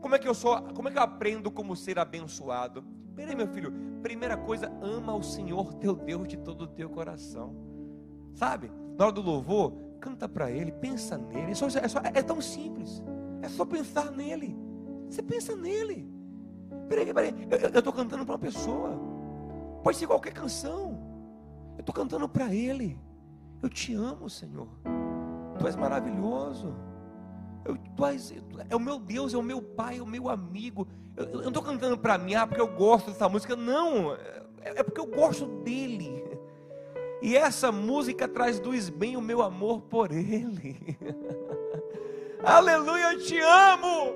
Como 0.00 0.14
é 0.14 0.18
que 0.18 0.26
eu 0.26 0.34
sou? 0.34 0.60
Como 0.74 0.88
é 0.88 0.92
que 0.92 0.98
eu 0.98 1.02
aprendo 1.02 1.50
como 1.50 1.76
ser 1.76 1.98
abençoado? 1.98 2.82
Peraí, 3.14 3.36
meu 3.36 3.46
filho. 3.46 3.72
Primeira 4.02 4.36
coisa, 4.36 4.72
ama 4.82 5.14
o 5.14 5.22
Senhor 5.22 5.74
teu 5.74 5.94
Deus 5.94 6.26
de 6.26 6.36
todo 6.36 6.62
o 6.62 6.66
teu 6.66 6.90
coração. 6.90 7.54
Sabe? 8.34 8.70
Na 8.98 9.06
hora 9.06 9.14
do 9.14 9.22
louvor, 9.22 9.72
canta 10.00 10.28
para 10.28 10.50
Ele, 10.50 10.72
pensa 10.72 11.16
nele. 11.16 11.52
É, 11.52 11.54
só, 11.54 11.66
é, 11.66 11.88
só, 11.88 12.00
é 12.02 12.22
tão 12.22 12.40
simples. 12.40 13.02
É 13.42 13.48
só 13.48 13.64
pensar 13.64 14.10
nele. 14.12 14.56
Você 15.10 15.20
pensa 15.20 15.54
nele. 15.54 16.08
Peraí, 16.88 17.12
peraí. 17.12 17.34
Eu 17.72 17.78
estou 17.78 17.92
cantando 17.92 18.24
para 18.24 18.34
uma 18.34 18.38
pessoa. 18.38 18.98
Pode 19.82 19.96
ser 19.96 20.06
qualquer 20.06 20.32
canção. 20.32 20.98
Eu 21.76 21.80
estou 21.80 21.94
cantando 21.94 22.28
para 22.28 22.54
Ele. 22.54 22.98
Eu 23.60 23.68
te 23.68 23.94
amo, 23.94 24.30
Senhor. 24.30 24.68
Tu 25.58 25.66
és 25.66 25.76
maravilhoso. 25.76 26.74
Eu, 27.64 27.76
tu 27.96 28.06
és, 28.06 28.32
é 28.68 28.76
o 28.76 28.80
meu 28.80 28.98
Deus, 28.98 29.34
é 29.34 29.36
o 29.36 29.42
meu 29.42 29.60
Pai, 29.60 29.98
é 29.98 30.02
o 30.02 30.06
meu 30.06 30.28
amigo. 30.28 30.86
Eu, 31.16 31.24
eu 31.26 31.40
não 31.42 31.48
estou 31.48 31.62
cantando 31.62 31.98
para 31.98 32.18
mim, 32.18 32.34
ah, 32.34 32.46
porque 32.46 32.60
eu 32.60 32.74
gosto 32.74 33.10
dessa 33.10 33.28
música. 33.28 33.56
Não, 33.56 34.14
é, 34.14 34.42
é 34.62 34.82
porque 34.82 35.00
eu 35.00 35.06
gosto 35.06 35.46
dele. 35.62 36.22
E 37.20 37.36
essa 37.36 37.70
música 37.70 38.26
traz 38.26 38.56
traduz 38.56 38.88
bem 38.88 39.16
o 39.16 39.20
meu 39.20 39.42
amor 39.42 39.82
por 39.82 40.10
Ele. 40.12 40.96
Aleluia, 42.44 43.12
eu 43.12 43.18
te 43.18 43.38
amo. 43.38 44.14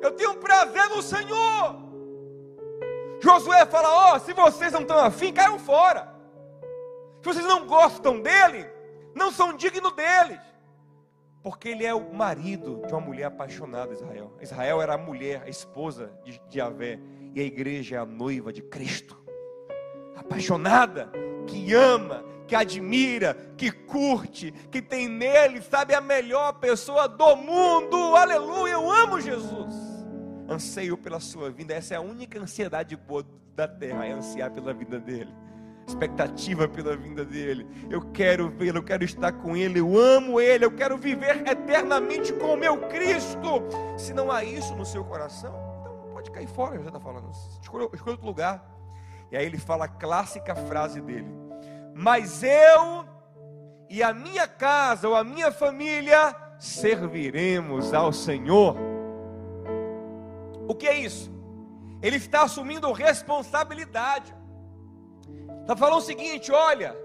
Eu 0.00 0.10
tenho 0.12 0.36
prazer 0.36 0.88
no 0.88 1.00
Senhor. 1.00 1.76
Josué 3.20 3.64
fala: 3.66 3.88
Ó, 3.88 4.16
oh, 4.16 4.20
se 4.20 4.32
vocês 4.32 4.72
não 4.72 4.80
estão 4.80 4.98
afim, 4.98 5.32
caiam 5.32 5.58
fora. 5.58 6.12
Se 7.20 7.26
vocês 7.26 7.46
não 7.46 7.66
gostam 7.66 8.20
dele, 8.20 8.68
não 9.14 9.30
são 9.30 9.56
dignos 9.56 9.92
deles. 9.92 10.40
Porque 11.42 11.68
ele 11.68 11.84
é 11.84 11.94
o 11.94 12.12
marido 12.12 12.82
de 12.86 12.92
uma 12.92 13.00
mulher 13.00 13.24
apaixonada, 13.24 13.92
Israel. 13.92 14.32
Israel 14.40 14.82
era 14.82 14.94
a 14.94 14.98
mulher, 14.98 15.42
a 15.44 15.48
esposa 15.48 16.12
de, 16.24 16.40
de 16.48 16.58
Yahvé. 16.58 16.98
E 17.34 17.40
a 17.40 17.44
igreja 17.44 17.96
é 17.96 17.98
a 17.98 18.04
noiva 18.04 18.52
de 18.52 18.62
Cristo. 18.62 19.16
Apaixonada 20.16 21.10
que 21.46 21.72
ama, 21.72 22.24
que 22.52 22.56
admira, 22.56 23.34
que 23.56 23.70
curte, 23.70 24.52
que 24.70 24.82
tem 24.82 25.08
nele, 25.08 25.62
sabe, 25.62 25.94
a 25.94 26.02
melhor 26.02 26.52
pessoa 26.60 27.08
do 27.08 27.34
mundo. 27.34 28.14
Aleluia, 28.14 28.72
eu 28.72 28.90
amo 28.90 29.18
Jesus. 29.18 29.74
Anseio 30.46 30.98
pela 30.98 31.18
sua 31.18 31.50
vida, 31.50 31.72
essa 31.72 31.94
é 31.94 31.96
a 31.96 32.02
única 32.02 32.38
ansiedade 32.38 32.94
boa 32.94 33.24
da 33.56 33.66
terra, 33.66 34.04
é 34.04 34.12
ansiar 34.12 34.50
pela 34.50 34.74
vida 34.74 35.00
dele. 35.00 35.34
Expectativa 35.88 36.68
pela 36.68 36.94
vinda 36.94 37.24
dele. 37.24 37.66
Eu 37.88 38.02
quero 38.12 38.50
vê-lo, 38.50 38.80
eu 38.80 38.84
quero 38.84 39.02
estar 39.02 39.32
com 39.32 39.56
ele, 39.56 39.80
eu 39.80 39.98
amo 39.98 40.38
ele, 40.38 40.66
eu 40.66 40.72
quero 40.72 40.98
viver 40.98 41.48
eternamente 41.48 42.34
com 42.34 42.52
o 42.52 42.56
meu 42.56 42.76
Cristo. 42.88 43.62
Se 43.96 44.12
não 44.12 44.30
há 44.30 44.44
isso 44.44 44.76
no 44.76 44.84
seu 44.84 45.02
coração, 45.02 45.54
então 45.80 46.12
pode 46.12 46.30
cair 46.30 46.48
fora, 46.48 46.78
já 46.80 46.88
está 46.88 47.00
falando. 47.00 47.30
Escolha 47.62 47.84
outro 47.84 48.26
lugar. 48.26 48.62
E 49.30 49.38
aí 49.38 49.46
ele 49.46 49.56
fala 49.56 49.86
a 49.86 49.88
clássica 49.88 50.54
frase 50.54 51.00
dele: 51.00 51.41
Mas 51.94 52.42
eu 52.42 53.04
e 53.88 54.02
a 54.02 54.12
minha 54.12 54.48
casa 54.48 55.08
ou 55.08 55.14
a 55.14 55.22
minha 55.22 55.52
família 55.52 56.34
serviremos 56.58 57.92
ao 57.92 58.12
Senhor. 58.12 58.76
O 60.66 60.74
que 60.74 60.86
é 60.86 60.98
isso? 60.98 61.30
Ele 62.00 62.16
está 62.16 62.42
assumindo 62.42 62.90
responsabilidade. 62.92 64.34
Está 65.60 65.76
falando 65.76 65.98
o 65.98 66.02
seguinte: 66.02 66.50
olha, 66.50 66.96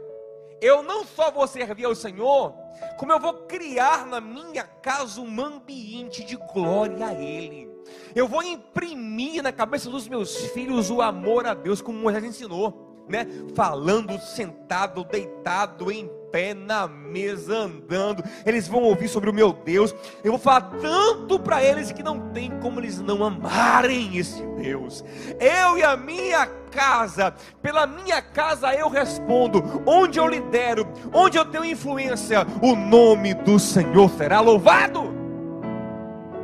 eu 0.62 0.82
não 0.82 1.06
só 1.06 1.30
vou 1.30 1.46
servir 1.48 1.86
ao 1.86 1.96
Senhor, 1.96 2.54
como 2.98 3.12
eu 3.12 3.20
vou 3.20 3.34
criar 3.46 4.06
na 4.06 4.22
minha 4.22 4.64
casa 4.64 5.20
um 5.22 5.42
ambiente 5.42 6.24
de 6.24 6.36
glória 6.36 7.08
a 7.08 7.14
Ele. 7.14 7.68
Eu 8.16 8.28
vou 8.28 8.42
imprimir 8.44 9.44
na 9.44 9.52
cabeça 9.52 9.90
dos 9.90 10.08
meus 10.08 10.36
filhos 10.48 10.90
o 10.90 11.02
amor 11.02 11.46
a 11.46 11.54
Deus, 11.54 11.82
como 11.82 12.00
Moisés 12.00 12.24
ensinou, 12.24 12.87
né? 13.08 13.28
Falando, 13.56 14.20
sentado, 14.20 15.04
deitado, 15.04 15.92
em 15.92 16.10
pé, 16.32 16.54
na 16.54 16.88
mesa, 16.88 17.58
andando. 17.58 18.24
Eles 18.46 18.68
vão 18.68 18.84
ouvir 18.84 19.08
sobre 19.08 19.30
o 19.30 19.34
meu 19.34 19.54
Deus. 19.54 19.96
Eu 20.24 20.32
vou 20.32 20.40
falar 20.40 20.62
tanto 20.82 21.40
para 21.40 21.64
eles 21.64 21.92
que 21.92 22.04
não 22.04 22.32
tem 22.32 22.52
como 22.60 22.80
eles 22.80 23.00
não 23.00 23.24
amarem 23.24 24.18
esse 24.18 24.46
Deus. 24.58 25.04
Eu 25.40 25.78
e 25.78 25.84
a 25.84 25.96
minha 25.96 26.46
casa, 26.72 27.34
pela 27.62 27.88
minha 27.88 28.22
casa 28.22 28.74
eu 28.74 28.90
respondo. 28.90 29.64
Onde 29.86 30.20
eu 30.20 30.28
lidero, 30.28 30.88
onde 31.14 31.38
eu 31.38 31.46
tenho 31.46 31.66
influência, 31.66 32.46
o 32.62 32.76
nome 32.76 33.34
do 33.34 33.60
Senhor 33.60 34.10
será 34.12 34.40
louvado. 34.40 35.16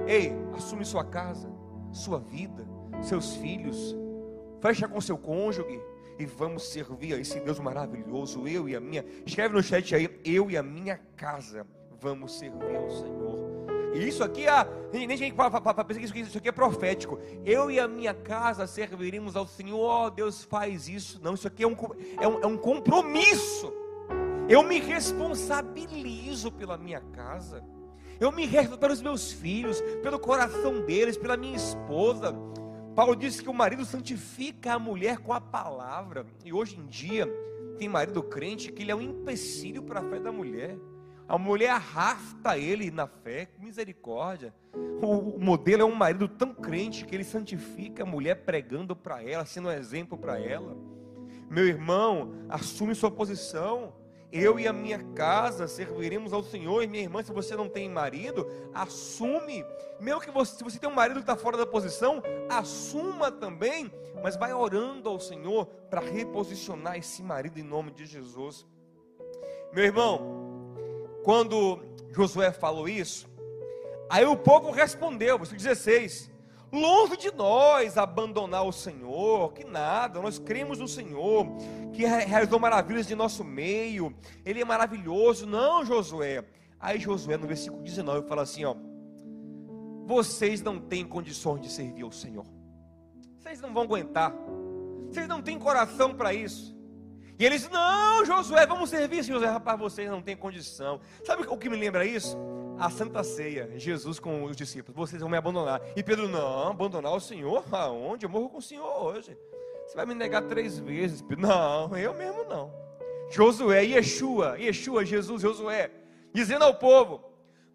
Ei, 0.08 0.36
assume 0.56 0.86
sua 0.86 1.04
casa, 1.04 1.50
sua 1.92 2.20
vida, 2.20 2.68
seus 3.02 3.36
filhos. 3.36 3.96
Fecha 4.62 4.88
com 4.88 5.02
seu 5.02 5.18
cônjuge 5.18 5.82
e 6.18 6.26
vamos 6.26 6.70
servir 6.70 7.14
a 7.14 7.20
esse 7.20 7.40
Deus 7.40 7.60
maravilhoso. 7.60 8.48
Eu 8.48 8.68
e 8.68 8.76
a 8.76 8.80
minha. 8.80 9.06
Escreve 9.26 9.56
no 9.56 9.64
chat 9.64 9.96
aí, 9.96 10.20
eu 10.24 10.50
e 10.50 10.58
a 10.58 10.64
minha 10.64 11.00
casa 11.16 11.66
vamos 12.00 12.38
servir 12.38 12.76
ao 12.76 12.90
Senhor. 12.90 13.64
E 13.94 14.08
isso 14.08 14.24
aqui, 14.24 14.48
é, 14.48 14.68
nem 14.92 15.16
gente 15.16 15.36
para 15.36 15.52
pensar 15.52 16.12
que 16.12 16.20
isso 16.20 16.38
aqui 16.38 16.50
é 16.50 16.52
profético. 16.52 17.20
Eu 17.46 17.70
e 17.70 17.80
a 17.80 17.88
minha 17.88 18.14
casa 18.14 18.66
serviremos 18.66 19.36
ao 19.36 19.46
Senhor. 19.46 20.08
Oh, 20.08 20.10
Deus 20.10 20.44
faz 20.44 20.90
isso. 20.90 21.20
Não, 21.22 21.36
isso 21.36 21.48
aqui 21.48 21.64
é 21.64 21.68
um, 21.68 21.78
é 22.20 22.28
um, 22.28 22.42
é 22.42 22.48
um 22.48 22.58
compromisso. 22.58 23.72
Eu 24.50 24.64
me 24.64 24.80
responsabilizo 24.80 26.52
pela 26.52 26.76
minha 26.76 27.02
casa. 27.02 27.64
Eu 28.20 28.32
me 28.32 28.46
respeito 28.46 28.80
pelos 28.80 29.02
meus 29.02 29.32
filhos, 29.32 29.80
pelo 30.02 30.18
coração 30.18 30.82
deles, 30.82 31.16
pela 31.16 31.38
minha 31.38 31.56
esposa. 31.56 32.34
Paulo 32.96 33.16
disse 33.16 33.42
que 33.42 33.50
o 33.50 33.54
marido 33.54 33.84
santifica 33.86 34.74
a 34.74 34.80
mulher 34.80 35.18
com 35.18 35.34
a 35.34 35.42
palavra. 35.42 36.26
E 36.46 36.54
hoje 36.54 36.80
em 36.80 36.86
dia, 36.86 37.28
tem 37.78 37.90
marido 37.90 38.22
crente 38.22 38.72
que 38.72 38.84
ele 38.84 38.92
é 38.92 38.96
um 38.96 39.02
empecilho 39.02 39.82
para 39.82 40.00
a 40.00 40.10
fé 40.10 40.20
da 40.20 40.32
mulher. 40.32 40.78
A 41.28 41.38
mulher 41.38 41.70
arrasta 41.70 42.58
ele 42.58 42.92
na 42.92 43.08
fé, 43.08 43.50
misericórdia. 43.60 44.54
O, 45.02 45.40
modelo 45.40 45.82
é 45.82 45.86
um 45.86 45.96
marido 45.96 46.28
tão 46.28 46.54
crente 46.54 47.06
que 47.06 47.16
ele 47.16 47.24
santifica 47.24 48.04
a 48.04 48.06
mulher 48.06 48.44
pregando 48.44 48.96
para 48.96 49.24
ela, 49.24 49.46
sendo 49.46 49.70
um 49.70 49.72
exemplo 49.72 50.18
para 50.18 50.40
ela. 50.40 50.78
Meu 51.50 51.66
irmão, 51.66 52.34
assume 52.48 52.94
sua 52.94 53.10
posição. 53.10 53.94
Eu 54.36 54.60
e 54.60 54.68
a 54.68 54.74
minha 54.74 54.98
casa 55.14 55.68
serviremos 55.68 56.34
ao 56.34 56.42
Senhor. 56.42 56.82
E 56.82 56.88
minha 56.88 57.04
irmã, 57.04 57.22
se 57.22 57.32
você 57.32 57.56
não 57.56 57.70
tem 57.70 57.88
marido, 57.88 58.50
assume. 58.74 59.64
Mesmo 60.00 60.22
que 60.22 60.32
você, 60.32 60.56
se 60.56 60.64
você 60.64 60.80
tem 60.80 60.90
um 60.90 60.96
marido 60.96 61.18
que 61.18 61.22
está 61.22 61.36
fora 61.36 61.56
da 61.56 61.68
posição, 61.68 62.20
assuma 62.50 63.32
também. 63.32 63.94
Mas 64.24 64.36
vai 64.36 64.52
orando 64.52 65.08
ao 65.08 65.20
Senhor 65.20 65.68
para 65.88 66.02
reposicionar 66.02 66.98
esse 66.98 67.22
marido 67.22 67.60
em 67.60 67.64
nome 67.64 67.92
de 67.92 68.08
Jesus. 68.08 68.66
Meu 69.72 69.84
irmão, 69.84 70.66
quando 71.24 71.80
Josué 72.10 72.52
falou 72.52 72.90
isso, 72.90 73.30
aí 74.10 74.26
o 74.26 74.36
povo 74.36 74.72
respondeu, 74.72 75.38
versículo 75.38 75.62
16: 75.62 76.33
Longe 76.74 77.16
de 77.18 77.32
nós 77.32 78.00
abandonar 78.00 78.66
o 78.66 78.72
Senhor, 78.72 79.54
que 79.54 79.64
nada, 79.64 80.20
nós 80.20 80.40
cremos 80.40 80.80
no 80.80 80.88
Senhor, 80.88 81.46
que 81.94 82.04
realizou 82.04 82.60
maravilhas 82.60 83.06
de 83.06 83.14
nosso 83.14 83.44
meio, 83.44 84.12
Ele 84.44 84.60
é 84.62 84.66
maravilhoso. 84.66 85.46
Não, 85.46 85.86
Josué. 85.86 86.44
Aí 86.80 87.00
Josué, 87.00 87.38
no 87.38 87.46
versículo 87.46 87.84
19, 87.84 88.28
fala 88.28 88.42
assim: 88.42 88.66
ó, 88.66 88.76
vocês 90.08 90.64
não 90.64 90.80
têm 90.80 91.06
condições 91.06 91.62
de 91.62 91.70
servir 91.70 92.02
ao 92.02 92.12
Senhor, 92.12 92.46
vocês 93.38 93.62
não 93.62 93.72
vão 93.72 93.84
aguentar, 93.84 94.34
vocês 95.10 95.28
não 95.28 95.44
têm 95.44 95.60
coração 95.60 96.16
para 96.16 96.34
isso. 96.34 96.76
E 97.38 97.46
eles, 97.46 97.70
não, 97.70 98.26
Josué, 98.26 98.66
vamos 98.66 98.90
servir, 98.90 99.22
Josué, 99.22 99.48
rapaz, 99.48 99.78
vocês 99.80 100.10
não 100.10 100.24
têm 100.24 100.36
condição. 100.36 101.00
Sabe 101.24 101.44
o 101.48 101.56
que 101.56 101.70
me 101.70 101.78
lembra 101.78 102.04
isso? 102.04 102.36
A 102.78 102.90
Santa 102.90 103.24
Ceia, 103.24 103.70
Jesus 103.78 104.20
com 104.20 104.44
os 104.44 104.56
discípulos, 104.56 104.96
vocês 104.96 105.22
vão 105.22 105.30
me 105.30 105.38
abandonar. 105.38 105.82
E 105.96 106.04
Pedro, 106.04 106.28
não, 106.28 106.70
abandonar 106.70 107.14
o 107.14 107.20
Senhor? 107.20 107.64
Aonde? 107.72 108.26
Eu 108.26 108.30
morro 108.30 108.50
com 108.50 108.58
o 108.58 108.62
Senhor 108.62 109.04
hoje. 109.04 109.38
Você 109.86 109.96
vai 109.96 110.06
me 110.06 110.14
negar 110.14 110.42
três 110.44 110.80
vezes. 110.80 111.22
Pedro, 111.22 111.48
não, 111.48 111.96
eu 111.98 112.14
mesmo 112.14 112.44
não. 112.46 112.74
Josué, 113.30 113.84
Yeshua, 113.84 114.58
Yeshua, 114.60 115.06
Jesus, 115.06 115.42
Josué, 115.42 115.92
dizendo 116.34 116.64
ao 116.66 116.76
povo: 116.76 117.22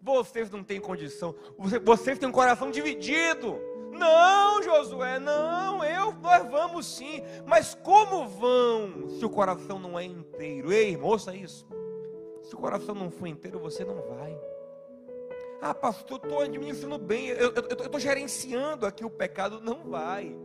vocês 0.01 0.49
não 0.49 0.63
têm 0.63 0.79
condição, 0.79 1.35
vocês 1.83 2.17
têm 2.17 2.29
um 2.29 2.31
coração 2.31 2.71
dividido. 2.71 3.59
Não, 3.91 4.63
Josué, 4.63 5.19
não, 5.19 5.83
eu, 5.83 6.13
nós 6.13 6.49
vamos 6.49 6.85
sim, 6.85 7.21
mas 7.45 7.75
como 7.75 8.25
vão 8.27 9.09
se 9.09 9.25
o 9.25 9.29
coração 9.29 9.77
não 9.77 9.99
é 9.99 10.05
inteiro? 10.05 10.71
Ei, 10.71 10.95
moça, 10.95 11.35
isso. 11.35 11.67
Se 12.43 12.55
o 12.55 12.57
coração 12.57 12.95
não 12.95 13.11
for 13.11 13.27
inteiro, 13.27 13.59
você 13.59 13.83
não 13.83 14.01
vai. 14.01 14.39
Ah, 15.61 15.73
pastor, 15.73 16.21
estou 16.23 16.39
administrando 16.39 16.97
bem, 16.97 17.27
eu 17.27 17.49
estou 17.49 17.99
gerenciando 17.99 18.85
aqui 18.85 19.03
o 19.03 19.09
pecado. 19.09 19.59
Não 19.59 19.89
vai. 19.89 20.35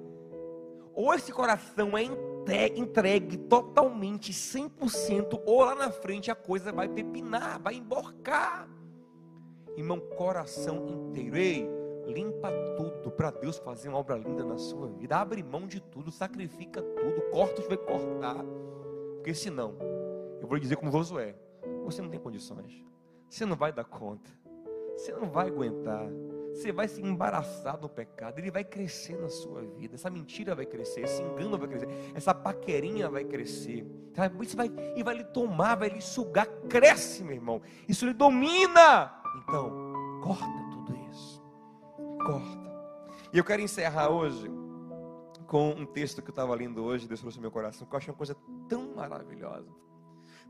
Ou 0.92 1.12
esse 1.14 1.32
coração 1.32 1.96
é 1.96 2.02
entregue, 2.02 2.80
entregue 2.80 3.36
totalmente, 3.36 4.32
100%, 4.32 5.40
ou 5.44 5.64
lá 5.64 5.74
na 5.74 5.90
frente 5.90 6.30
a 6.30 6.34
coisa 6.34 6.72
vai 6.72 6.88
pepinar, 6.88 7.60
vai 7.60 7.74
emborcar. 7.74 8.68
Irmão, 9.76 9.98
coração 10.00 10.86
inteiro. 10.86 11.36
Ei, 11.36 11.68
limpa 12.06 12.50
tudo 12.76 13.10
para 13.10 13.30
Deus 13.30 13.58
fazer 13.58 13.88
uma 13.88 13.98
obra 13.98 14.16
linda 14.16 14.44
na 14.44 14.56
sua 14.56 14.86
vida. 14.88 15.16
Abre 15.16 15.42
mão 15.42 15.66
de 15.66 15.80
tudo, 15.80 16.10
sacrifica 16.12 16.80
tudo, 16.80 17.22
corta 17.30 17.60
o 17.60 17.62
que 17.64 17.68
vai 17.68 17.78
cortar. 17.78 18.44
Porque 19.16 19.34
senão, 19.34 19.74
eu 20.40 20.46
vou 20.46 20.58
dizer 20.58 20.76
como 20.76 20.92
Josué, 20.92 21.34
você 21.84 22.02
não 22.02 22.08
tem 22.08 22.20
condições. 22.20 22.84
Você 23.28 23.44
não 23.44 23.56
vai 23.56 23.72
dar 23.72 23.84
conta. 23.84 24.30
Você 24.96 25.12
não 25.12 25.28
vai 25.28 25.48
aguentar. 25.48 26.08
Você 26.54 26.70
vai 26.70 26.86
se 26.86 27.02
embaraçar 27.02 27.80
no 27.80 27.88
pecado. 27.88 28.38
Ele 28.38 28.50
vai 28.50 28.62
crescer 28.62 29.18
na 29.18 29.28
sua 29.28 29.62
vida. 29.62 29.96
Essa 29.96 30.08
mentira 30.08 30.54
vai 30.54 30.64
crescer. 30.64 31.00
Esse 31.00 31.20
engano 31.20 31.58
vai 31.58 31.68
crescer. 31.68 31.88
Essa 32.14 32.32
paquerinha 32.32 33.10
vai 33.10 33.24
crescer. 33.24 33.84
Isso 34.40 34.56
vai, 34.56 34.70
e 34.94 35.02
vai 35.02 35.16
lhe 35.16 35.24
tomar, 35.24 35.74
vai 35.74 35.88
lhe 35.88 36.00
sugar. 36.00 36.46
Cresce, 36.68 37.24
meu 37.24 37.34
irmão. 37.34 37.60
Isso 37.88 38.06
lhe 38.06 38.12
domina. 38.12 39.20
Então, 39.42 39.92
corta 40.22 40.46
tudo 40.70 40.96
isso. 41.10 41.42
Corta. 42.24 42.64
E 43.32 43.38
eu 43.38 43.44
quero 43.44 43.60
encerrar 43.60 44.10
hoje 44.10 44.48
com 45.48 45.70
um 45.70 45.84
texto 45.84 46.22
que 46.22 46.28
eu 46.28 46.32
estava 46.32 46.54
lendo 46.54 46.84
hoje. 46.84 47.08
Deus 47.08 47.20
trouxe 47.20 47.40
meu 47.40 47.50
coração. 47.50 47.84
Que 47.84 47.94
eu 47.94 47.98
acho 47.98 48.10
uma 48.12 48.16
coisa 48.16 48.36
tão 48.68 48.94
maravilhosa. 48.94 49.68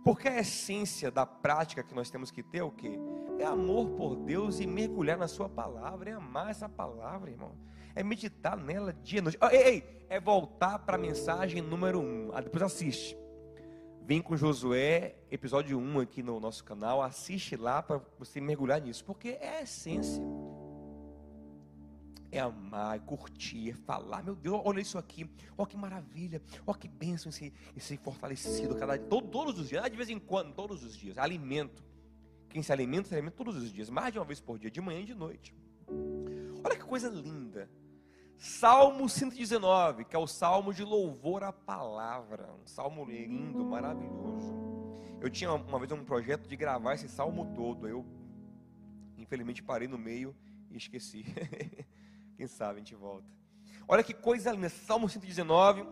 Porque 0.04 0.28
a 0.28 0.38
essência 0.38 1.10
da 1.10 1.24
prática 1.24 1.82
que 1.82 1.94
nós 1.94 2.10
temos 2.10 2.30
que 2.30 2.42
ter 2.42 2.58
é 2.58 2.62
o 2.62 2.70
quê? 2.70 3.00
É 3.38 3.44
amor 3.44 3.90
por 3.90 4.16
Deus 4.16 4.60
e 4.60 4.66
mergulhar 4.66 5.18
na 5.18 5.28
sua 5.28 5.48
palavra, 5.48 6.10
é 6.10 6.12
amar 6.12 6.50
essa 6.50 6.68
palavra, 6.68 7.30
irmão. 7.30 7.52
É 7.94 8.02
meditar 8.02 8.56
nela 8.56 8.92
dia 8.92 9.18
e 9.18 9.22
noite. 9.22 9.38
Ei, 9.50 9.62
ei, 9.62 10.06
é 10.08 10.20
voltar 10.20 10.78
para 10.80 10.96
a 10.96 10.98
mensagem 10.98 11.62
número 11.62 12.00
1. 12.00 12.02
Um. 12.02 12.30
Ah, 12.32 12.40
depois 12.40 12.62
assiste. 12.62 13.16
Vem 14.02 14.20
com 14.20 14.36
Josué, 14.36 15.16
episódio 15.30 15.78
1 15.78 16.00
aqui 16.00 16.22
no 16.22 16.38
nosso 16.38 16.64
canal. 16.64 17.02
Assiste 17.02 17.56
lá 17.56 17.82
para 17.82 18.00
você 18.18 18.40
mergulhar 18.40 18.80
nisso. 18.80 19.04
Porque 19.04 19.38
é 19.40 19.58
a 19.58 19.62
essência 19.62 20.22
é 22.36 22.40
amar, 22.40 22.96
é 22.96 22.98
curtir, 22.98 23.70
é 23.70 23.74
falar. 23.74 24.22
Meu 24.22 24.34
Deus, 24.34 24.60
olha 24.64 24.80
isso 24.80 24.98
aqui, 24.98 25.28
olha 25.56 25.68
que 25.68 25.76
maravilha, 25.76 26.42
olha 26.66 26.76
que 26.76 26.88
bênção 26.88 27.30
esse, 27.30 27.52
esse 27.76 27.96
fortalecido, 27.96 28.74
cada, 28.74 28.98
todo, 28.98 29.28
todos 29.28 29.58
os 29.58 29.68
dias, 29.68 29.88
de 29.88 29.96
vez 29.96 30.10
em 30.10 30.18
quando, 30.18 30.52
todos 30.52 30.82
os 30.82 30.96
dias. 30.96 31.16
Alimento. 31.16 31.82
Quem 32.54 32.62
se 32.62 32.72
alimenta, 32.72 33.08
se 33.08 33.14
alimenta 33.16 33.36
todos 33.36 33.56
os 33.56 33.72
dias, 33.72 33.90
mais 33.90 34.12
de 34.12 34.18
uma 34.20 34.24
vez 34.24 34.40
por 34.40 34.60
dia, 34.60 34.70
de 34.70 34.80
manhã 34.80 35.00
e 35.00 35.04
de 35.04 35.12
noite. 35.12 35.52
Olha 36.64 36.76
que 36.76 36.84
coisa 36.84 37.08
linda. 37.08 37.68
Salmo 38.38 39.08
119, 39.08 40.04
que 40.04 40.14
é 40.14 40.18
o 40.20 40.26
salmo 40.28 40.72
de 40.72 40.84
louvor 40.84 41.42
à 41.42 41.52
palavra. 41.52 42.54
Um 42.62 42.64
salmo 42.64 43.04
lindo, 43.06 43.64
maravilhoso. 43.64 44.54
Eu 45.20 45.28
tinha 45.28 45.52
uma 45.52 45.80
vez 45.80 45.90
um 45.90 46.04
projeto 46.04 46.46
de 46.46 46.54
gravar 46.54 46.94
esse 46.94 47.08
salmo 47.08 47.52
todo. 47.56 47.88
Eu, 47.88 48.06
infelizmente, 49.18 49.60
parei 49.60 49.88
no 49.88 49.98
meio 49.98 50.32
e 50.70 50.76
esqueci. 50.76 51.24
Quem 52.38 52.46
sabe 52.46 52.76
a 52.76 52.78
gente 52.78 52.94
volta. 52.94 53.26
Olha 53.88 54.04
que 54.04 54.14
coisa 54.14 54.52
linda, 54.52 54.68
Salmo 54.68 55.08
119, 55.08 55.84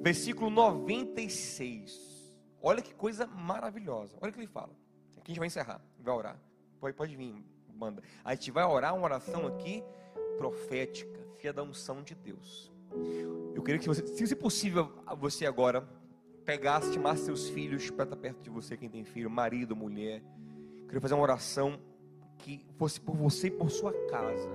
versículo 0.00 0.48
96. 0.48 2.32
Olha 2.62 2.80
que 2.80 2.94
coisa 2.94 3.26
maravilhosa. 3.26 4.16
Olha 4.18 4.30
o 4.30 4.32
que 4.32 4.40
ele 4.40 4.46
fala. 4.46 4.74
Aqui 5.18 5.32
a 5.32 5.34
gente 5.34 5.38
vai 5.38 5.46
encerrar, 5.48 5.82
vai 6.02 6.14
orar. 6.14 6.40
Pode, 6.80 6.96
pode 6.96 7.16
vir, 7.16 7.34
manda. 7.74 8.02
A 8.24 8.34
gente 8.34 8.50
vai 8.50 8.64
orar 8.64 8.94
uma 8.94 9.04
oração 9.04 9.46
aqui 9.46 9.82
profética, 10.36 11.20
filha 11.36 11.52
da 11.52 11.62
unção 11.62 12.02
de 12.02 12.14
Deus. 12.14 12.70
Eu 13.54 13.62
queria 13.62 13.78
que 13.78 13.86
você, 13.86 14.06
se 14.06 14.36
possível, 14.36 14.92
você 15.18 15.46
agora 15.46 15.86
pegasse, 16.44 16.92
chamasse 16.92 17.24
seus 17.24 17.48
filhos 17.48 17.90
para 17.90 18.04
estar 18.04 18.16
perto 18.16 18.42
de 18.42 18.50
você, 18.50 18.76
quem 18.76 18.88
tem 18.88 19.04
filho, 19.04 19.30
marido, 19.30 19.76
mulher. 19.76 20.22
Eu 20.80 20.86
queria 20.86 21.00
fazer 21.00 21.14
uma 21.14 21.22
oração 21.22 21.78
que 22.38 22.66
fosse 22.76 23.00
por 23.00 23.14
você 23.14 23.48
e 23.48 23.50
por 23.50 23.70
sua 23.70 23.92
casa 24.08 24.48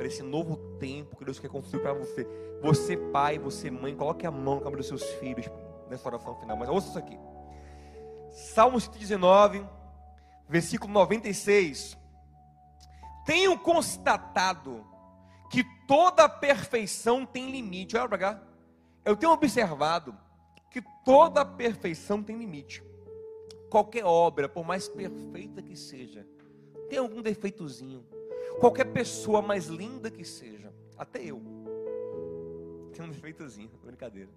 para 0.00 0.06
esse 0.06 0.22
novo 0.22 0.56
tempo 0.78 1.14
que 1.14 1.26
Deus 1.26 1.38
quer 1.38 1.50
construir 1.50 1.82
para 1.82 1.92
você. 1.92 2.26
Você, 2.62 2.96
pai, 2.96 3.38
você, 3.38 3.70
mãe, 3.70 3.94
coloque 3.94 4.26
a 4.26 4.30
mão 4.30 4.54
no 4.54 4.60
cabelo 4.60 4.78
dos 4.78 4.86
seus 4.86 5.04
filhos 5.14 5.46
nessa 5.90 6.08
oração 6.08 6.34
final. 6.36 6.56
Mas 6.56 6.70
ouça 6.70 6.88
isso 6.88 6.98
aqui. 6.98 7.18
Salmo 8.30 8.80
119, 8.80 9.62
versículo 10.50 10.92
96. 10.92 11.96
Tenho 13.24 13.58
constatado 13.58 14.84
que 15.50 15.64
toda 15.86 16.28
perfeição 16.28 17.24
tem 17.24 17.50
limite. 17.50 17.96
Olha 17.96 18.08
para 18.08 18.18
cá. 18.18 18.42
Eu 19.04 19.16
tenho 19.16 19.32
observado 19.32 20.16
que 20.70 20.82
toda 21.04 21.44
perfeição 21.44 22.22
tem 22.22 22.36
limite. 22.36 22.82
Qualquer 23.70 24.04
obra, 24.04 24.48
por 24.48 24.64
mais 24.64 24.88
perfeita 24.88 25.62
que 25.62 25.76
seja, 25.76 26.26
tem 26.88 26.98
algum 26.98 27.22
defeitozinho 27.22 28.04
Qualquer 28.58 28.84
pessoa 28.92 29.40
mais 29.40 29.68
linda 29.68 30.10
que 30.10 30.22
seja, 30.22 30.70
até 30.98 31.22
eu, 31.24 31.40
tem 32.92 33.04
um 33.04 33.08
defeitozinho, 33.08 33.70
brincadeira. 33.82 34.28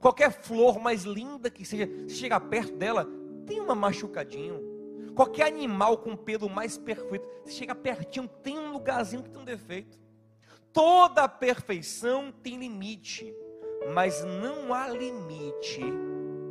Qualquer 0.00 0.32
flor 0.32 0.80
mais 0.80 1.04
linda 1.04 1.48
que 1.48 1.64
seja, 1.64 1.88
se 2.08 2.16
chegar 2.16 2.40
perto 2.40 2.74
dela, 2.76 3.06
tem 3.46 3.60
uma 3.60 3.74
machucadinho. 3.74 4.73
Qualquer 5.14 5.46
animal 5.46 5.98
com 5.98 6.16
pelo 6.16 6.48
mais 6.48 6.76
perfeito, 6.76 7.28
se 7.44 7.52
chega 7.52 7.74
pertinho, 7.74 8.28
tem 8.42 8.58
um 8.58 8.72
lugarzinho 8.72 9.22
que 9.22 9.30
tem 9.30 9.40
um 9.40 9.44
defeito. 9.44 9.98
Toda 10.72 11.28
perfeição 11.28 12.32
tem 12.42 12.58
limite, 12.58 13.32
mas 13.94 14.24
não 14.24 14.74
há 14.74 14.88
limite 14.88 15.80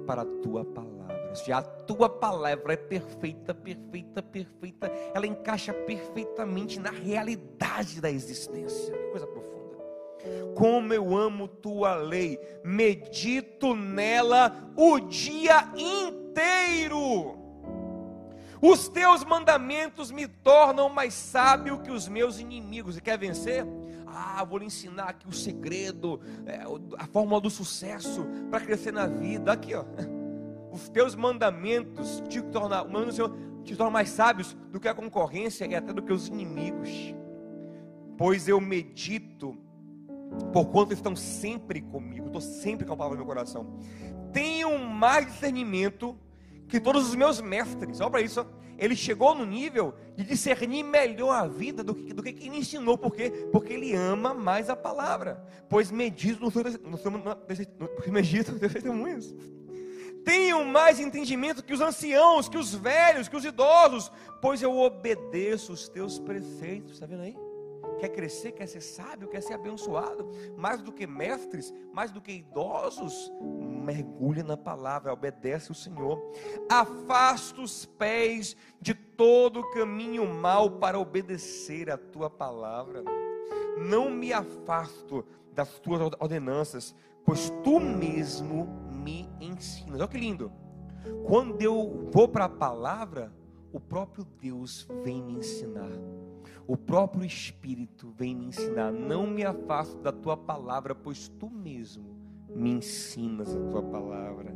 para 0.08 0.22
a 0.22 0.26
tua 0.26 0.64
palavra. 0.64 1.36
Se 1.36 1.52
a 1.52 1.62
tua 1.62 2.08
palavra 2.08 2.74
é 2.74 2.78
perfeita, 2.78 3.54
perfeita, 3.54 4.24
perfeita, 4.24 4.88
ela 5.14 5.28
encaixa 5.28 5.74
perfeitamente 5.74 6.80
na 6.80 6.92
realidade 6.92 8.00
da 8.00 8.10
existência. 8.10 8.96
Que 8.96 9.10
coisa 9.10 9.28
profunda. 9.28 9.78
Como 10.56 10.94
eu 10.94 11.18
amo 11.18 11.48
tua 11.48 11.96
lei, 11.96 12.40
medito 12.64 13.76
nela 13.76 14.72
o 14.78 15.00
dia 15.00 15.70
inteiro. 15.76 17.43
Os 18.66 18.88
teus 18.88 19.26
mandamentos 19.26 20.10
me 20.10 20.26
tornam 20.26 20.88
mais 20.88 21.14
sábio 21.14 21.82
que 21.82 21.92
os 21.92 22.08
meus 22.08 22.40
inimigos. 22.40 22.96
E 22.96 23.02
quer 23.02 23.18
vencer? 23.18 23.66
Ah, 24.08 24.42
vou 24.46 24.58
lhe 24.58 24.66
ensinar 24.66 25.10
aqui 25.10 25.28
o 25.28 25.34
segredo, 25.34 26.22
é, 26.46 26.64
a 26.98 27.06
fórmula 27.08 27.42
do 27.42 27.50
sucesso 27.50 28.26
para 28.50 28.62
crescer 28.62 28.94
na 28.94 29.06
vida. 29.06 29.52
Aqui, 29.52 29.76
ó. 29.76 29.84
Os 30.72 30.88
teus 30.88 31.14
mandamentos 31.14 32.24
te 32.30 32.42
tornam, 32.42 32.88
te 33.66 33.76
tornam 33.76 33.92
mais 33.92 34.10
sábios 34.10 34.56
do 34.72 34.80
que 34.80 34.88
a 34.88 34.94
concorrência 34.94 35.66
e 35.66 35.76
até 35.76 35.92
do 35.92 36.02
que 36.02 36.14
os 36.14 36.30
inimigos. 36.30 36.90
Pois 38.18 38.48
eu 38.48 38.62
medito, 38.62 39.58
por 40.54 40.68
quanto 40.68 40.94
estão 40.94 41.18
sempre 41.18 41.82
comigo, 41.82 42.28
estou 42.28 42.42
sempre 42.42 42.88
com 42.88 42.94
a 42.94 42.98
palavra 42.98 43.18
no 43.18 43.26
meu 43.26 43.28
coração. 43.36 43.78
Tenho 44.32 44.80
mais 44.80 45.26
discernimento 45.26 46.18
que 46.74 46.80
todos 46.80 47.08
os 47.08 47.14
meus 47.14 47.40
mestres, 47.40 48.02
olha 48.02 48.10
para 48.10 48.22
isso, 48.22 48.44
ele 48.80 48.96
chegou 48.96 49.36
no 49.36 49.46
nível 49.46 49.94
de 50.16 50.24
discernir 50.24 50.82
melhor 50.82 51.32
a 51.32 51.48
vida 51.48 51.84
do 51.84 51.94
que, 51.94 52.12
do 52.12 52.24
que 52.24 52.30
ele 52.30 52.58
ensinou, 52.58 52.98
por 52.98 53.14
quê? 53.14 53.30
Porque 53.52 53.74
ele 53.74 53.94
ama 53.94 54.34
mais 54.34 54.72
a 54.72 54.76
palavra, 54.76 55.46
pois 55.70 55.92
medito 55.92 56.42
no 56.42 56.50
seu, 56.50 56.64
no 56.64 56.98
seu, 56.98 57.12
no, 57.12 57.36
testemunhos. 58.60 59.36
Tenho 60.26 60.66
mais 60.66 61.00
entendimento 61.00 61.64
que 61.64 61.74
os 61.74 61.82
anciãos, 61.82 62.50
que 62.50 62.58
os 62.58 62.74
velhos, 62.74 63.28
que 63.28 63.38
os 63.38 63.46
idosos, 63.46 64.12
pois 64.42 64.60
eu 64.64 64.76
obedeço 64.76 65.74
os 65.74 65.88
teus 65.88 66.18
preceitos, 66.18 66.94
está 66.94 67.06
vendo 67.06 67.22
aí? 67.22 67.38
Quer 68.00 68.10
crescer, 68.10 68.52
quer 68.52 68.68
ser 68.68 68.82
sábio, 68.82 69.28
quer 69.28 69.42
ser 69.42 69.54
abençoado, 69.54 70.30
mais 70.58 70.82
do 70.82 70.92
que 70.92 71.08
mestres, 71.08 71.74
mais 71.94 72.12
do 72.12 72.22
que 72.22 72.32
idosos, 72.32 73.32
mergulha 73.42 74.44
na 74.44 74.58
palavra, 74.58 75.14
obedece 75.14 75.72
o 75.72 75.76
Senhor. 75.76 76.22
Afasta 76.70 77.62
os 77.62 77.86
pés 77.86 78.56
de 78.82 78.94
todo 78.94 79.70
caminho 79.72 80.26
mal 80.26 80.72
para 80.72 81.00
obedecer 81.00 81.90
a 81.90 81.98
tua 81.98 82.30
palavra. 82.30 83.04
Não 83.78 84.10
me 84.10 84.32
afasto 84.32 85.26
das 85.54 85.80
tuas 85.80 86.02
ordenanças, 86.20 86.96
pois 87.26 87.50
tu 87.64 87.80
mesmo 87.80 88.68
me 88.92 89.30
ensinas. 89.40 90.00
Olha 90.00 90.08
que 90.08 90.18
lindo. 90.18 90.52
Quando 91.26 91.62
eu 91.62 92.10
vou 92.12 92.28
para 92.28 92.46
a 92.46 92.50
palavra, 92.50 93.34
o 93.72 93.80
próprio 93.80 94.24
Deus 94.24 94.88
vem 95.04 95.22
me 95.22 95.34
ensinar 95.34 95.92
o 96.68 96.78
próprio 96.78 97.26
Espírito 97.26 98.12
vem 98.12 98.36
me 98.36 98.46
ensinar. 98.46 98.92
Não 98.92 99.28
me 99.28 99.44
afasto 99.44 99.98
da 100.00 100.12
tua 100.12 100.38
palavra, 100.38 100.96
pois 100.96 101.28
tu 101.28 101.50
mesmo 101.50 102.18
me 102.50 102.72
ensinas 102.72 103.54
a 103.56 103.60
tua 103.70 103.84
palavra. 103.84 104.56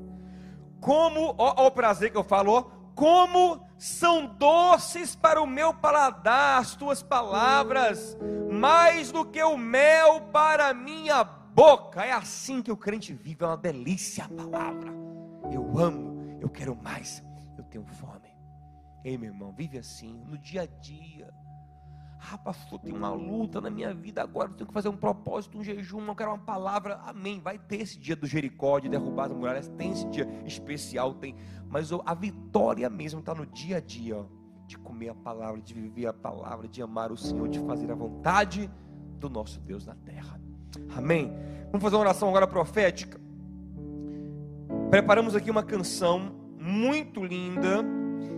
Como, 0.79 1.35
ó, 1.37 1.67
o 1.67 1.71
prazer 1.71 2.11
que 2.11 2.17
eu 2.17 2.23
falo, 2.23 2.71
como 2.95 3.61
são 3.77 4.25
doces 4.25 5.15
para 5.15 5.41
o 5.41 5.47
meu 5.47 5.73
paladar 5.73 6.59
as 6.59 6.75
tuas 6.75 7.03
palavras, 7.03 8.17
mais 8.49 9.11
do 9.11 9.25
que 9.25 9.41
o 9.43 9.57
mel 9.57 10.21
para 10.31 10.69
a 10.69 10.73
minha 10.73 11.23
boca. 11.23 12.05
É 12.05 12.11
assim 12.11 12.61
que 12.61 12.71
o 12.71 12.77
crente 12.77 13.13
vive, 13.13 13.43
é 13.43 13.47
uma 13.47 13.57
delícia 13.57 14.25
a 14.25 14.29
palavra. 14.29 14.91
Eu 15.51 15.77
amo, 15.77 16.37
eu 16.39 16.49
quero 16.49 16.75
mais, 16.75 17.23
eu 17.57 17.63
tenho 17.65 17.85
fome. 17.85 18.27
Ei, 19.03 19.17
meu 19.17 19.31
irmão, 19.31 19.51
vive 19.51 19.77
assim, 19.77 20.13
no 20.25 20.37
dia 20.37 20.63
a 20.63 20.65
dia 20.65 21.33
ah, 22.19 22.37
pastor, 22.37 22.79
tem 22.79 22.93
uma 22.93 23.09
luta 23.09 23.61
na 23.61 23.69
minha 23.69 23.93
vida 23.93 24.21
agora, 24.21 24.49
eu 24.49 24.55
tenho 24.55 24.67
que 24.67 24.73
fazer 24.73 24.89
um 24.89 24.97
propósito, 24.97 25.57
um 25.57 25.63
jejum, 25.63 26.05
eu 26.05 26.15
quero 26.15 26.31
uma 26.31 26.39
palavra. 26.39 26.99
Amém. 27.05 27.39
Vai 27.39 27.57
ter 27.57 27.81
esse 27.81 27.99
dia 27.99 28.15
do 28.15 28.25
Jericó, 28.25 28.79
de 28.79 28.89
derrubar 28.89 29.25
as 29.25 29.33
muralhas, 29.33 29.67
tem 29.77 29.91
esse 29.91 30.07
dia 30.09 30.27
especial, 30.45 31.13
tem. 31.13 31.35
Mas 31.69 31.89
a 31.91 32.13
vitória 32.13 32.89
mesmo 32.89 33.19
está 33.19 33.33
no 33.35 33.45
dia 33.45 33.77
a 33.77 33.79
dia, 33.79 34.17
ó, 34.17 34.25
de 34.65 34.77
comer 34.77 35.09
a 35.09 35.15
palavra, 35.15 35.61
de 35.61 35.73
viver 35.73 36.07
a 36.07 36.13
palavra, 36.13 36.67
de 36.67 36.81
amar 36.81 37.11
o 37.11 37.17
Senhor, 37.17 37.47
de 37.47 37.59
fazer 37.59 37.91
a 37.91 37.95
vontade 37.95 38.69
do 39.19 39.29
nosso 39.29 39.59
Deus 39.59 39.85
na 39.85 39.95
terra. 39.95 40.39
Amém. 40.95 41.31
Vamos 41.71 41.81
fazer 41.81 41.95
uma 41.95 42.01
oração 42.01 42.29
agora 42.29 42.47
profética. 42.47 43.19
Preparamos 44.89 45.35
aqui 45.35 45.51
uma 45.51 45.63
canção 45.63 46.35
muito 46.57 47.23
linda 47.23 47.96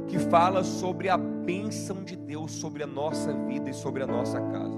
que 0.09 0.17
fala 0.17 0.63
sobre 0.63 1.07
a 1.07 1.17
bênção 1.17 2.03
de 2.03 2.15
Deus 2.15 2.51
sobre 2.53 2.83
a 2.83 2.87
nossa 2.87 3.31
vida 3.31 3.69
e 3.69 3.73
sobre 3.73 4.01
a 4.01 4.07
nossa 4.07 4.41
casa. 4.41 4.77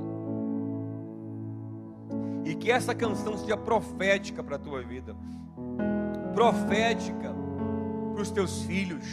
E 2.43 2.53
que 2.53 2.69
essa 2.69 2.93
canção 2.93 3.37
seja 3.37 3.55
profética 3.55 4.43
para 4.43 4.57
a 4.57 4.59
tua 4.59 4.83
vida, 4.83 5.15
profética 6.35 7.33
para 8.13 8.21
os 8.21 8.29
teus 8.29 8.63
filhos. 8.63 9.05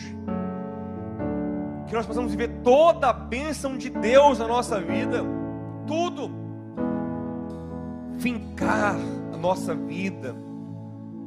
Que 1.86 1.94
nós 1.94 2.04
possamos 2.04 2.32
viver 2.32 2.62
toda 2.64 3.10
a 3.10 3.12
bênção 3.12 3.78
de 3.78 3.88
Deus 3.88 4.40
na 4.40 4.48
nossa 4.48 4.80
vida, 4.80 5.22
tudo. 5.86 6.30
Fincar 8.18 8.96
a 9.32 9.36
nossa 9.36 9.72
vida 9.72 10.34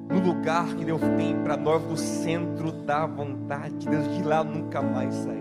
no 0.09 0.19
lugar 0.19 0.67
que 0.75 0.85
Deus 0.85 1.01
tem 1.17 1.41
para 1.43 1.57
nós, 1.57 1.83
no 1.83 1.97
centro 1.97 2.71
da 2.71 3.05
vontade 3.05 3.75
de 3.77 3.89
Deus, 3.89 4.17
de 4.17 4.23
lá 4.23 4.43
nunca 4.43 4.81
mais 4.81 5.13
sair. 5.13 5.40